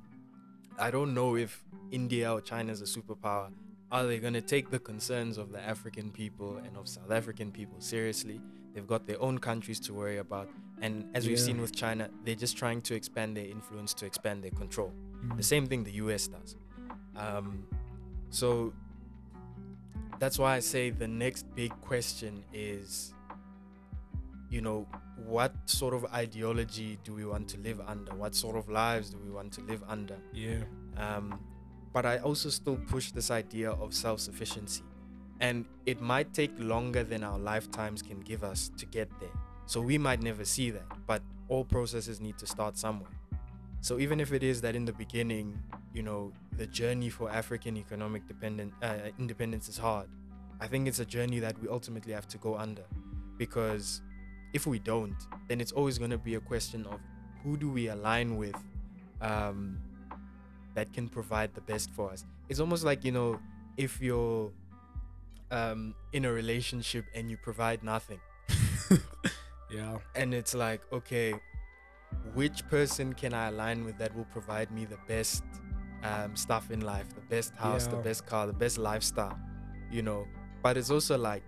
I 0.79 0.91
don't 0.91 1.15
know 1.15 1.37
if 1.37 1.65
India 1.91 2.33
or 2.33 2.41
China 2.41 2.73
is 2.73 2.81
a 2.81 2.85
superpower. 2.85 3.51
Are 3.91 4.07
they 4.07 4.19
going 4.19 4.35
to 4.35 4.41
take 4.41 4.71
the 4.71 4.79
concerns 4.79 5.39
of 5.39 5.53
the 5.53 5.61
African 5.61 6.11
people 6.11 6.59
and 6.59 6.77
of 6.77 6.89
South 6.89 7.11
African 7.11 7.53
people 7.53 7.81
seriously? 7.81 8.41
They've 8.75 8.87
got 8.87 9.07
their 9.07 9.21
own 9.23 9.39
countries 9.39 9.81
to 9.81 9.95
worry 9.95 10.19
about. 10.19 10.49
And 10.83 11.09
as 11.15 11.27
we've 11.27 11.41
seen 11.41 11.61
with 11.61 11.75
China, 11.75 12.11
they're 12.25 12.35
just 12.35 12.59
trying 12.59 12.83
to 12.83 12.95
expand 12.95 13.37
their 13.37 13.47
influence 13.47 13.95
to 13.95 14.07
expand 14.07 14.45
their 14.45 14.51
control. 14.51 14.93
Mm. 15.25 15.37
The 15.37 15.43
same 15.43 15.67
thing 15.67 15.85
the 15.85 15.93
US 15.93 16.27
does. 16.27 16.57
Um, 17.17 17.67
so 18.29 18.75
that's 20.19 20.39
why 20.39 20.57
I 20.57 20.59
say 20.59 20.91
the 20.91 21.09
next 21.09 21.47
big 21.55 21.73
question 21.81 22.45
is, 22.53 23.15
you 24.51 24.61
know, 24.61 24.87
what 25.25 25.53
sort 25.67 25.95
of 25.95 26.05
ideology 26.07 26.99
do 27.05 27.15
we 27.15 27.25
want 27.25 27.49
to 27.49 27.59
live 27.61 27.81
under? 27.87 28.15
What 28.15 28.35
sort 28.35 28.57
of 28.57 28.69
lives 28.69 29.11
do 29.11 29.19
we 29.19 29.31
want 29.31 29.53
to 29.55 29.63
live 29.63 29.83
under? 29.89 30.17
Yeah. 30.33 30.65
Um, 30.97 31.41
but 31.93 32.05
I 32.05 32.19
also 32.19 32.51
still 32.51 32.77
push 32.77 33.13
this 33.13 33.31
idea 33.31 33.71
of 33.71 33.95
self 33.95 34.21
sufficiency. 34.21 34.83
And 35.41 35.67
it 35.85 36.01
might 36.01 36.33
take 36.33 36.53
longer 36.59 37.05
than 37.05 37.23
our 37.23 37.39
lifetimes 37.39 38.03
can 38.03 38.21
give 38.21 38.43
us 38.45 38.71
to 38.79 38.87
get 38.87 39.09
there. 39.21 39.37
So 39.67 39.81
we 39.81 39.99
might 39.99 40.23
never 40.23 40.45
see 40.45 40.71
that, 40.71 40.87
but 41.07 41.23
all 41.49 41.65
processes 41.65 42.21
need 42.21 42.39
to 42.39 42.47
start 42.47 42.77
somewhere. 42.77 43.11
So 43.81 43.99
even 43.99 44.21
if 44.21 44.33
it 44.33 44.43
is 44.43 44.61
that 44.63 44.75
in 44.75 44.85
the 44.85 44.93
beginning, 44.93 45.59
you 45.93 46.03
know, 46.03 46.33
the 46.57 46.67
journey 46.67 47.09
for 47.09 47.31
African 47.31 47.77
economic 47.77 48.27
dependent 48.27 48.73
uh, 48.83 49.11
independence 49.19 49.69
is 49.69 49.79
hard, 49.79 50.09
I 50.61 50.67
think 50.67 50.89
it's 50.89 51.01
a 51.01 51.05
journey 51.05 51.39
that 51.41 51.59
we 51.61 51.69
ultimately 51.69 52.13
have 52.13 52.27
to 52.29 52.39
go 52.39 52.57
under, 52.57 52.85
because 53.37 54.01
if 54.57 54.67
we 54.67 54.79
don't, 54.93 55.21
then 55.49 55.61
it's 55.63 55.73
always 55.79 55.97
going 56.03 56.11
to 56.19 56.23
be 56.31 56.35
a 56.37 56.41
question 56.53 56.81
of 56.87 56.99
who 57.43 57.53
do 57.63 57.69
we 57.79 57.89
align 57.97 58.29
with, 58.43 58.57
um, 59.21 59.79
that 60.75 60.93
can 60.97 61.09
provide 61.09 61.51
the 61.55 61.61
best 61.73 61.89
for 61.97 62.11
us. 62.11 62.25
It's 62.49 62.61
almost 62.61 62.83
like 62.91 63.05
you 63.05 63.13
know, 63.13 63.39
if 63.77 64.01
you're 64.01 64.51
um, 65.51 65.95
in 66.13 66.25
a 66.25 66.33
relationship 66.33 67.05
and 67.15 67.31
you 67.31 67.37
provide 67.49 67.83
nothing, 67.85 68.21
Yeah. 69.79 69.99
and 70.15 70.33
it's 70.33 70.55
like 70.55 70.81
okay 70.93 71.35
which 72.35 72.59
person 72.69 73.13
can 73.13 73.35
i 73.35 73.49
align 73.49 73.85
with 73.85 73.99
that 73.99 74.15
will 74.17 74.29
provide 74.37 74.71
me 74.71 74.85
the 74.85 74.99
best 75.09 75.43
um, 76.05 76.37
stuff 76.37 76.71
in 76.71 76.81
life 76.81 77.09
the 77.21 77.27
best 77.35 77.53
house 77.57 77.87
the 77.89 77.97
best 78.09 78.23
car 78.31 78.47
the 78.47 78.53
best 78.65 78.79
lifestyle 78.79 79.37
you 79.91 80.03
know 80.03 80.25
but 80.63 80.77
it's 80.77 80.91
also 80.91 81.19
like 81.19 81.43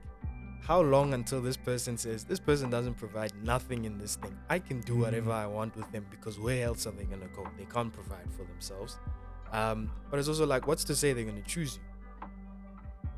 how 0.62 0.80
long 0.80 1.14
until 1.14 1.40
this 1.40 1.56
person 1.56 1.96
says 1.96 2.24
this 2.24 2.40
person 2.40 2.68
doesn't 2.70 2.94
provide 2.94 3.32
nothing 3.42 3.84
in 3.84 3.96
this 3.98 4.16
thing. 4.16 4.36
I 4.50 4.58
can 4.58 4.80
do 4.82 4.96
whatever 4.96 5.30
Mm. 5.30 5.34
i 5.44 5.46
want 5.46 5.76
with 5.76 5.90
them 5.92 6.06
because 6.10 6.38
where 6.38 6.64
else 6.66 6.86
are 6.86 6.90
they 6.92 7.04
going 7.04 7.20
to 7.20 7.28
go? 7.28 7.46
They 7.56 7.64
can't 7.64 7.92
provide 7.92 8.30
for 8.36 8.44
themselves. 8.44 8.98
Um, 9.52 9.90
but 10.10 10.18
it's 10.18 10.28
also 10.28 10.46
like 10.46 10.66
what's 10.66 10.84
to 10.84 10.94
say 10.94 11.12
they're 11.14 11.24
going 11.24 11.42
to 11.42 11.48
choose 11.48 11.78
you? 11.78 12.28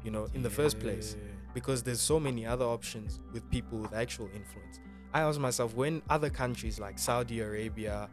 You 0.04 0.10
know 0.10 0.28
in 0.34 0.42
the 0.42 0.50
first 0.50 0.78
place. 0.78 1.16
Because 1.52 1.82
there's 1.82 2.00
so 2.00 2.20
many 2.20 2.46
other 2.46 2.64
options 2.64 3.18
with 3.32 3.48
people 3.50 3.78
with 3.78 3.92
actual 3.92 4.26
influence. 4.32 4.78
I 5.12 5.22
ask 5.22 5.40
myself 5.40 5.74
when 5.74 6.00
other 6.08 6.30
countries 6.30 6.78
like 6.78 6.96
Saudi 6.96 7.40
Arabia, 7.40 8.08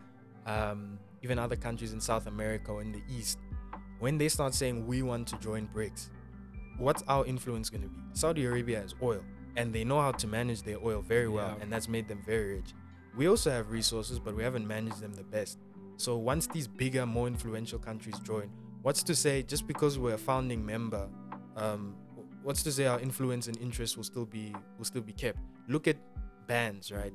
um, 0.48 0.98
even 1.22 1.38
other 1.38 1.56
countries 1.56 1.94
in 1.94 2.02
South 2.02 2.26
America 2.26 2.72
or 2.72 2.82
in 2.82 2.92
the 2.92 3.04
East, 3.08 3.38
when 4.00 4.18
they 4.18 4.28
start 4.28 4.56
saying 4.56 4.88
we 4.88 5.04
want 5.04 5.28
to 5.28 5.38
join 5.38 5.68
BRICS, 5.68 6.10
what's 6.78 7.04
our 7.08 7.26
influence 7.26 7.70
going 7.70 7.84
to 7.84 7.90
be? 7.90 8.00
Saudi 8.14 8.46
Arabia 8.46 8.82
has 8.82 8.96
oil 9.02 9.24
and 9.56 9.74
they 9.74 9.84
know 9.84 10.00
how 10.00 10.12
to 10.12 10.28
manage 10.28 10.62
their 10.64 10.78
oil 10.84 11.02
very 11.02 11.28
well, 11.28 11.56
Yeah. 11.58 11.64
and 11.64 11.72
that's 11.74 11.88
made 11.90 12.08
them 12.08 12.22
very 12.26 12.56
rich. 12.56 12.74
We 13.16 13.28
also 13.28 13.50
have 13.50 13.72
resources, 13.72 14.20
but 14.20 14.36
we 14.36 14.44
haven't 14.44 14.68
managed 14.68 15.00
them 15.02 15.14
the 15.14 15.24
best. 15.24 15.58
So 15.98 16.16
once 16.18 16.46
these 16.48 16.68
bigger, 16.68 17.06
more 17.08 17.26
influential 17.28 17.80
countries 17.80 18.20
join, 18.20 18.52
what's 18.84 19.02
to 19.04 19.16
say 19.16 19.42
just 19.42 19.66
because 19.66 19.98
we're 19.98 20.14
a 20.14 20.18
founding 20.18 20.64
member, 20.64 21.10
um, 21.56 21.96
what's 22.44 22.62
to 22.64 22.72
say 22.72 22.86
our 22.86 23.00
influence 23.00 23.48
and 23.48 23.58
interest 23.58 23.98
will 23.98 24.04
still 24.04 24.26
be 24.26 24.54
will 24.78 24.86
still 24.86 25.02
be 25.02 25.14
kept? 25.14 25.40
Look 25.68 25.88
at 25.88 25.98
bands, 26.48 26.92
right? 26.92 27.14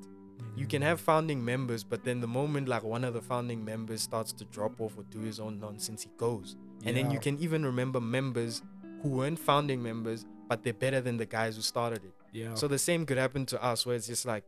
You 0.56 0.66
can 0.66 0.82
have 0.82 1.00
founding 1.00 1.44
members, 1.44 1.84
but 1.84 2.02
then 2.02 2.20
the 2.20 2.26
moment 2.26 2.66
like 2.66 2.82
one 2.82 3.04
of 3.04 3.14
the 3.14 3.22
founding 3.22 3.64
members 3.64 4.02
starts 4.02 4.32
to 4.32 4.44
drop 4.46 4.80
off 4.80 4.98
or 4.98 5.04
do 5.04 5.20
his 5.20 5.38
own 5.38 5.60
nonsense, 5.60 6.02
he 6.02 6.10
goes. 6.16 6.56
And 6.84 6.96
then 6.96 7.12
you 7.12 7.20
can 7.20 7.38
even 7.38 7.64
remember 7.64 8.00
members 8.00 8.60
who 9.02 9.08
weren't 9.08 9.38
founding 9.38 9.82
members, 9.82 10.24
but 10.48 10.62
they're 10.62 10.72
better 10.72 11.00
than 11.00 11.16
the 11.16 11.26
guys 11.26 11.56
who 11.56 11.62
started 11.62 12.04
it. 12.04 12.14
Yeah. 12.32 12.54
So 12.54 12.68
the 12.68 12.78
same 12.78 13.04
could 13.04 13.18
happen 13.18 13.46
to 13.46 13.62
us, 13.62 13.84
where 13.84 13.96
it's 13.96 14.06
just 14.06 14.24
like, 14.24 14.44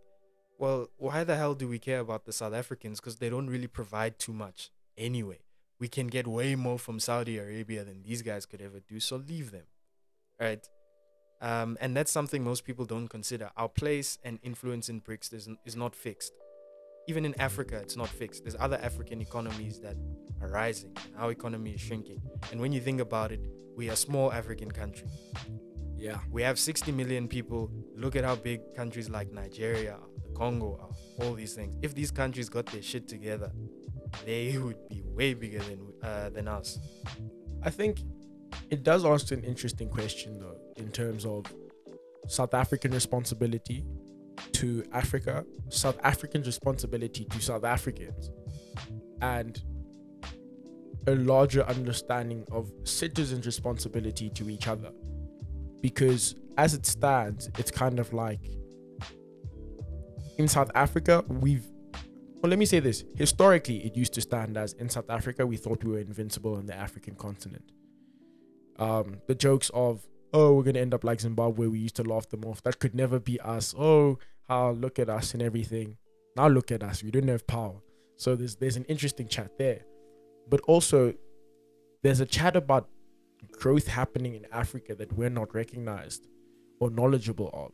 well, 0.59 0.89
why 0.97 1.25
the 1.25 1.37
hell 1.37 1.55
do 1.55 1.69
we 1.69 1.79
care 1.79 2.01
about 2.01 2.25
the 2.25 2.33
South 2.33 2.55
Africans? 2.55 3.01
Because 3.01 3.17
they 3.17 3.29
don't 3.29 3.49
really 3.49 3.67
provide 3.67 4.19
too 4.19 4.33
much 4.33 4.71
anyway. 4.97 5.41
We 5.81 5.89
can 5.89 6.07
get 6.07 6.27
way 6.27 6.55
more 6.55 6.79
from 6.79 7.01
Saudi 7.01 7.39
Arabia 7.39 7.85
than 7.85 8.03
these 8.03 8.23
guys 8.23 8.47
could 8.47 8.63
ever 8.63 8.81
do. 8.81 9.01
So 9.01 9.17
leave 9.17 9.51
them, 9.51 9.65
right? 10.41 10.67
Um, 11.41 11.77
and 11.81 11.97
that's 11.97 12.13
something 12.13 12.45
most 12.45 12.65
people 12.65 12.85
don't 12.85 13.09
consider. 13.09 13.51
Our 13.57 13.69
place 13.69 14.19
and 14.23 14.39
influence 14.43 14.89
in 14.89 15.01
BRICS 15.01 15.35
is, 15.35 15.49
is 15.67 15.77
not 15.77 15.97
fixed. 15.97 16.33
Even 17.07 17.25
in 17.25 17.39
Africa, 17.41 17.77
it's 17.77 17.97
not 17.97 18.09
fixed. 18.09 18.45
There's 18.45 18.57
other 18.59 18.79
African 18.83 19.21
economies 19.21 19.79
that 19.81 19.97
are 20.41 20.49
rising. 20.49 20.97
Our 21.19 21.31
economy 21.31 21.73
is 21.73 21.81
shrinking. 21.81 22.23
And 22.51 22.61
when 22.61 22.73
you 22.73 22.81
think 22.81 23.01
about 23.01 23.31
it, 23.33 23.41
we 23.77 23.89
are 23.91 23.93
a 23.93 23.97
small 23.97 24.33
African 24.33 24.71
country. 24.71 25.09
yeah. 25.97 26.19
We 26.31 26.43
have 26.43 26.59
60 26.59 26.93
million 26.93 27.29
people. 27.29 27.71
Look 27.97 28.17
at 28.17 28.25
how 28.25 28.37
big 28.37 28.61
countries 28.75 29.11
like 29.11 29.33
Nigeria, 29.33 29.99
the 30.23 30.33
Congo 30.35 30.79
are, 30.81 31.25
all 31.25 31.35
these 31.35 31.55
things. 31.55 31.77
If 31.83 31.95
these 31.95 32.11
countries 32.11 32.49
got 32.49 32.67
their 32.67 32.83
shit 32.83 33.09
together, 33.09 33.51
they 34.25 34.57
would 34.59 34.89
be 34.89 35.03
way 35.05 35.35
bigger 35.35 35.59
than 35.59 35.93
uh, 36.03 36.31
than 36.31 36.47
us. 36.49 36.79
I 37.63 37.71
think 37.71 38.01
it 38.71 38.83
does 38.83 39.05
ask 39.05 39.31
an 39.33 39.43
interesting 39.43 39.89
question 39.89 40.39
though, 40.39 40.57
in 40.77 40.91
terms 40.91 41.25
of 41.25 41.45
South 42.29 42.55
African 42.55 42.93
responsibility 42.93 43.85
to 44.65 44.83
Africa, 44.93 45.45
South 45.69 45.99
Africans' 46.03 46.47
responsibility 46.47 47.27
to 47.27 47.41
South 47.41 47.65
Africans, 47.65 48.31
and 49.21 49.63
a 51.07 51.15
larger 51.15 51.65
understanding 51.65 52.47
of 52.51 52.73
citizens' 52.85 53.45
responsibility 53.45 54.31
to 54.31 54.49
each 54.49 54.67
other. 54.67 54.91
Because 55.83 56.35
as 56.57 56.73
it 56.73 56.87
stands, 56.87 57.51
it's 57.59 57.71
kind 57.71 57.99
of 57.99 58.15
like 58.15 58.41
in 60.39 60.49
South 60.49 60.71
Africa, 60.75 61.23
we've 61.29 61.67
well, 62.41 62.51
let 62.51 62.59
me 62.59 62.67
say 62.67 62.81
this. 62.81 63.05
Historically, 63.17 63.79
it 63.87 63.97
used 63.97 64.13
to 64.15 64.21
stand 64.21 64.59
as 64.59 64.75
in 64.75 64.89
South 64.91 65.09
Africa, 65.09 65.47
we 65.47 65.57
thought 65.57 65.83
we 65.83 65.93
were 65.93 65.99
invincible 65.99 66.57
on 66.57 66.67
the 66.67 66.77
African 66.77 67.15
continent. 67.15 67.71
Um, 68.79 69.21
the 69.27 69.35
jokes 69.35 69.71
of, 69.73 70.07
oh, 70.35 70.53
we're 70.53 70.63
going 70.63 70.75
to 70.75 70.81
end 70.81 70.93
up 70.93 71.05
like 71.05 71.21
Zimbabwe, 71.21 71.69
we 71.69 71.79
used 71.79 71.97
to 71.97 72.03
laugh 72.03 72.29
them 72.29 72.45
off. 72.45 72.63
That 72.63 72.81
could 72.81 72.95
never 72.95 73.19
be 73.19 73.41
us. 73.41 73.75
Oh, 73.79 74.19
how 74.49 74.71
look 74.71 74.99
at 74.99 75.09
us 75.09 75.35
and 75.35 75.43
everything. 75.43 75.97
Now 76.37 76.49
look 76.49 76.71
at 76.73 76.83
us. 76.83 77.03
We 77.03 77.11
didn't 77.11 77.31
have 77.31 77.47
power. 77.47 77.77
So 78.17 78.37
there's 78.37 78.57
there's 78.57 78.77
an 78.77 78.85
interesting 78.85 79.29
chat 79.29 79.57
there. 79.59 79.83
But 80.49 80.61
also, 80.63 81.15
there's 82.03 82.21
a 82.21 82.27
chat 82.27 82.57
about 82.57 82.89
growth 83.53 83.87
happening 83.87 84.35
in 84.35 84.47
Africa 84.53 84.95
that 84.95 85.13
we're 85.13 85.31
not 85.31 85.55
recognized 85.55 86.29
or 86.81 86.91
knowledgeable 86.91 87.51
of, 87.53 87.73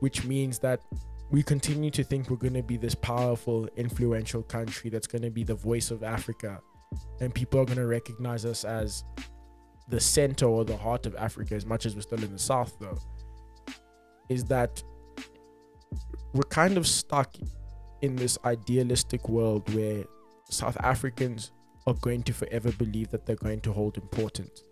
which 0.00 0.24
means 0.24 0.58
that 0.58 0.80
we 1.30 1.42
continue 1.42 1.90
to 1.90 2.02
think 2.02 2.30
we're 2.30 2.36
going 2.36 2.54
to 2.54 2.62
be 2.62 2.76
this 2.76 2.94
powerful, 2.94 3.68
influential 3.76 4.42
country 4.42 4.90
that's 4.90 5.06
going 5.06 5.22
to 5.22 5.30
be 5.30 5.44
the 5.44 5.54
voice 5.54 5.90
of 5.90 6.02
Africa. 6.02 6.60
and 7.20 7.34
people 7.34 7.60
are 7.60 7.66
going 7.66 7.76
to 7.76 7.86
recognize 7.86 8.46
us 8.46 8.64
as 8.64 9.04
the 9.88 10.00
center 10.00 10.46
or 10.46 10.64
the 10.64 10.76
heart 10.76 11.04
of 11.06 11.14
Africa, 11.16 11.54
as 11.54 11.66
much 11.66 11.86
as 11.86 11.94
we're 11.94 12.00
still 12.00 12.22
in 12.22 12.32
the 12.32 12.38
south, 12.38 12.76
though, 12.80 12.98
is 14.28 14.44
that 14.44 14.82
we're 16.32 16.42
kind 16.50 16.76
of 16.76 16.86
stuck 16.86 17.34
in 18.02 18.16
this 18.16 18.38
idealistic 18.44 19.28
world 19.28 19.72
where 19.74 20.04
South 20.50 20.76
Africans 20.80 21.52
are 21.86 21.94
going 21.94 22.22
to 22.24 22.32
forever 22.32 22.70
believe 22.72 23.10
that 23.10 23.26
they're 23.26 23.36
going 23.36 23.60
to 23.60 23.72
hold 23.72 23.96
importance. 23.96 24.62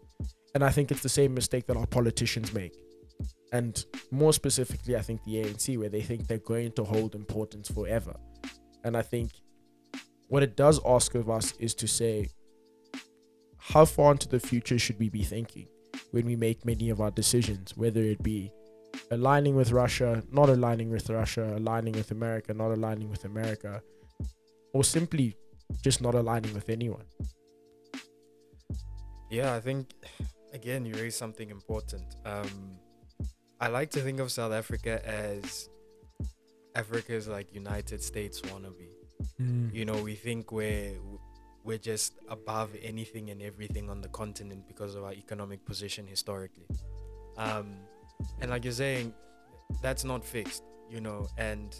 And 0.54 0.64
I 0.64 0.70
think 0.70 0.90
it's 0.90 1.02
the 1.02 1.08
same 1.08 1.34
mistake 1.34 1.66
that 1.66 1.76
our 1.76 1.86
politicians 1.86 2.52
make. 2.52 2.74
And 3.52 3.84
more 4.10 4.32
specifically, 4.32 4.96
I 4.96 5.02
think 5.02 5.22
the 5.24 5.36
ANC, 5.36 5.78
where 5.78 5.88
they 5.88 6.02
think 6.02 6.26
they're 6.26 6.38
going 6.38 6.72
to 6.72 6.84
hold 6.84 7.14
importance 7.14 7.68
forever. 7.68 8.14
And 8.84 8.96
I 8.96 9.02
think 9.02 9.32
what 10.28 10.42
it 10.42 10.56
does 10.56 10.80
ask 10.86 11.14
of 11.14 11.30
us 11.30 11.54
is 11.58 11.74
to 11.76 11.86
say, 11.86 12.28
how 13.58 13.84
far 13.84 14.12
into 14.12 14.28
the 14.28 14.40
future 14.40 14.78
should 14.78 14.98
we 14.98 15.08
be 15.08 15.24
thinking 15.24 15.66
when 16.10 16.26
we 16.26 16.36
make 16.36 16.64
many 16.64 16.90
of 16.90 17.00
our 17.00 17.10
decisions, 17.10 17.76
whether 17.76 18.00
it 18.00 18.22
be 18.22 18.50
aligning 19.10 19.54
with 19.54 19.72
Russia, 19.72 20.22
not 20.30 20.48
aligning 20.48 20.90
with 20.90 21.08
Russia, 21.08 21.54
aligning 21.56 21.94
with 21.94 22.10
America, 22.10 22.52
not 22.54 22.70
aligning 22.72 23.10
with 23.10 23.24
America, 23.24 23.82
or 24.72 24.84
simply 24.84 25.36
just 25.82 26.00
not 26.00 26.14
aligning 26.14 26.54
with 26.54 26.68
anyone. 26.68 27.04
Yeah, 29.30 29.54
I 29.54 29.60
think 29.60 29.92
again 30.52 30.84
you 30.84 30.94
raised 30.94 31.18
something 31.18 31.50
important. 31.50 32.16
Um, 32.24 32.78
I 33.60 33.68
like 33.68 33.90
to 33.92 34.00
think 34.00 34.20
of 34.20 34.30
South 34.30 34.52
Africa 34.52 35.00
as 35.06 35.68
Africa's 36.74 37.26
like 37.26 37.54
United 37.54 38.02
States 38.02 38.40
wannabe. 38.42 38.90
Mm. 39.40 39.74
You 39.74 39.84
know, 39.84 40.02
we 40.02 40.14
think 40.14 40.52
we're 40.52 40.92
we're 41.64 41.78
just 41.78 42.14
above 42.28 42.70
anything 42.82 43.30
and 43.30 43.42
everything 43.42 43.90
on 43.90 44.00
the 44.00 44.08
continent 44.08 44.68
because 44.68 44.94
of 44.94 45.02
our 45.02 45.12
economic 45.12 45.64
position 45.64 46.06
historically. 46.06 46.68
Um, 47.36 47.76
and 48.40 48.50
like 48.50 48.64
you're 48.64 48.72
saying, 48.72 49.12
that's 49.82 50.04
not 50.04 50.24
fixed, 50.24 50.62
you 50.90 51.00
know, 51.00 51.28
and 51.38 51.76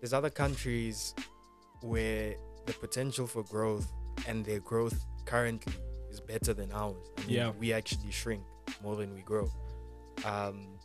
there's 0.00 0.12
other 0.12 0.30
countries 0.30 1.14
where 1.82 2.34
the 2.66 2.72
potential 2.74 3.26
for 3.26 3.42
growth 3.44 3.90
and 4.26 4.44
their 4.44 4.60
growth 4.60 5.04
currently 5.24 5.72
is 6.10 6.20
better 6.20 6.52
than 6.54 6.72
ours. 6.72 6.96
I 7.18 7.20
mean, 7.22 7.30
Yeah. 7.36 7.50
We 7.58 7.72
actually 7.72 8.10
shrink 8.10 8.42
more 8.82 8.96
than 8.96 9.14
we 9.14 9.22
grow. 9.22 9.50
Um, 10.24 10.78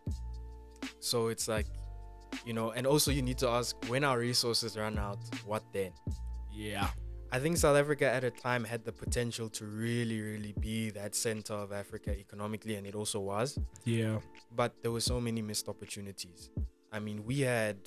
so 0.99 1.27
it's 1.27 1.47
like, 1.47 1.65
you 2.45 2.53
know, 2.53 2.71
and 2.71 2.85
also 2.87 3.11
you 3.11 3.21
need 3.21 3.37
to 3.39 3.49
ask 3.49 3.75
when 3.87 4.03
our 4.03 4.19
resources 4.19 4.77
run 4.77 4.97
out, 4.97 5.19
what 5.45 5.63
then? 5.73 5.91
Yeah. 6.51 6.89
I 7.33 7.39
think 7.39 7.57
South 7.57 7.75
Africa 7.75 8.05
at 8.05 8.23
a 8.23 8.29
time 8.29 8.63
had 8.63 8.85
the 8.85 8.91
potential 8.91 9.49
to 9.49 9.65
really, 9.65 10.21
really 10.21 10.53
be 10.59 10.91
that 10.91 11.15
center 11.15 11.55
of 11.55 11.71
Africa 11.71 12.11
economically, 12.11 12.75
and 12.75 12.85
it 12.85 12.93
also 12.93 13.19
was. 13.19 13.57
Yeah. 13.85 14.19
But 14.55 14.75
there 14.83 14.91
were 14.91 14.99
so 15.01 15.19
many 15.19 15.41
missed 15.41 15.67
opportunities. 15.67 16.51
I 16.91 16.99
mean, 16.99 17.25
we 17.25 17.39
had 17.39 17.77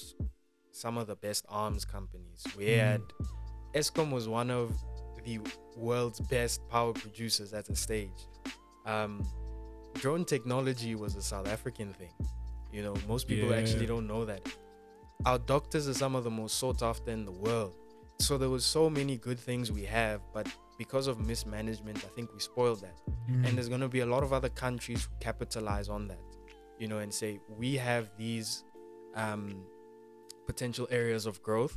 some 0.72 0.98
of 0.98 1.06
the 1.06 1.14
best 1.14 1.44
arms 1.48 1.84
companies. 1.84 2.42
We 2.58 2.64
Mm. 2.66 2.78
had 2.78 3.02
Eskom 3.72 4.10
was 4.10 4.26
one 4.26 4.50
of 4.50 4.72
the 5.24 5.38
world's 5.76 6.18
best 6.18 6.60
power 6.68 6.92
producers 6.92 7.52
at 7.52 7.66
the 7.66 7.76
stage. 7.76 8.20
Um, 8.84 9.22
drone 9.94 10.24
technology 10.24 10.96
was 10.96 11.14
a 11.14 11.22
South 11.22 11.46
African 11.46 11.92
thing. 11.92 12.12
You 12.72 12.82
know, 12.82 12.94
most 13.06 13.28
people 13.28 13.50
Yeah. 13.50 13.58
actually 13.58 13.86
don't 13.86 14.08
know 14.08 14.24
that. 14.24 14.42
Our 15.24 15.38
doctors 15.38 15.86
are 15.88 15.94
some 15.94 16.16
of 16.16 16.24
the 16.24 16.30
most 16.30 16.56
sought 16.58 16.82
after 16.82 17.12
in 17.12 17.24
the 17.24 17.32
world. 17.46 17.74
So 18.18 18.38
there 18.38 18.50
was 18.50 18.64
so 18.64 18.88
many 18.90 19.16
good 19.16 19.38
things 19.38 19.70
we 19.70 19.84
have, 19.84 20.20
but 20.32 20.46
because 20.78 21.06
of 21.06 21.20
mismanagement, 21.20 21.98
I 22.04 22.08
think 22.08 22.32
we 22.32 22.40
spoiled 22.40 22.80
that. 22.82 22.98
Mm. 23.30 23.46
and 23.46 23.56
there's 23.56 23.68
going 23.68 23.80
to 23.80 23.88
be 23.88 24.00
a 24.00 24.06
lot 24.06 24.22
of 24.22 24.32
other 24.32 24.48
countries 24.48 25.04
who 25.04 25.10
capitalize 25.20 25.88
on 25.88 26.06
that 26.08 26.20
you 26.78 26.86
know 26.88 26.98
and 26.98 27.12
say 27.12 27.40
we 27.58 27.74
have 27.76 28.10
these 28.16 28.64
um, 29.14 29.64
potential 30.46 30.86
areas 30.90 31.26
of 31.26 31.42
growth. 31.42 31.76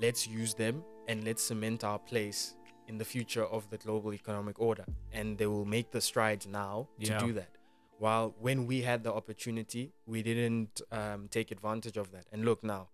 Let's 0.00 0.26
use 0.26 0.54
them 0.54 0.82
and 1.08 1.24
let's 1.24 1.42
cement 1.42 1.84
our 1.84 1.98
place 1.98 2.56
in 2.88 2.98
the 2.98 3.04
future 3.04 3.44
of 3.44 3.70
the 3.70 3.78
global 3.78 4.12
economic 4.12 4.58
order. 4.58 4.84
And 5.12 5.38
they 5.38 5.46
will 5.46 5.64
make 5.64 5.92
the 5.92 6.00
strides 6.00 6.46
now 6.46 6.88
Yeah. 6.98 7.18
to 7.18 7.26
do 7.26 7.32
that. 7.34 7.50
While 7.98 8.34
when 8.40 8.66
we 8.66 8.82
had 8.82 9.04
the 9.04 9.12
opportunity 9.12 9.92
we 10.06 10.22
didn't 10.22 10.80
um, 10.90 11.28
take 11.30 11.50
advantage 11.52 11.96
of 11.96 12.10
that. 12.10 12.26
And 12.32 12.44
look 12.44 12.62
now 12.64 12.88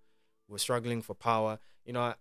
we're 0.49 0.59
struggling 0.59 1.01
for 1.03 1.15
power. 1.15 1.59
You 1.87 1.95
know 1.95 2.15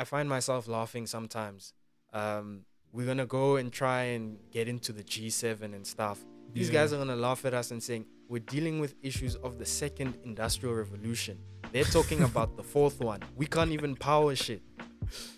i, 0.00 0.04
find 0.04 0.28
myself 0.28 0.62
laughing 0.68 1.06
sometimes 1.06 1.72
um, 2.14 2.64
we're 2.92 3.06
gonna 3.06 3.26
go 3.26 3.56
and 3.56 3.68
try 3.72 4.02
and 4.16 4.38
get 4.50 4.66
into 4.66 4.90
the 4.98 5.04
G7 5.12 5.74
and 5.76 5.86
stuff. 5.86 6.18
These 6.54 6.68
Yeah. 6.68 6.76
guys 6.80 6.88
are 6.94 6.96
gonna 6.96 7.16
laugh 7.28 7.44
at 7.44 7.52
us 7.60 7.70
and 7.70 7.80
saying 7.82 8.06
we're 8.30 8.46
dealing 8.56 8.76
with 8.80 8.94
issues 9.02 9.34
of 9.46 9.58
the 9.58 9.66
second 9.66 10.10
industrial 10.24 10.74
revolution. 10.74 11.36
They're 11.72 11.84
talking 11.98 12.20
about 12.30 12.56
the 12.56 12.62
fourth 12.74 12.98
one. 13.12 13.20
We 13.36 13.46
can't 13.54 13.72
even 13.72 13.94
power 13.94 14.34
shit, 14.34 14.62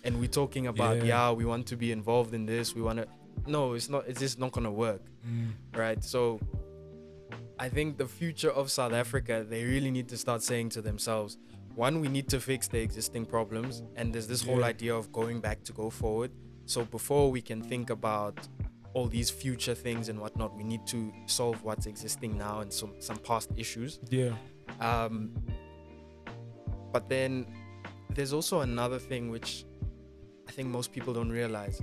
and 0.05 0.11
we're 0.21 0.35
talking 0.41 0.65
about 0.67 0.95
Yeah. 0.97 1.03
yeah, 1.13 1.31
we 1.39 1.43
want 1.43 1.67
to 1.67 1.75
be 1.75 1.91
involved 1.91 2.33
in 2.33 2.45
this. 2.45 2.73
We 2.73 2.81
want 2.81 2.99
to. 2.99 3.07
No, 3.55 3.73
it's 3.73 3.89
not. 3.89 4.01
It's 4.09 4.21
just 4.25 4.39
not 4.39 4.51
gonna 4.53 4.71
work, 4.71 5.03
Mm. 5.27 5.51
right? 5.83 6.01
So, 6.13 6.39
I 7.59 7.67
think 7.69 7.97
the 7.97 8.07
future 8.07 8.51
of 8.51 8.71
South 8.71 8.93
Africa, 8.93 9.45
they 9.47 9.63
really 9.65 9.91
need 9.91 10.07
to 10.09 10.17
start 10.17 10.41
saying 10.41 10.69
to 10.69 10.81
themselves, 10.81 11.37
one, 11.75 11.99
we 12.01 12.07
need 12.07 12.27
to 12.29 12.39
fix 12.39 12.67
the 12.67 12.79
existing 12.79 13.25
problems, 13.25 13.83
and 13.95 14.13
there's 14.13 14.27
this 14.27 14.43
whole 14.43 14.63
idea 14.63 14.95
of 14.95 15.11
going 15.11 15.39
back 15.39 15.63
to 15.63 15.73
go 15.73 15.89
forward. 15.89 16.31
So 16.65 16.85
before 16.85 17.31
we 17.31 17.41
can 17.41 17.61
think 17.61 17.89
about 17.89 18.47
all 18.93 19.07
these 19.07 19.29
future 19.29 19.73
things 19.73 20.09
and 20.09 20.19
whatnot, 20.19 20.55
we 20.55 20.63
need 20.63 20.85
to 20.87 21.11
solve 21.25 21.63
what's 21.63 21.85
existing 21.85 22.37
now 22.37 22.59
and 22.59 22.71
some 22.71 22.93
some 22.99 23.17
past 23.17 23.51
issues. 23.55 23.99
Yeah. 24.09 24.33
Um, 24.79 25.31
but 26.91 27.07
then 27.09 27.45
there's 28.09 28.33
also 28.33 28.61
another 28.61 28.99
thing 28.99 29.29
which 29.29 29.65
I 30.47 30.51
think 30.51 30.69
most 30.69 30.91
people 30.91 31.13
don't 31.13 31.29
realize. 31.29 31.81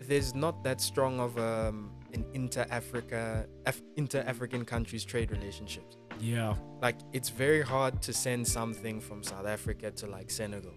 There's 0.00 0.34
not 0.34 0.62
that 0.64 0.80
strong 0.80 1.20
of 1.20 1.38
um, 1.38 1.91
an 2.14 2.24
inter-Africa, 2.34 3.46
Af- 3.66 3.82
inter-African 3.96 4.64
countries 4.64 5.04
trade 5.04 5.30
relationships. 5.30 5.96
Yeah. 6.20 6.54
Like 6.80 6.96
it's 7.12 7.28
very 7.30 7.62
hard 7.62 8.00
to 8.02 8.12
send 8.12 8.46
something 8.46 9.00
from 9.00 9.22
South 9.22 9.46
Africa 9.46 9.90
to 9.92 10.06
like 10.06 10.30
Senegal. 10.30 10.74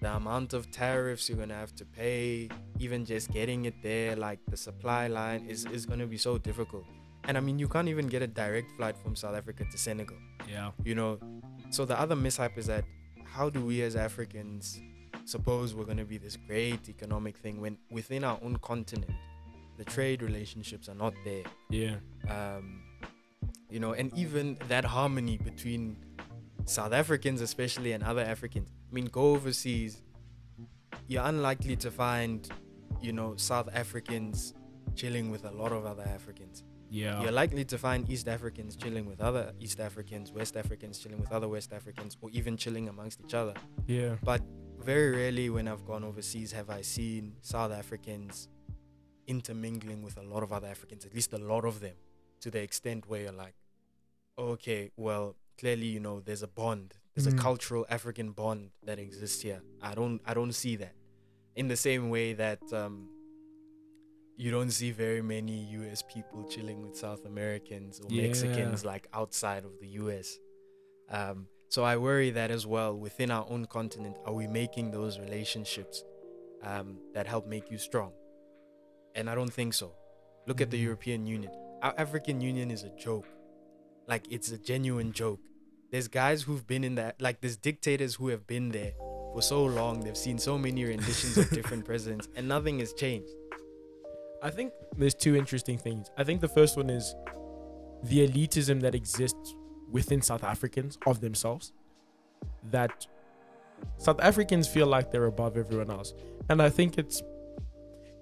The 0.00 0.14
amount 0.16 0.52
of 0.52 0.70
tariffs 0.70 1.28
you're 1.28 1.38
gonna 1.38 1.54
have 1.54 1.74
to 1.76 1.84
pay, 1.84 2.48
even 2.78 3.04
just 3.04 3.30
getting 3.32 3.66
it 3.66 3.74
there, 3.82 4.16
like 4.16 4.40
the 4.48 4.56
supply 4.56 5.06
line 5.06 5.46
is 5.48 5.64
is 5.66 5.86
gonna 5.86 6.06
be 6.06 6.16
so 6.18 6.38
difficult. 6.38 6.84
And 7.24 7.36
I 7.36 7.40
mean, 7.40 7.58
you 7.58 7.68
can't 7.68 7.88
even 7.88 8.08
get 8.08 8.20
a 8.22 8.26
direct 8.26 8.68
flight 8.76 8.96
from 8.96 9.14
South 9.14 9.36
Africa 9.36 9.64
to 9.70 9.78
Senegal 9.78 10.16
Yeah. 10.50 10.72
you 10.84 10.94
know 10.96 11.18
so 11.70 11.84
the 11.84 11.98
other 11.98 12.16
mishap 12.16 12.58
is 12.58 12.66
that 12.66 12.84
how 13.24 13.48
do 13.48 13.60
we 13.64 13.80
as 13.82 13.94
africans 13.94 14.80
suppose 15.24 15.72
we're 15.74 15.84
to 15.94 16.04
be 16.04 16.18
this 16.18 16.36
great 16.48 16.88
economic 16.88 17.36
thing 17.38 17.60
when 17.60 17.78
within 17.90 18.24
our 18.24 18.38
own 18.42 18.56
continent 18.56 19.14
the 19.78 19.84
trade 19.84 20.22
relationships 20.22 20.88
are 20.88 20.94
not 20.94 21.14
there 21.24 21.44
Yeah. 21.70 21.96
um, 22.28 22.82
you 23.70 23.80
know 23.80 23.92
and 23.92 24.12
even 24.16 24.58
that 24.68 24.84
harmony 24.84 25.38
between 25.38 25.96
south 26.64 26.92
africans 26.92 27.40
especially 27.40 27.92
and 27.92 28.02
other 28.04 28.22
africans 28.22 28.68
i 28.90 28.94
mean 28.94 29.06
go 29.06 29.32
overseas 29.32 30.02
you're 31.08 31.24
unlikely 31.24 31.76
to 31.76 31.90
find 31.90 32.48
you 33.00 33.12
know 33.12 33.34
south 33.36 33.68
africans 33.74 34.54
chilling 34.94 35.30
with 35.30 35.44
a 35.44 35.50
lot 35.50 35.72
of 35.72 35.84
other 35.86 36.04
africans 36.18 36.62
Yeah. 36.90 37.22
you're 37.22 37.32
likely 37.32 37.64
to 37.72 37.78
find 37.78 38.00
East 38.14 38.28
Africans 38.28 38.76
chilling 38.76 39.06
with 39.12 39.20
other 39.28 39.44
East 39.64 39.80
Africans, 39.80 40.26
West 40.38 40.54
Africans 40.62 40.98
chilling 41.02 41.20
with 41.24 41.32
other 41.32 41.48
West 41.48 41.72
Africans, 41.72 42.12
or 42.20 42.28
even 42.38 42.54
chilling 42.62 42.86
amongst 42.94 43.18
each 43.24 43.32
other. 43.42 43.54
Yeah. 43.86 44.16
But 44.22 44.42
very 44.90 45.08
rarely, 45.20 45.48
when 45.48 45.66
I've 45.72 45.86
gone 45.86 46.04
overseas, 46.04 46.52
have 46.52 46.68
I 46.68 46.82
seen 46.82 47.22
South 47.40 47.72
Africans 47.72 48.34
intermingling 49.26 50.02
with 50.02 50.16
a 50.16 50.22
lot 50.22 50.42
of 50.42 50.52
other 50.52 50.66
Africans, 50.68 51.04
at 51.04 51.14
least 51.14 51.32
a 51.32 51.38
lot 51.38 51.64
of 51.64 51.80
them, 51.80 51.94
to 52.40 52.50
the 52.50 52.60
extent 52.60 53.08
where 53.08 53.22
you're 53.22 53.32
like, 53.32 53.54
okay, 54.38 54.90
well, 54.96 55.36
clearly, 55.58 55.86
you 55.86 56.00
know, 56.00 56.20
there's 56.20 56.42
a 56.42 56.48
bond, 56.48 56.94
there's 57.14 57.26
Mm. 57.26 57.38
a 57.38 57.42
cultural 57.42 57.86
African 57.88 58.32
bond 58.32 58.70
that 58.84 58.98
exists 58.98 59.42
here. 59.42 59.62
I 59.80 59.94
don't, 59.94 60.20
I 60.24 60.34
don't 60.34 60.52
see 60.52 60.76
that. 60.76 60.94
In 61.54 61.68
the 61.68 61.76
same 61.76 62.08
way 62.10 62.32
that 62.32 62.60
um, 62.72 63.08
you 64.36 64.50
don't 64.50 64.70
see 64.70 64.90
very 64.90 65.22
many 65.22 65.64
US 65.76 66.02
people 66.02 66.44
chilling 66.44 66.80
with 66.82 66.96
South 66.96 67.24
Americans 67.26 68.00
or 68.00 68.06
Yeah. 68.10 68.22
Mexicans 68.22 68.84
like 68.84 69.06
outside 69.12 69.64
of 69.64 69.78
the 69.78 69.88
US. 70.00 70.38
Um, 71.10 71.46
so 71.68 71.84
I 71.84 71.96
worry 71.98 72.30
that 72.30 72.50
as 72.50 72.66
well 72.66 72.96
within 72.96 73.30
our 73.30 73.46
own 73.48 73.66
continent, 73.66 74.16
are 74.24 74.32
we 74.32 74.46
making 74.46 74.90
those 74.90 75.18
relationships 75.18 76.02
um, 76.62 76.98
that 77.12 77.26
help 77.26 77.46
make 77.46 77.70
you 77.70 77.78
strong? 77.78 78.12
And 79.14 79.28
I 79.28 79.34
don't 79.34 79.52
think 79.52 79.74
so. 79.74 79.92
Look 80.46 80.60
at 80.60 80.70
the 80.70 80.78
Mhm. 80.78 80.84
European 80.84 81.26
Union. 81.26 81.52
Our 81.82 81.94
African 81.98 82.40
Union 82.40 82.70
is 82.70 82.82
a 82.82 82.90
joke. 82.90 83.26
Like 84.06 84.24
it's 84.30 84.50
a 84.50 84.58
genuine 84.58 85.12
joke. 85.12 85.40
There's 85.90 86.08
guys 86.08 86.42
who've 86.42 86.66
been 86.66 86.84
in 86.84 86.94
that, 86.96 87.20
like 87.20 87.40
there's 87.40 87.56
dictators 87.56 88.14
who 88.14 88.28
have 88.28 88.46
been 88.46 88.70
there 88.70 88.92
for 89.32 89.42
so 89.42 89.64
long. 89.64 90.00
They've 90.00 90.16
seen 90.16 90.38
so 90.38 90.56
many 90.58 90.84
renditions 90.84 91.36
of 91.36 91.50
different 91.50 91.84
presidents, 91.90 92.28
and 92.34 92.48
nothing 92.48 92.78
has 92.80 92.92
changed. 92.94 93.30
I 94.42 94.50
think 94.50 94.72
there's 94.96 95.14
two 95.14 95.36
interesting 95.36 95.78
things. 95.78 96.10
I 96.16 96.24
think 96.24 96.40
the 96.40 96.48
first 96.48 96.76
one 96.76 96.90
is 96.90 97.14
the 98.04 98.26
elitism 98.26 98.80
that 98.80 98.94
exists 98.94 99.54
within 99.90 100.22
South 100.22 100.42
Africans 100.42 100.98
of 101.06 101.20
themselves. 101.20 101.72
That 102.70 103.06
South 103.98 104.20
Africans 104.20 104.66
feel 104.66 104.86
like 104.86 105.10
they're 105.12 105.26
above 105.26 105.56
everyone 105.56 105.90
else. 105.90 106.14
And 106.48 106.60
I 106.62 106.70
think 106.70 106.98
it's 106.98 107.22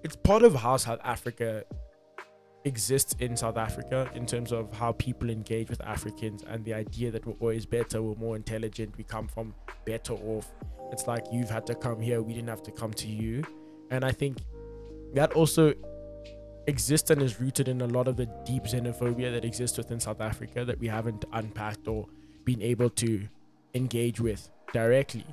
it's 0.03 0.15
part 0.15 0.43
of 0.43 0.55
how 0.55 0.77
South 0.77 0.99
Africa 1.03 1.63
exists 2.65 3.15
in 3.19 3.35
South 3.35 3.57
Africa 3.57 4.09
in 4.13 4.25
terms 4.25 4.51
of 4.51 4.71
how 4.73 4.91
people 4.93 5.29
engage 5.29 5.69
with 5.69 5.81
Africans 5.81 6.43
and 6.47 6.63
the 6.63 6.73
idea 6.73 7.11
that 7.11 7.25
we're 7.25 7.33
always 7.39 7.65
better, 7.65 8.01
we're 8.01 8.15
more 8.15 8.35
intelligent, 8.35 8.95
we 8.97 9.03
come 9.03 9.27
from 9.27 9.53
better 9.85 10.13
off. 10.13 10.47
It's 10.91 11.07
like 11.07 11.25
you've 11.31 11.49
had 11.49 11.65
to 11.67 11.75
come 11.75 11.99
here, 11.99 12.21
we 12.21 12.33
didn't 12.33 12.49
have 12.49 12.63
to 12.63 12.71
come 12.71 12.93
to 12.93 13.07
you. 13.07 13.43
And 13.89 14.03
I 14.03 14.11
think 14.11 14.39
that 15.13 15.33
also 15.33 15.73
exists 16.67 17.09
and 17.09 17.21
is 17.21 17.39
rooted 17.39 17.67
in 17.67 17.81
a 17.81 17.87
lot 17.87 18.07
of 18.07 18.17
the 18.17 18.27
deep 18.45 18.63
xenophobia 18.63 19.31
that 19.31 19.43
exists 19.43 19.77
within 19.77 19.99
South 19.99 20.21
Africa 20.21 20.63
that 20.65 20.79
we 20.79 20.87
haven't 20.87 21.25
unpacked 21.33 21.87
or 21.87 22.07
been 22.45 22.61
able 22.61 22.89
to 22.89 23.27
engage 23.73 24.19
with 24.19 24.49
directly. 24.73 25.25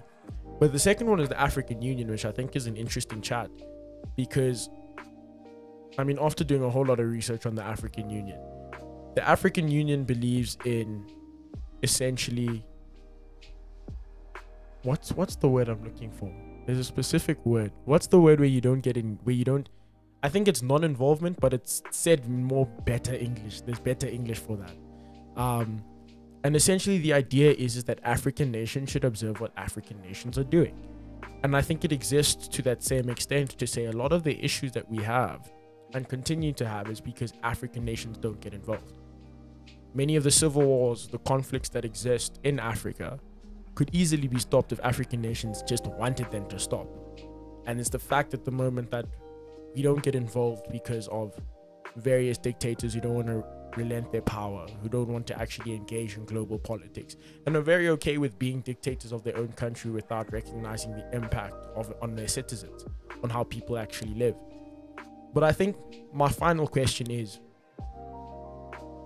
But 0.59 0.73
the 0.73 0.79
second 0.79 1.07
one 1.07 1.21
is 1.21 1.29
the 1.29 1.41
African 1.41 1.83
Union, 1.83 2.11
which 2.11 2.25
I 2.25 2.33
think 2.33 2.57
is 2.57 2.67
an 2.67 2.77
interesting 2.77 3.21
chat 3.21 3.51
because, 4.17 4.69
I 5.99 6.05
mean, 6.05 6.19
after 6.21 6.45
doing 6.45 6.63
a 6.63 6.71
whole 6.71 6.85
lot 6.85 7.01
of 7.01 7.11
research 7.11 7.47
on 7.47 7.55
the 7.55 7.63
African 7.63 8.11
Union, 8.11 8.41
the 9.15 9.29
African 9.29 9.69
Union 9.69 10.05
believes 10.05 10.59
in 10.65 11.07
essentially 11.83 12.65
what's 14.83 15.13
what's 15.13 15.37
the 15.37 15.49
word 15.49 15.69
I'm 15.69 15.83
looking 15.85 16.11
for? 16.11 16.33
There's 16.67 16.79
a 16.79 16.85
specific 16.85 17.45
word. 17.47 17.73
What's 17.85 18.07
the 18.07 18.21
word 18.21 18.41
where 18.41 18.49
you 18.49 18.61
don't 18.61 18.81
get 18.81 18.97
in 18.97 19.19
where 19.25 19.35
you 19.35 19.45
don't 19.45 19.69
I 20.23 20.29
think 20.29 20.49
it's 20.49 20.63
non-involvement, 20.63 21.39
but 21.41 21.55
it's 21.55 21.83
said 21.91 22.29
more 22.29 22.67
better 22.85 23.15
English. 23.15 23.61
There's 23.61 23.79
better 23.79 24.09
English 24.09 24.39
for 24.39 24.57
that. 24.57 24.73
Um, 25.37 25.85
and 26.43 26.57
essentially, 26.57 26.99
the 26.99 27.13
idea 27.13 27.53
is, 27.53 27.77
is 27.77 27.85
that 27.85 28.01
African 28.03 28.51
nations 28.51 28.91
should 28.91 29.05
observe 29.05 29.41
what 29.41 29.53
African 29.57 30.01
nations 30.03 30.37
are 30.37 30.45
doing. 30.45 30.75
And 31.43 31.57
I 31.57 31.63
think 31.63 31.85
it 31.85 31.93
exists 31.93 32.49
to 32.49 32.63
that 32.63 32.83
same 32.83 33.09
extent 33.09 33.51
to 33.59 33.67
say 33.67 33.87
a 33.87 33.93
lot 33.93 34.13
of 34.13 34.25
the 34.25 34.43
issues 34.45 34.73
that 34.73 34.89
we 34.91 35.03
have 35.05 35.51
and 35.95 36.09
continue 36.09 36.53
to 36.55 36.67
have 36.67 36.91
is 36.91 37.01
because 37.01 37.33
African 37.43 37.85
nations 37.85 38.19
don't 38.19 38.41
get 38.41 38.55
involved. 38.55 38.99
Many 39.95 40.17
of 40.17 40.25
the 40.25 40.31
civil 40.31 40.63
wars, 40.63 41.09
the 41.09 41.19
conflicts 41.19 41.69
that 41.71 41.85
exist 41.85 42.41
in 42.45 42.59
Africa, 42.59 43.19
could 43.75 43.91
easily 43.93 44.27
be 44.27 44.39
stopped 44.39 44.73
if 44.73 44.81
African 44.83 45.21
nations 45.21 45.63
just 45.63 45.87
wanted 45.87 46.31
them 46.31 46.47
to 46.49 46.59
stop. 46.59 46.89
And 47.67 47.79
it's 47.79 47.89
the 47.89 47.99
fact 47.99 48.35
at 48.35 48.45
the 48.45 48.51
moment 48.51 48.91
that 48.91 49.07
we 49.75 49.83
don't 49.83 50.03
get 50.03 50.15
involved 50.15 50.67
because 50.73 51.07
of 51.09 51.35
various 51.97 52.37
dictators 52.37 52.95
who 52.95 53.01
don't 53.01 53.15
want 53.15 53.29
to 53.29 53.45
relent 53.79 54.13
their 54.13 54.23
power, 54.23 54.67
who 54.83 54.89
don't 54.89 55.09
want 55.09 55.27
to 55.29 55.41
actually 55.41 55.75
engage 55.75 56.17
in 56.17 56.25
global 56.25 56.59
politics, 56.59 57.17
and 57.47 57.57
are 57.57 57.63
very 57.63 57.89
okay 57.89 58.19
with 58.19 58.39
being 58.39 58.61
dictators 58.61 59.13
of 59.13 59.25
their 59.25 59.37
own 59.37 59.49
country 59.53 59.91
without 59.91 60.31
recognizing 60.33 60.93
the 60.93 61.15
impact 61.15 61.55
of 61.75 61.95
on 62.03 62.15
their 62.15 62.29
citizens, 62.29 62.85
on 63.23 63.31
how 63.31 63.45
people 63.45 63.79
actually 63.79 64.15
live. 64.15 64.35
But 65.33 65.45
I 65.45 65.53
think 65.53 65.77
my 66.13 66.29
final 66.29 66.67
question 66.67 67.11
is 67.11 67.41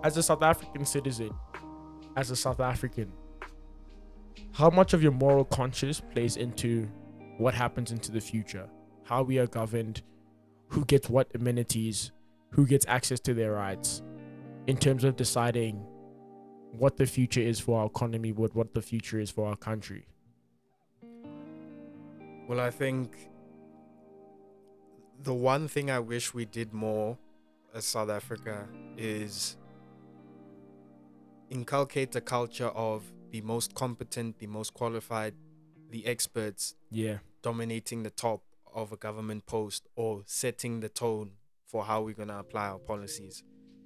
as 0.02 0.16
a 0.16 0.22
South 0.22 0.42
African 0.42 0.84
citizen, 0.84 1.30
as 2.16 2.30
a 2.30 2.36
South 2.36 2.60
African, 2.60 3.12
how 4.52 4.70
much 4.70 4.92
of 4.92 5.02
your 5.02 5.12
moral 5.12 5.44
conscience 5.44 6.00
plays 6.00 6.36
into 6.36 6.88
what 7.38 7.54
happens 7.54 7.92
into 7.92 8.10
the 8.10 8.20
future, 8.20 8.68
how 9.04 9.22
we 9.22 9.38
are 9.38 9.46
governed, 9.46 10.02
who 10.68 10.84
gets 10.84 11.08
what 11.08 11.28
amenities, 11.34 12.12
who 12.50 12.66
gets 12.66 12.86
access 12.86 13.20
to 13.20 13.34
their 13.34 13.52
rights, 13.52 14.02
in 14.66 14.76
terms 14.76 15.04
of 15.04 15.16
deciding 15.16 15.76
what 16.72 16.96
the 16.96 17.06
future 17.06 17.40
is 17.40 17.60
for 17.60 17.80
our 17.80 17.86
economy, 17.86 18.32
what 18.32 18.54
what 18.54 18.74
the 18.74 18.82
future 18.82 19.18
is 19.20 19.30
for 19.30 19.46
our 19.46 19.56
country. 19.56 20.06
Well, 22.48 22.60
I 22.60 22.70
think 22.70 23.28
the 25.22 25.34
one 25.34 25.68
thing 25.68 25.90
I 25.90 25.98
wish 26.00 26.34
we 26.34 26.44
did 26.44 26.72
more 26.72 27.18
as 27.74 27.84
South 27.84 28.10
Africa 28.10 28.68
is 28.96 29.56
inculcate 31.50 32.14
a 32.16 32.20
culture 32.20 32.68
of 32.68 33.04
the 33.30 33.40
most 33.42 33.74
competent, 33.74 34.38
the 34.38 34.46
most 34.46 34.74
qualified, 34.74 35.34
the 35.90 36.06
experts 36.06 36.74
Yeah. 36.90 37.18
dominating 37.42 38.02
the 38.02 38.10
top 38.10 38.42
of 38.74 38.92
a 38.92 38.96
government 38.96 39.46
post 39.46 39.86
or 39.96 40.22
setting 40.26 40.80
the 40.80 40.88
tone 40.88 41.32
for 41.66 41.84
how 41.84 42.02
we're 42.02 42.14
going 42.14 42.28
to 42.28 42.38
apply 42.38 42.68
our 42.68 42.78
policies. 42.78 43.42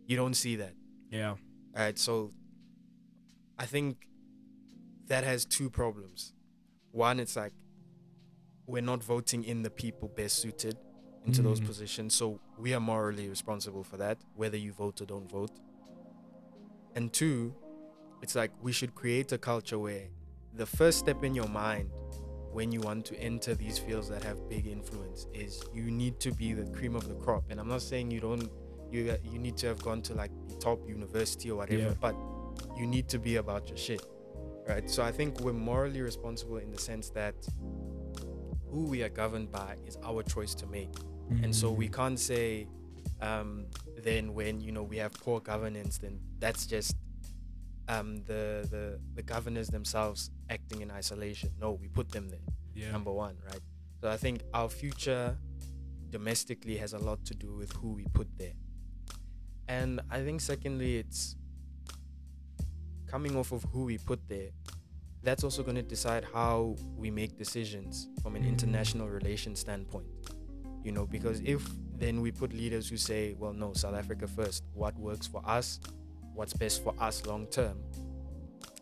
You 0.06 0.16
don't 0.16 0.34
see 0.34 0.56
that. 0.56 0.74
Yeah. 1.10 1.34
Right. 1.74 1.98
So 1.98 2.30
I 3.58 3.66
think 3.66 4.06
that 5.08 5.24
has 5.24 5.44
two 5.44 5.68
problems. 5.70 6.32
One, 6.92 7.20
it's 7.20 7.36
like 7.36 7.52
we're 8.66 8.82
not 8.82 9.02
voting 9.02 9.44
in 9.44 9.62
the 9.62 9.70
people 9.70 10.08
best 10.08 10.38
suited 10.38 10.76
into 11.24 11.42
those 11.42 11.60
Mm. 11.60 11.66
positions. 11.66 12.14
So 12.14 12.40
we 12.58 12.72
are 12.74 12.80
morally 12.80 13.28
responsible 13.28 13.82
for 13.84 13.96
that, 13.98 14.18
whether 14.34 14.56
you 14.56 14.72
vote 14.72 15.00
or 15.00 15.06
don't 15.06 15.30
vote. 15.30 15.50
And 16.94 17.12
two, 17.12 17.54
it's 18.22 18.34
like 18.34 18.50
we 18.62 18.72
should 18.72 18.94
create 18.94 19.30
a 19.32 19.38
culture 19.38 19.78
where 19.78 20.08
the 20.54 20.66
first 20.66 20.98
step 20.98 21.22
in 21.24 21.34
your 21.34 21.48
mind 21.48 21.90
when 22.52 22.72
you 22.72 22.80
want 22.80 23.04
to 23.06 23.16
enter 23.20 23.54
these 23.54 23.78
fields 23.78 24.08
that 24.08 24.22
have 24.24 24.48
big 24.48 24.66
influence 24.66 25.26
is 25.34 25.62
you 25.74 25.90
need 25.90 26.18
to 26.20 26.32
be 26.32 26.54
the 26.54 26.64
cream 26.72 26.96
of 26.96 27.06
the 27.06 27.14
crop. 27.16 27.44
And 27.50 27.60
I'm 27.60 27.68
not 27.68 27.82
saying 27.82 28.10
you 28.10 28.20
don't 28.20 28.48
you 28.90 29.16
you 29.24 29.38
need 29.38 29.56
to 29.58 29.66
have 29.66 29.82
gone 29.82 30.02
to 30.02 30.14
like 30.14 30.30
the 30.48 30.56
top 30.56 30.78
university 30.88 31.50
or 31.50 31.56
whatever, 31.56 31.82
Yeah. 31.82 31.94
but 32.00 32.14
you 32.78 32.86
need 32.86 33.08
to 33.08 33.18
be 33.18 33.36
about 33.36 33.68
your 33.68 33.76
shit. 33.76 34.02
Right? 34.68 34.88
So 34.90 35.02
I 35.02 35.12
think 35.12 35.40
we're 35.40 35.52
morally 35.52 36.00
responsible 36.02 36.56
in 36.58 36.70
the 36.72 36.78
sense 36.78 37.10
that 37.10 37.34
who 38.70 38.84
we 38.84 39.02
are 39.02 39.08
governed 39.08 39.50
by 39.52 39.76
is 39.86 39.96
our 40.04 40.22
choice 40.22 40.54
to 40.56 40.66
make. 40.66 40.90
And 41.42 41.54
so 41.54 41.72
Mm. 41.72 41.76
we 41.76 41.88
can't 41.88 42.18
say 42.18 42.66
um, 43.20 43.66
then 44.02 44.34
when 44.34 44.60
you 44.60 44.72
know 44.72 44.82
we 44.82 44.98
have 44.98 45.12
poor 45.14 45.40
governance, 45.40 45.98
then 45.98 46.20
that's 46.38 46.66
just 46.66 46.96
um, 47.88 48.22
the, 48.26 48.66
the 48.70 49.00
the 49.14 49.22
governors 49.22 49.68
themselves 49.68 50.30
acting 50.50 50.82
in 50.82 50.90
isolation. 50.90 51.50
No, 51.60 51.72
we 51.72 51.88
put 51.88 52.10
them 52.10 52.28
there. 52.28 52.40
yeah. 52.74 52.90
Number 52.92 53.12
one, 53.12 53.36
right? 53.50 53.60
So 54.00 54.10
I 54.10 54.16
think 54.18 54.42
our 54.52 54.68
future 54.68 55.38
domestically 56.10 56.76
has 56.76 56.92
a 56.92 56.98
lot 56.98 57.24
to 57.24 57.34
do 57.34 57.54
with 57.56 57.72
who 57.72 57.92
we 57.94 58.04
put 58.12 58.28
there. 58.38 58.52
And 59.68 60.00
I 60.10 60.22
think 60.22 60.40
secondly, 60.40 60.98
it's 60.98 61.36
coming 63.06 63.36
off 63.36 63.52
of 63.52 63.64
who 63.72 63.84
we 63.84 63.98
put 63.98 64.20
there. 64.28 64.50
That's 65.22 65.42
also 65.42 65.62
going 65.62 65.76
to 65.76 65.82
decide 65.82 66.24
how 66.32 66.76
we 66.96 67.10
make 67.10 67.36
decisions 67.36 68.08
from 68.22 68.36
an 68.36 68.44
international 68.44 69.08
relations 69.08 69.60
standpoint. 69.60 70.06
You 70.84 70.92
know, 70.92 71.06
because 71.06 71.40
if 71.40 71.66
then 71.96 72.20
we 72.20 72.30
put 72.30 72.52
leaders 72.52 72.88
who 72.88 72.96
say, 72.96 73.34
well, 73.38 73.52
no, 73.52 73.72
South 73.72 73.94
Africa 73.94 74.28
first, 74.28 74.64
what 74.72 74.96
works 74.96 75.26
for 75.26 75.42
us, 75.44 75.80
what's 76.34 76.52
best 76.52 76.84
for 76.84 76.94
us 77.00 77.26
long 77.26 77.46
term, 77.46 77.78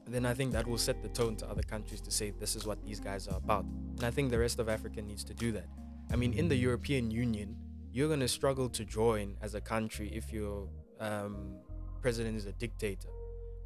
then 0.07 0.27
I 0.27 0.35
think 0.35 0.53
that 0.53 0.67
will 0.67 0.79
set 0.79 1.03
the 1.03 1.09
tone 1.09 1.37
to 1.37 1.49
other 1.49 1.63
countries 1.63 2.01
to 2.03 2.11
say 2.11 2.31
this 2.39 2.57
is 2.57 2.67
what 2.67 2.83
these 2.85 3.01
guys 3.01 3.27
are 3.27 3.37
about. 3.37 3.65
And 3.65 4.05
I 4.05 4.11
think 4.11 4.31
the 4.31 4.39
rest 4.39 4.59
of 4.59 4.69
Africa 4.69 5.01
needs 5.01 5.25
to 5.25 5.35
do 5.35 5.51
that. 5.53 5.67
I 6.13 6.17
mean, 6.17 6.35
in 6.35 6.49
the 6.49 6.57
European 6.57 7.11
Union, 7.11 7.57
you're 7.95 8.09
going 8.09 8.19
to 8.29 8.29
struggle 8.29 8.69
to 8.69 8.85
join 8.85 9.37
as 9.41 9.55
a 9.55 9.61
country 9.61 10.11
if 10.13 10.33
your 10.33 10.69
um, 10.99 11.55
president 12.03 12.37
is 12.37 12.45
a 12.45 12.53
dictator, 12.53 13.09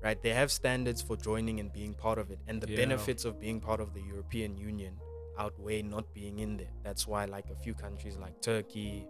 right? 0.02 0.22
They 0.22 0.34
have 0.40 0.52
standards 0.52 1.00
for 1.00 1.16
joining 1.16 1.60
and 1.60 1.72
being 1.72 1.94
part 1.94 2.18
of 2.18 2.30
it, 2.30 2.38
and 2.46 2.60
the 2.60 2.70
Yeah. 2.70 2.76
benefits 2.76 3.24
of 3.24 3.40
being 3.40 3.58
part 3.58 3.80
of 3.80 3.94
the 3.94 4.02
European 4.02 4.58
Union 4.58 5.00
outweigh 5.38 5.80
not 5.80 6.12
being 6.12 6.40
in 6.40 6.58
there. 6.58 6.74
That's 6.82 7.06
why, 7.08 7.24
like 7.24 7.48
a 7.48 7.56
few 7.56 7.72
countries 7.72 8.18
like 8.18 8.38
Turkey, 8.42 9.08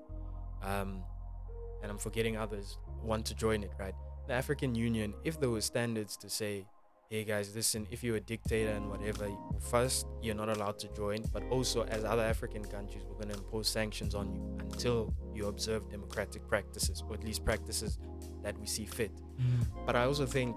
um, 0.62 1.02
and 1.82 1.90
I'm 1.90 1.98
forgetting 1.98 2.36
others, 2.36 2.78
want 3.02 3.26
to 3.26 3.34
join 3.34 3.64
it, 3.64 3.72
right? 3.76 3.94
The 4.28 4.34
African 4.34 4.76
Union, 4.76 5.14
if 5.24 5.40
there 5.40 5.50
were 5.50 5.62
standards 5.62 6.16
to 6.18 6.30
say, 6.30 6.68
hey 7.10 7.24
guys, 7.24 7.54
listen, 7.56 7.86
if 7.90 8.04
you're 8.04 8.16
a 8.16 8.20
dictator 8.20 8.70
and 8.70 8.90
whatever, 8.90 9.28
first, 9.70 10.06
you're 10.22 10.34
not 10.34 10.48
allowed 10.50 10.78
to 10.78 10.88
join, 10.94 11.24
but 11.32 11.42
also, 11.50 11.84
as 11.84 12.04
other 12.04 12.22
African 12.22 12.62
countries, 12.64 13.02
we're 13.08 13.14
going 13.16 13.30
to 13.30 13.34
impose 13.38 13.66
sanctions 13.66 14.14
on 14.14 14.30
you 14.34 14.58
until 14.60 15.14
you 15.34 15.46
observe 15.46 15.88
democratic 15.90 16.46
practices, 16.46 17.02
or 17.08 17.14
at 17.14 17.24
least 17.24 17.44
practices 17.44 17.98
that 18.42 18.58
we 18.58 18.66
see 18.66 18.84
fit. 18.84 19.10
Mm. 19.40 19.66
But 19.86 19.96
I 19.96 20.04
also 20.04 20.26
think 20.26 20.54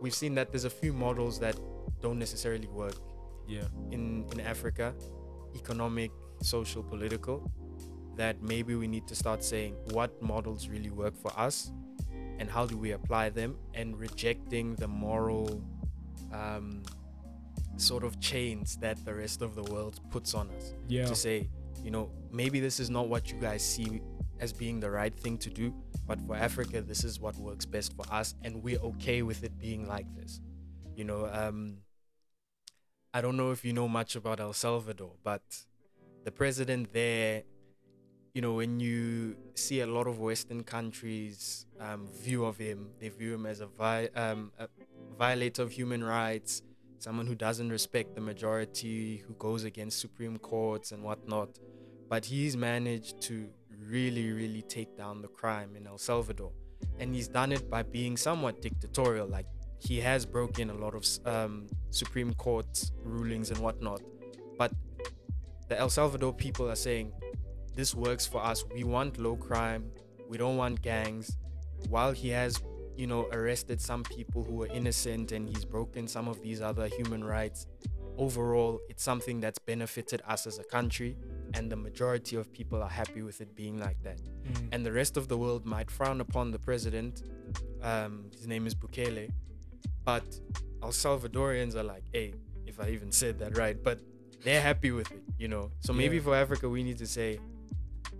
we've 0.00 0.14
seen 0.14 0.34
that 0.36 0.52
there's 0.52 0.64
a 0.64 0.70
few 0.70 0.92
models 0.92 1.40
that 1.40 1.56
don't 2.00 2.18
necessarily 2.18 2.68
work 2.68 2.94
Yeah. 3.48 3.64
in 3.90 4.24
in 4.32 4.40
Africa, 4.40 4.94
economic, 5.56 6.12
social, 6.42 6.82
political, 6.84 7.50
that 8.16 8.40
maybe 8.40 8.76
we 8.76 8.86
need 8.86 9.08
to 9.08 9.14
start 9.16 9.42
saying 9.42 9.74
what 9.90 10.10
models 10.22 10.68
really 10.68 10.90
work 10.90 11.16
for 11.16 11.32
us 11.36 11.72
and 12.40 12.50
how 12.50 12.64
do 12.66 12.76
we 12.76 12.90
apply 12.92 13.28
them 13.30 13.56
and 13.74 13.96
rejecting 13.98 14.74
the 14.76 14.88
moral 14.88 15.62
um, 16.32 16.82
sort 17.76 18.02
of 18.02 18.18
chains 18.20 18.76
that 18.78 18.96
the 19.04 19.14
rest 19.14 19.42
of 19.42 19.54
the 19.54 19.62
world 19.72 20.00
puts 20.10 20.34
on 20.34 20.50
us 20.56 20.74
Yeah. 20.88 21.04
to 21.06 21.14
say, 21.14 21.48
you 21.84 21.90
know, 21.90 22.10
maybe 22.32 22.58
this 22.60 22.80
is 22.80 22.90
not 22.90 23.08
what 23.08 23.30
you 23.30 23.38
guys 23.38 23.62
see 23.64 24.00
as 24.40 24.52
being 24.52 24.80
the 24.80 24.90
right 24.90 25.14
thing 25.14 25.36
to 25.38 25.50
do, 25.50 25.74
but 26.06 26.18
for 26.26 26.34
Africa, 26.34 26.80
this 26.80 27.04
is 27.04 27.20
what 27.20 27.36
works 27.36 27.66
best 27.66 27.94
for 27.94 28.06
us, 28.10 28.34
and 28.42 28.62
we're 28.62 28.80
okay 28.80 29.20
with 29.22 29.44
it 29.44 29.58
being 29.58 29.86
like 29.86 30.06
this. 30.16 30.40
You 30.96 31.04
know, 31.04 31.26
um, 31.30 31.78
I 33.12 33.20
don't 33.20 33.36
know 33.36 33.50
if 33.50 33.64
you 33.66 33.72
know 33.74 33.86
much 33.88 34.16
about 34.16 34.40
El 34.40 34.52
Salvador, 34.54 35.12
but 35.22 35.42
the 36.24 36.30
president 36.32 36.92
there, 36.94 37.42
you 38.34 38.40
know, 38.40 38.54
when 38.54 38.80
you 38.80 39.36
see 39.54 39.80
a 39.80 39.86
lot 39.86 40.06
of 40.06 40.20
Western 40.20 40.62
countries' 40.64 41.66
um, 41.80 42.08
view 42.12 42.44
of 42.44 42.58
him, 42.58 42.90
they 43.00 43.08
view 43.08 43.34
him 43.34 43.46
as 43.46 43.60
a, 43.60 43.66
vi- 43.66 44.10
um, 44.14 44.52
a 44.58 44.68
violator 45.18 45.62
of 45.62 45.72
human 45.72 46.04
rights, 46.04 46.62
someone 46.98 47.26
who 47.26 47.34
doesn't 47.34 47.70
respect 47.70 48.14
the 48.14 48.20
majority, 48.20 49.16
who 49.26 49.34
goes 49.34 49.64
against 49.64 50.00
Supreme 50.00 50.38
Courts 50.38 50.92
and 50.92 51.02
whatnot. 51.02 51.58
But 52.08 52.24
he's 52.26 52.56
managed 52.56 53.20
to 53.22 53.48
really, 53.88 54.30
really 54.30 54.62
take 54.62 54.96
down 54.96 55.22
the 55.22 55.28
crime 55.28 55.76
in 55.76 55.86
El 55.86 55.98
Salvador. 55.98 56.52
And 56.98 57.14
he's 57.14 57.28
done 57.28 57.52
it 57.52 57.70
by 57.70 57.82
being 57.82 58.16
somewhat 58.16 58.60
dictatorial. 58.60 59.26
Like, 59.26 59.46
he 59.78 60.00
has 60.00 60.26
broken 60.26 60.70
a 60.70 60.74
lot 60.74 60.94
of 60.94 61.06
um, 61.26 61.66
Supreme 61.90 62.34
Court 62.34 62.90
rulings 63.02 63.50
and 63.50 63.58
whatnot. 63.58 64.02
But 64.58 64.72
the 65.68 65.78
El 65.78 65.88
Salvador 65.88 66.34
people 66.34 66.68
are 66.68 66.76
saying, 66.76 67.12
this 67.74 67.94
works 67.94 68.26
for 68.26 68.44
us. 68.44 68.64
We 68.74 68.84
want 68.84 69.18
low 69.18 69.36
crime. 69.36 69.90
We 70.28 70.36
don't 70.36 70.56
want 70.56 70.82
gangs. 70.82 71.36
While 71.88 72.12
he 72.12 72.28
has, 72.30 72.60
you 72.96 73.06
know, 73.06 73.28
arrested 73.32 73.80
some 73.80 74.02
people 74.02 74.44
who 74.44 74.54
were 74.54 74.66
innocent 74.68 75.32
and 75.32 75.48
he's 75.48 75.64
broken 75.64 76.06
some 76.06 76.28
of 76.28 76.40
these 76.42 76.60
other 76.60 76.86
human 76.86 77.24
rights, 77.24 77.66
overall, 78.18 78.80
it's 78.88 79.02
something 79.02 79.40
that's 79.40 79.58
benefited 79.58 80.20
us 80.26 80.46
as 80.46 80.58
a 80.58 80.64
country. 80.64 81.16
And 81.54 81.70
the 81.70 81.76
majority 81.76 82.36
of 82.36 82.52
people 82.52 82.82
are 82.82 82.88
happy 82.88 83.22
with 83.22 83.40
it 83.40 83.54
being 83.56 83.78
like 83.78 84.02
that. 84.02 84.20
Mm. 84.20 84.68
And 84.72 84.86
the 84.86 84.92
rest 84.92 85.16
of 85.16 85.28
the 85.28 85.36
world 85.36 85.64
might 85.66 85.90
frown 85.90 86.20
upon 86.20 86.50
the 86.50 86.58
president. 86.58 87.22
Um, 87.82 88.26
his 88.36 88.46
name 88.46 88.66
is 88.66 88.74
Bukele. 88.74 89.30
But 90.04 90.24
El 90.82 90.90
Salvadorians 90.90 91.74
are 91.74 91.82
like, 91.82 92.04
hey, 92.12 92.34
if 92.66 92.78
I 92.80 92.90
even 92.90 93.10
said 93.10 93.38
that 93.40 93.56
right, 93.56 93.82
but 93.82 94.00
they're 94.44 94.60
happy 94.62 94.90
with 94.90 95.10
it, 95.12 95.22
you 95.38 95.48
know. 95.48 95.70
So 95.80 95.92
maybe 95.92 96.16
Yeah. 96.16 96.22
for 96.22 96.34
Africa, 96.34 96.68
we 96.68 96.82
need 96.82 96.98
to 96.98 97.06
say, 97.06 97.40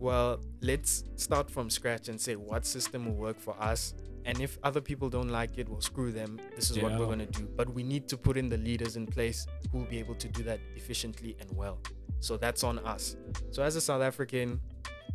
well, 0.01 0.41
let's 0.63 1.05
start 1.17 1.51
from 1.51 1.69
scratch 1.69 2.09
and 2.09 2.19
say 2.19 2.35
what 2.35 2.65
system 2.65 3.05
will 3.05 3.15
work 3.15 3.39
for 3.39 3.55
us. 3.61 3.95
And 4.25 4.41
if 4.41 4.59
other 4.63 4.81
people 4.81 5.09
don't 5.11 5.29
like 5.29 5.59
it, 5.59 5.69
well, 5.69 5.81
screw 5.81 6.11
them. 6.11 6.41
This 6.57 6.71
is 6.71 6.79
what 6.79 6.93
we're 6.99 7.07
going 7.07 7.21
to 7.21 7.27
do. 7.27 7.49
But 7.57 7.73
we 7.73 7.83
need 7.83 8.09
to 8.09 8.17
put 8.17 8.37
in 8.37 8.49
the 8.49 8.57
leaders 8.57 8.97
in 8.97 9.07
place 9.07 9.47
who 9.71 9.79
will 9.79 9.87
be 9.87 9.99
able 9.99 10.15
to 10.17 10.29
do 10.29 10.43
that 10.45 10.61
efficiently 10.75 11.37
and 11.41 11.51
well. 11.55 11.79
So 12.21 12.37
that's 12.37 12.65
on 12.65 12.79
us. 12.81 13.17
So 13.51 13.63
as 13.63 13.77
a 13.77 13.81
South 13.81 14.03
African, 14.03 14.61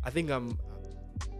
I 0.04 0.10
think 0.10 0.30
I'm 0.30 0.58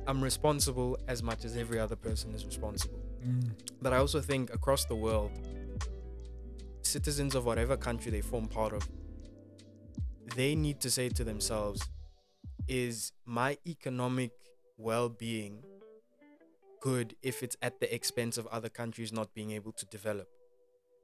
I'm 0.08 0.22
responsible 0.22 0.98
as 1.08 1.22
much 1.22 1.44
as 1.44 1.56
every 1.56 1.80
other 1.80 1.96
person 1.96 2.32
is 2.34 2.46
responsible. 2.46 3.00
Mm. 3.26 3.50
But 3.82 3.92
I 3.92 3.98
also 3.98 4.20
think 4.20 4.54
across 4.54 4.84
the 4.84 4.94
world, 4.94 5.32
citizens 6.82 7.34
of 7.34 7.44
whatever 7.44 7.76
country 7.76 8.12
they 8.12 8.20
form 8.20 8.46
part 8.46 8.72
of, 8.72 8.88
they 10.36 10.54
need 10.54 10.80
to 10.80 10.90
say 10.90 11.08
to 11.08 11.24
themselves, 11.24 11.82
is 12.68 13.12
my 13.24 13.58
economic 13.66 14.32
well 14.76 15.08
being 15.08 15.62
good 16.80 17.16
if 17.22 17.42
it's 17.42 17.56
at 17.62 17.80
the 17.80 17.92
expense 17.94 18.38
of 18.38 18.46
other 18.48 18.68
countries 18.68 19.12
not 19.12 19.34
being 19.34 19.50
able 19.52 19.72
to 19.72 19.86
develop? 19.86 20.28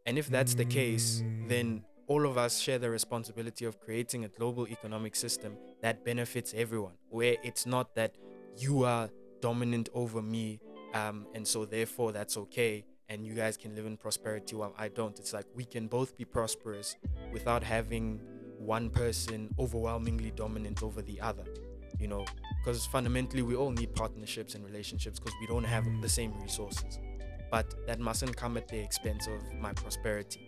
And 0.07 0.19
if 0.19 0.29
that's 0.29 0.55
the 0.55 0.65
case, 0.65 1.23
then 1.47 1.85
all 2.09 2.27
of 2.27 2.37
us 2.37 2.59
share 2.59 2.79
the 2.79 2.91
responsibility 2.91 3.65
of 3.65 3.81
creating 3.81 4.25
a 4.25 4.29
global 4.29 4.67
economic 4.69 5.15
system 5.15 5.57
that 5.81 6.05
benefits 6.05 6.53
everyone, 6.57 6.95
where 7.09 7.37
it's 7.43 7.67
not 7.67 7.95
that 7.95 8.17
you 8.59 8.85
are 8.85 9.09
dominant 9.41 9.89
over 9.95 10.21
me, 10.21 10.61
um, 10.95 11.27
and 11.35 11.47
so 11.47 11.65
therefore 11.65 12.13
that's 12.13 12.37
okay, 12.37 12.85
and 13.09 13.25
you 13.25 13.35
guys 13.35 13.57
can 13.57 13.75
live 13.75 13.87
in 13.87 13.97
prosperity 13.97 14.57
while 14.57 14.75
I 14.77 14.89
don't. 14.89 15.19
It's 15.19 15.33
like 15.33 15.47
we 15.55 15.65
can 15.65 15.87
both 15.87 16.17
be 16.17 16.25
prosperous 16.25 16.97
without 17.33 17.63
having 17.63 18.21
one 18.63 18.91
person 18.91 19.53
overwhelmingly 19.59 20.33
dominant 20.37 20.83
over 20.83 21.03
the 21.03 21.21
other, 21.21 21.45
you 21.99 22.07
know, 22.07 22.25
because 22.63 22.87
fundamentally 22.87 23.43
we 23.43 23.55
all 23.55 23.71
need 23.71 23.95
partnerships 23.95 24.55
and 24.55 24.65
relationships 24.65 25.19
because 25.19 25.35
we 25.41 25.47
don't 25.47 25.65
have 25.65 25.85
the 26.01 26.09
same 26.09 26.33
resources. 26.41 26.99
But 27.51 27.87
that 27.87 28.01
mustn't 28.01 28.37
come 28.37 28.57
at 28.57 28.69
the 28.69 28.79
expense 28.79 29.27
of 29.27 29.53
my 29.61 29.73
prosperity, 29.73 30.41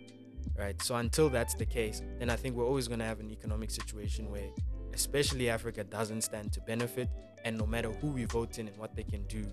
right? 0.57 0.81
So 0.81 0.95
until 0.95 1.29
that's 1.29 1.53
the 1.53 1.65
case, 1.65 2.01
then 2.19 2.29
I 2.29 2.35
think 2.35 2.55
we're 2.55 2.65
always 2.65 2.87
going 2.87 2.99
to 2.99 3.05
have 3.05 3.19
an 3.19 3.29
economic 3.29 3.69
situation 3.69 4.31
where, 4.31 4.49
especially 4.93 5.49
Africa, 5.49 5.83
doesn't 5.83 6.21
stand 6.21 6.51
to 6.53 6.61
benefit. 6.61 7.09
And 7.43 7.57
no 7.57 7.67
matter 7.67 7.91
who 7.91 8.07
we 8.07 8.25
vote 8.25 8.57
in 8.57 8.67
and 8.67 8.77
what 8.77 8.95
they 8.95 9.03
can 9.03 9.23
do, 9.27 9.45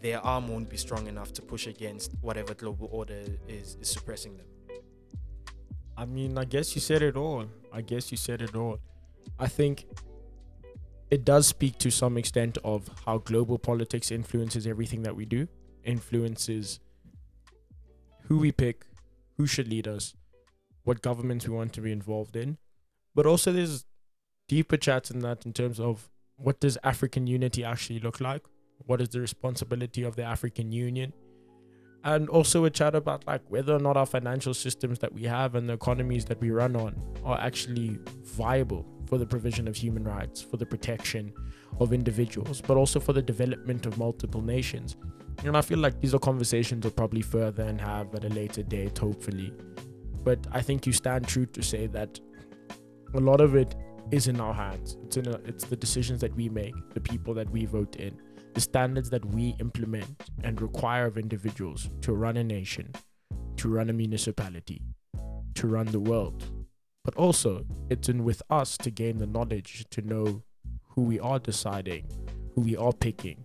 their 0.00 0.24
arm 0.24 0.48
won't 0.48 0.70
be 0.70 0.76
strong 0.78 1.08
enough 1.08 1.32
to 1.34 1.42
push 1.42 1.66
against 1.66 2.12
whatever 2.22 2.54
global 2.54 2.88
order 2.90 3.20
is, 3.48 3.76
is 3.80 3.88
suppressing 3.88 4.36
them. 4.36 4.46
I 6.02 6.04
mean, 6.04 6.36
I 6.36 6.44
guess 6.44 6.74
you 6.74 6.80
said 6.80 7.00
it 7.00 7.16
all. 7.16 7.44
I 7.72 7.80
guess 7.80 8.10
you 8.10 8.16
said 8.16 8.42
it 8.42 8.56
all. 8.56 8.80
I 9.38 9.46
think 9.46 9.86
it 11.12 11.24
does 11.24 11.46
speak 11.46 11.78
to 11.78 11.92
some 11.92 12.18
extent 12.18 12.58
of 12.64 12.90
how 13.06 13.18
global 13.18 13.56
politics 13.56 14.10
influences 14.10 14.66
everything 14.66 15.02
that 15.04 15.14
we 15.14 15.26
do, 15.26 15.46
influences 15.84 16.80
who 18.22 18.38
we 18.38 18.50
pick, 18.50 18.84
who 19.36 19.46
should 19.46 19.68
lead 19.68 19.86
us, 19.86 20.14
what 20.82 21.02
governments 21.02 21.46
we 21.46 21.54
want 21.54 21.72
to 21.74 21.80
be 21.80 21.92
involved 21.92 22.34
in. 22.34 22.58
But 23.14 23.24
also, 23.24 23.52
there's 23.52 23.84
deeper 24.48 24.76
chats 24.76 25.08
in 25.08 25.20
that 25.20 25.46
in 25.46 25.52
terms 25.52 25.78
of 25.78 26.10
what 26.36 26.58
does 26.58 26.76
African 26.82 27.28
unity 27.28 27.62
actually 27.62 28.00
look 28.00 28.20
like? 28.20 28.42
What 28.86 29.00
is 29.00 29.10
the 29.10 29.20
responsibility 29.20 30.02
of 30.02 30.16
the 30.16 30.24
African 30.24 30.72
Union? 30.72 31.12
And 32.04 32.28
also 32.28 32.64
a 32.64 32.70
chat 32.70 32.94
about 32.94 33.26
like 33.26 33.42
whether 33.48 33.74
or 33.74 33.78
not 33.78 33.96
our 33.96 34.06
financial 34.06 34.54
systems 34.54 34.98
that 34.98 35.12
we 35.12 35.22
have 35.22 35.54
and 35.54 35.68
the 35.68 35.72
economies 35.72 36.24
that 36.24 36.40
we 36.40 36.50
run 36.50 36.74
on 36.74 37.00
are 37.24 37.38
actually 37.40 37.98
viable 38.22 38.84
for 39.06 39.18
the 39.18 39.26
provision 39.26 39.68
of 39.68 39.76
human 39.76 40.04
rights 40.04 40.40
for 40.42 40.56
the 40.56 40.66
protection 40.66 41.32
of 41.80 41.92
individuals 41.92 42.60
but 42.60 42.76
also 42.76 42.98
for 42.98 43.12
the 43.12 43.22
development 43.22 43.86
of 43.86 43.98
multiple 43.98 44.42
nations. 44.42 44.96
And 45.44 45.56
i 45.56 45.60
feel 45.60 45.78
like 45.78 46.00
these 46.00 46.14
are 46.14 46.18
conversations 46.18 46.84
we'll 46.84 46.92
probably 46.92 47.22
further 47.22 47.62
and 47.62 47.80
have 47.80 48.14
at 48.14 48.24
a 48.24 48.28
later 48.28 48.62
date 48.62 48.98
hopefully. 48.98 49.52
But 50.24 50.44
i 50.50 50.60
think 50.60 50.86
you 50.86 50.92
stand 50.92 51.28
true 51.28 51.46
to 51.46 51.62
say 51.62 51.86
that 51.88 52.18
a 53.14 53.20
lot 53.20 53.40
of 53.40 53.54
it 53.54 53.74
is 54.10 54.26
in 54.26 54.40
our 54.40 54.52
hands. 54.52 54.98
It's 55.04 55.16
in 55.16 55.28
a, 55.28 55.32
it's 55.44 55.64
the 55.64 55.76
decisions 55.76 56.20
that 56.20 56.34
we 56.34 56.48
make 56.48 56.74
the 56.94 57.00
people 57.00 57.32
that 57.34 57.48
we 57.50 57.66
vote 57.66 57.96
in 57.96 58.18
the 58.54 58.60
standards 58.60 59.10
that 59.10 59.24
we 59.24 59.56
implement 59.60 60.30
and 60.42 60.60
require 60.60 61.06
of 61.06 61.16
individuals 61.16 61.90
to 62.02 62.12
run 62.12 62.36
a 62.36 62.44
nation, 62.44 62.92
to 63.56 63.68
run 63.68 63.90
a 63.90 63.92
municipality, 63.92 64.82
to 65.54 65.66
run 65.66 65.86
the 65.86 66.00
world. 66.00 66.44
But 67.04 67.14
also, 67.16 67.64
it's 67.90 68.08
in 68.08 68.24
with 68.24 68.42
us 68.50 68.76
to 68.78 68.90
gain 68.90 69.18
the 69.18 69.26
knowledge 69.26 69.86
to 69.90 70.02
know 70.02 70.42
who 70.90 71.02
we 71.02 71.18
are 71.18 71.38
deciding, 71.38 72.06
who 72.54 72.60
we 72.60 72.76
are 72.76 72.92
picking, 72.92 73.42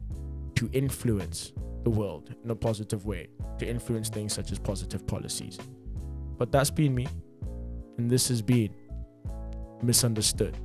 to 0.55 0.69
influence 0.73 1.53
the 1.83 1.89
world 1.89 2.35
in 2.43 2.51
a 2.51 2.55
positive 2.55 3.05
way, 3.05 3.27
to 3.59 3.67
influence 3.67 4.09
things 4.09 4.33
such 4.33 4.51
as 4.51 4.59
positive 4.59 5.07
policies. 5.07 5.57
But 6.37 6.51
that's 6.51 6.69
been 6.69 6.93
me, 6.93 7.07
and 7.97 8.09
this 8.09 8.27
has 8.27 8.41
been 8.41 8.75
misunderstood. 9.81 10.57